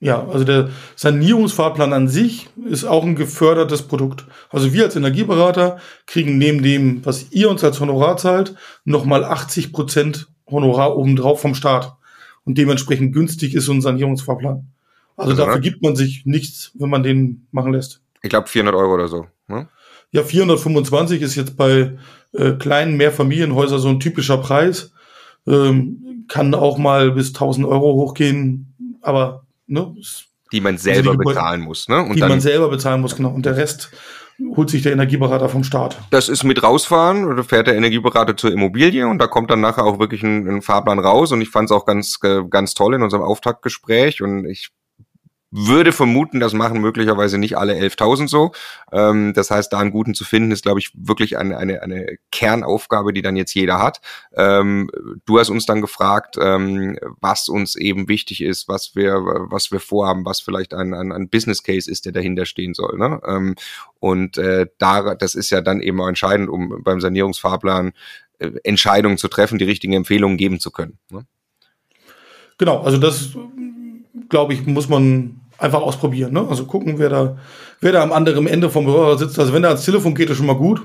[0.00, 4.26] Ja, also der Sanierungsfahrplan an sich ist auch ein gefördertes Produkt.
[4.48, 8.54] Also wir als Energieberater kriegen neben dem, was ihr uns als Honorar zahlt,
[8.84, 11.96] nochmal 80 Prozent Honorar obendrauf vom Staat.
[12.44, 14.68] Und dementsprechend günstig ist so ein Sanierungsfahrplan.
[15.16, 18.00] Also, also dafür gibt man sich nichts, wenn man den machen lässt.
[18.22, 19.26] Ich glaube 400 Euro oder so.
[19.48, 19.68] Ne?
[20.12, 21.98] Ja, 425 ist jetzt bei
[22.32, 24.92] äh, kleinen Mehrfamilienhäusern so ein typischer Preis.
[25.46, 29.94] Ähm, kann auch mal bis 1000 Euro hochgehen, aber ne,
[30.52, 32.02] die man selber also die bezahlen muss, ne?
[32.02, 33.30] Und die dann, man selber bezahlen muss, genau.
[33.30, 33.90] Und der Rest
[34.56, 35.98] holt sich der Energieberater vom Staat.
[36.10, 39.84] Das ist mit rausfahren oder fährt der Energieberater zur Immobilie und da kommt dann nachher
[39.84, 43.02] auch wirklich ein, ein Fahrplan raus und ich fand es auch ganz ganz toll in
[43.02, 44.70] unserem Auftaktgespräch und ich
[45.50, 48.52] würde vermuten, das machen möglicherweise nicht alle 11.000 so.
[48.92, 52.18] Ähm, das heißt, da einen guten zu finden, ist, glaube ich, wirklich eine, eine, eine
[52.30, 54.00] Kernaufgabe, die dann jetzt jeder hat.
[54.34, 54.90] Ähm,
[55.24, 59.80] du hast uns dann gefragt, ähm, was uns eben wichtig ist, was wir, was wir
[59.80, 62.98] vorhaben, was vielleicht ein, ein, ein Business Case ist, der dahinter stehen soll.
[62.98, 63.20] Ne?
[63.26, 63.54] Ähm,
[64.00, 67.92] und äh, da, das ist ja dann eben auch entscheidend, um beim Sanierungsfahrplan
[68.38, 70.98] äh, Entscheidungen zu treffen, die richtigen Empfehlungen geben zu können.
[71.10, 71.24] Ne?
[72.58, 73.30] Genau, also das
[74.28, 76.32] glaube ich, muss man einfach ausprobieren.
[76.32, 76.46] Ne?
[76.48, 77.38] Also gucken, wer da,
[77.80, 79.38] wer da am anderen Ende vom Hörer sitzt.
[79.38, 80.82] Also wenn er ans Telefon geht, ist schon mal gut.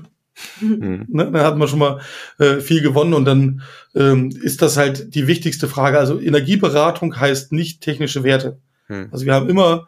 [0.59, 1.05] Mhm.
[1.09, 1.31] ne?
[1.31, 2.01] Dann hat man schon mal
[2.39, 3.61] äh, viel gewonnen und dann
[3.95, 5.99] ähm, ist das halt die wichtigste Frage.
[5.99, 8.57] Also Energieberatung heißt nicht technische Werte.
[8.87, 9.09] Mhm.
[9.11, 9.87] Also wir haben immer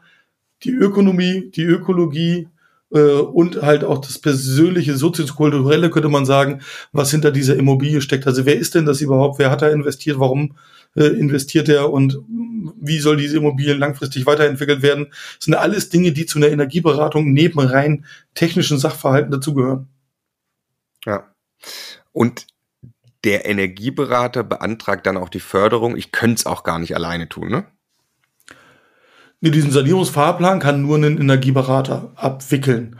[0.63, 2.47] die Ökonomie, die Ökologie
[2.91, 6.61] äh, und halt auch das persönliche, soziokulturelle, könnte man sagen,
[6.91, 8.27] was hinter dieser Immobilie steckt.
[8.27, 9.39] Also wer ist denn das überhaupt?
[9.39, 10.19] Wer hat da investiert?
[10.19, 10.55] Warum
[10.95, 12.19] äh, investiert er und
[12.79, 15.07] wie soll diese Immobilie langfristig weiterentwickelt werden.
[15.37, 19.87] Das sind alles Dinge, die zu einer Energieberatung neben rein technischen Sachverhalten dazugehören.
[21.05, 21.31] Ja.
[22.11, 22.47] Und
[23.23, 25.97] der Energieberater beantragt dann auch die Förderung.
[25.97, 27.65] Ich könnte es auch gar nicht alleine tun, ne?
[29.41, 32.99] Nee, diesen Sanierungsfahrplan kann nur ein Energieberater abwickeln.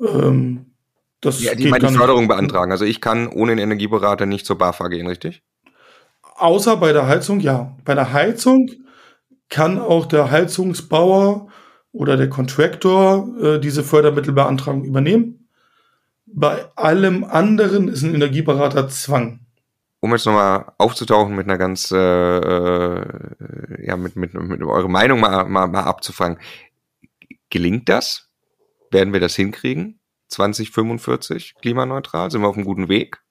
[0.00, 0.66] Ähm,
[1.20, 2.72] das ja, die meine Förderung beantragen.
[2.72, 5.42] Also ich kann ohne einen Energieberater nicht zur BAFA gehen, richtig?
[6.36, 7.76] Außer bei der Heizung, ja.
[7.84, 8.70] Bei der Heizung
[9.48, 11.48] kann auch der Heizungsbauer
[11.92, 15.48] oder der Contractor äh, diese Fördermittelbeantragung übernehmen.
[16.26, 19.40] Bei allem anderen ist ein Energieberater Zwang.
[20.00, 25.20] Um jetzt nochmal aufzutauchen mit einer ganz, äh, äh, ja, mit, mit, mit eurer Meinung
[25.20, 26.38] mal, mal, mal abzufangen.
[27.50, 28.30] Gelingt das?
[28.90, 30.00] Werden wir das hinkriegen?
[30.28, 32.30] 2045 klimaneutral?
[32.30, 33.21] Sind wir auf einem guten Weg?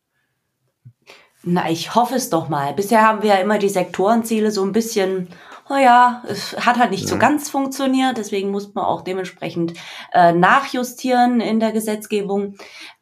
[1.44, 2.74] Na, ich hoffe es doch mal.
[2.74, 5.28] Bisher haben wir ja immer die Sektorenziele so ein bisschen,
[5.70, 7.10] oh ja, es hat halt nicht ja.
[7.10, 9.74] so ganz funktioniert, deswegen muss man auch dementsprechend
[10.14, 12.56] äh, nachjustieren in der Gesetzgebung.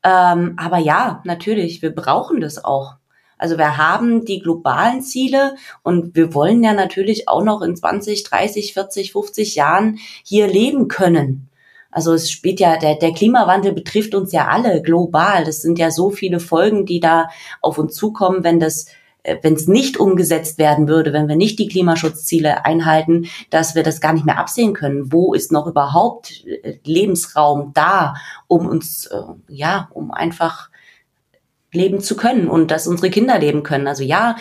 [0.04, 2.96] Ähm, aber ja, natürlich, wir brauchen das auch.
[3.38, 8.24] Also wir haben die globalen Ziele und wir wollen ja natürlich auch noch in 20,
[8.24, 11.49] 30, 40, 50 Jahren hier leben können.
[11.92, 15.44] Also es spielt ja, der, der Klimawandel betrifft uns ja alle global.
[15.44, 17.30] Das sind ja so viele Folgen, die da
[17.62, 18.88] auf uns zukommen, wenn das
[19.24, 23.84] äh, wenn es nicht umgesetzt werden würde, wenn wir nicht die Klimaschutzziele einhalten, dass wir
[23.84, 25.12] das gar nicht mehr absehen können.
[25.12, 28.16] Wo ist noch überhaupt äh, Lebensraum da,
[28.48, 30.70] um uns, äh, ja, um einfach
[31.72, 33.88] leben zu können und dass unsere Kinder leben können.
[33.88, 34.36] Also ja,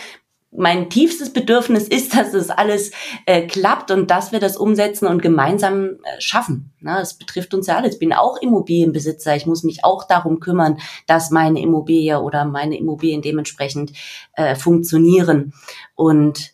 [0.51, 2.91] mein tiefstes Bedürfnis ist, dass es alles
[3.25, 6.71] äh, klappt und dass wir das umsetzen und gemeinsam äh, schaffen.
[6.79, 7.89] Na, das betrifft uns ja alle.
[7.89, 9.35] Ich bin auch Immobilienbesitzer.
[9.35, 10.77] Ich muss mich auch darum kümmern,
[11.07, 13.93] dass meine Immobilie oder meine Immobilien dementsprechend
[14.33, 15.53] äh, funktionieren.
[15.95, 16.53] Und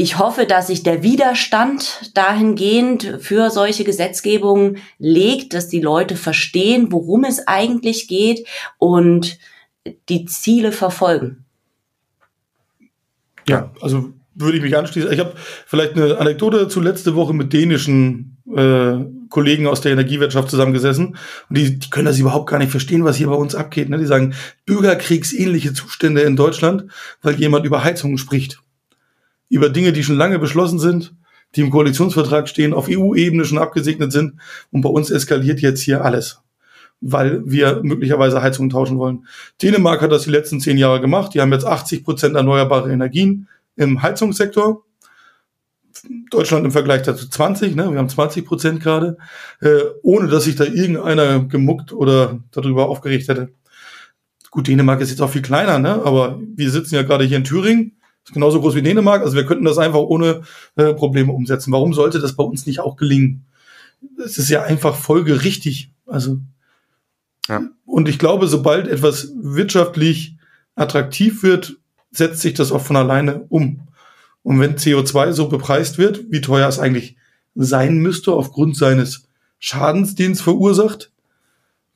[0.00, 6.92] ich hoffe, dass sich der Widerstand dahingehend für solche Gesetzgebungen legt, dass die Leute verstehen,
[6.92, 8.46] worum es eigentlich geht
[8.78, 9.40] und
[10.08, 11.47] die Ziele verfolgen.
[13.48, 15.12] Ja, also würde ich mich anschließen.
[15.12, 15.32] Ich habe
[15.66, 18.98] vielleicht eine Anekdote zu letzte Woche mit dänischen äh,
[19.28, 21.16] Kollegen aus der Energiewirtschaft zusammengesessen
[21.48, 23.88] und die, die können das überhaupt gar nicht verstehen, was hier bei uns abgeht.
[23.88, 23.98] Ne?
[23.98, 24.34] Die sagen
[24.64, 26.84] Bürgerkriegsähnliche Zustände in Deutschland,
[27.20, 28.62] weil jemand über Heizungen spricht.
[29.48, 31.14] Über Dinge, die schon lange beschlossen sind,
[31.56, 34.34] die im Koalitionsvertrag stehen, auf EU-Ebene schon abgesegnet sind
[34.70, 36.42] und bei uns eskaliert jetzt hier alles
[37.00, 39.26] weil wir möglicherweise Heizungen tauschen wollen.
[39.62, 41.34] Dänemark hat das die letzten zehn Jahre gemacht.
[41.34, 44.84] Die haben jetzt 80 Prozent erneuerbare Energien im Heizungssektor.
[46.30, 47.90] Deutschland im Vergleich dazu 20, ne?
[47.90, 49.16] wir haben 20 Prozent gerade,
[49.60, 53.48] äh, ohne dass sich da irgendeiner gemuckt oder darüber aufgeregt hätte.
[54.50, 56.00] Gut, Dänemark ist jetzt auch viel kleiner, ne?
[56.04, 59.44] aber wir sitzen ja gerade hier in Thüringen, ist genauso groß wie Dänemark, also wir
[59.44, 60.42] könnten das einfach ohne
[60.76, 61.72] äh, Probleme umsetzen.
[61.72, 63.44] Warum sollte das bei uns nicht auch gelingen?
[64.24, 65.92] es ist ja einfach folgerichtig.
[66.06, 66.40] Also,
[67.48, 67.62] ja.
[67.84, 70.36] und ich glaube, sobald etwas wirtschaftlich
[70.74, 71.76] attraktiv wird,
[72.10, 73.88] setzt sich das auch von alleine um.
[74.42, 77.16] Und wenn CO2 so bepreist wird, wie teuer es eigentlich
[77.54, 79.24] sein müsste aufgrund seines
[79.58, 81.10] Schadens, den es verursacht,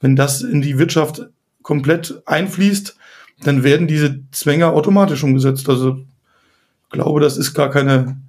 [0.01, 1.29] wenn das in die Wirtschaft
[1.63, 2.97] komplett einfließt,
[3.45, 5.69] dann werden diese Zwänge automatisch umgesetzt.
[5.69, 6.05] Also
[6.83, 8.21] ich glaube, das ist gar keine,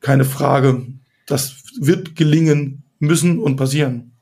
[0.00, 0.86] keine Frage.
[1.26, 4.12] Das wird gelingen müssen und passieren.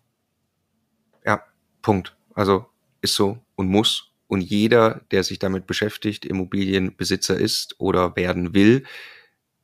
[1.24, 1.42] Ja,
[1.82, 2.14] Punkt.
[2.40, 2.64] Also
[3.02, 4.14] ist so und muss.
[4.26, 8.84] Und jeder, der sich damit beschäftigt, Immobilienbesitzer ist oder werden will,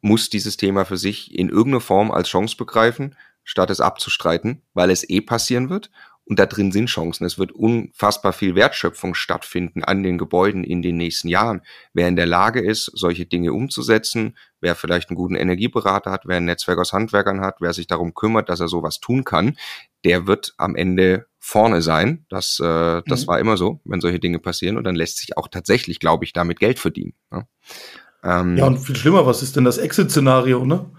[0.03, 4.91] muss dieses Thema für sich in irgendeiner Form als Chance begreifen, statt es abzustreiten, weil
[4.91, 5.91] es eh passieren wird
[6.27, 7.25] und da drin sind Chancen.
[7.25, 11.63] Es wird unfassbar viel Wertschöpfung stattfinden an den Gebäuden in den nächsten Jahren.
[11.95, 16.39] Wer in der Lage ist, solche Dinge umzusetzen, wer vielleicht einen guten Energieberater hat, wer
[16.39, 19.57] ein Netzwerk aus Handwerkern hat, wer sich darum kümmert, dass er sowas tun kann,
[20.05, 22.27] der wird am Ende vorne sein.
[22.29, 23.27] Das, äh, das mhm.
[23.29, 24.77] war immer so, wenn solche Dinge passieren.
[24.77, 27.15] Und dann lässt sich auch tatsächlich, glaube ich, damit Geld verdienen.
[27.31, 27.47] Ne?
[28.25, 30.91] Ähm, ja, und viel schlimmer, was ist denn das Exit-Szenario, ne?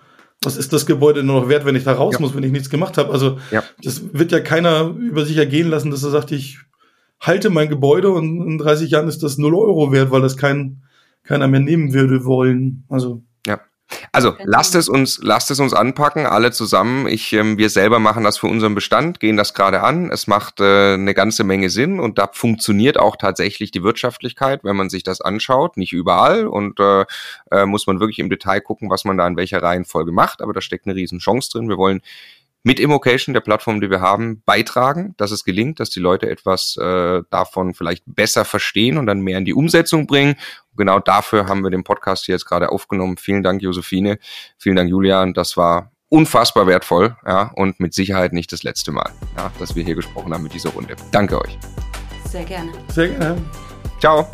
[0.44, 2.22] was ist das Gebäude nur noch wert, wenn ich da raus ja.
[2.22, 3.12] muss, wenn ich nichts gemacht habe?
[3.12, 3.62] Also ja.
[3.84, 6.60] das wird ja keiner über sich ergehen lassen, dass er sagt, ich
[7.20, 10.84] halte mein Gebäude und in 30 Jahren ist das 0 Euro wert, weil das kein,
[11.24, 12.86] keiner mehr nehmen würde wollen.
[12.88, 13.24] Also
[14.12, 17.08] also lasst es uns, lasst es uns anpacken, alle zusammen.
[17.08, 20.12] Ich, ähm, wir selber machen das für unseren Bestand, gehen das gerade an.
[20.12, 24.76] Es macht äh, eine ganze Menge Sinn und da funktioniert auch tatsächlich die Wirtschaftlichkeit, wenn
[24.76, 25.78] man sich das anschaut.
[25.78, 27.06] Nicht überall und äh,
[27.52, 30.42] äh, muss man wirklich im Detail gucken, was man da in welcher Reihenfolge macht.
[30.42, 31.70] Aber da steckt eine riesen Chance drin.
[31.70, 32.02] Wir wollen
[32.64, 36.76] mit Immocation, der Plattform, die wir haben, beitragen, dass es gelingt, dass die Leute etwas
[36.78, 40.36] äh, davon vielleicht besser verstehen und dann mehr in die Umsetzung bringen.
[40.72, 43.18] Und genau dafür haben wir den Podcast hier jetzt gerade aufgenommen.
[43.18, 44.20] Vielen Dank, Josephine.
[44.58, 45.34] Vielen Dank, Julian.
[45.34, 49.84] Das war unfassbar wertvoll, ja, und mit Sicherheit nicht das letzte Mal, ja, dass wir
[49.84, 50.96] hier gesprochen haben mit dieser Runde.
[51.12, 51.58] Danke euch.
[52.26, 52.72] Sehr gerne.
[52.90, 53.38] Sehr gerne.
[54.00, 54.28] Ciao.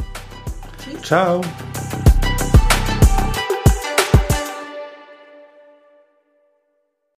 [0.83, 1.01] Tschüss.
[1.01, 1.41] Ciao.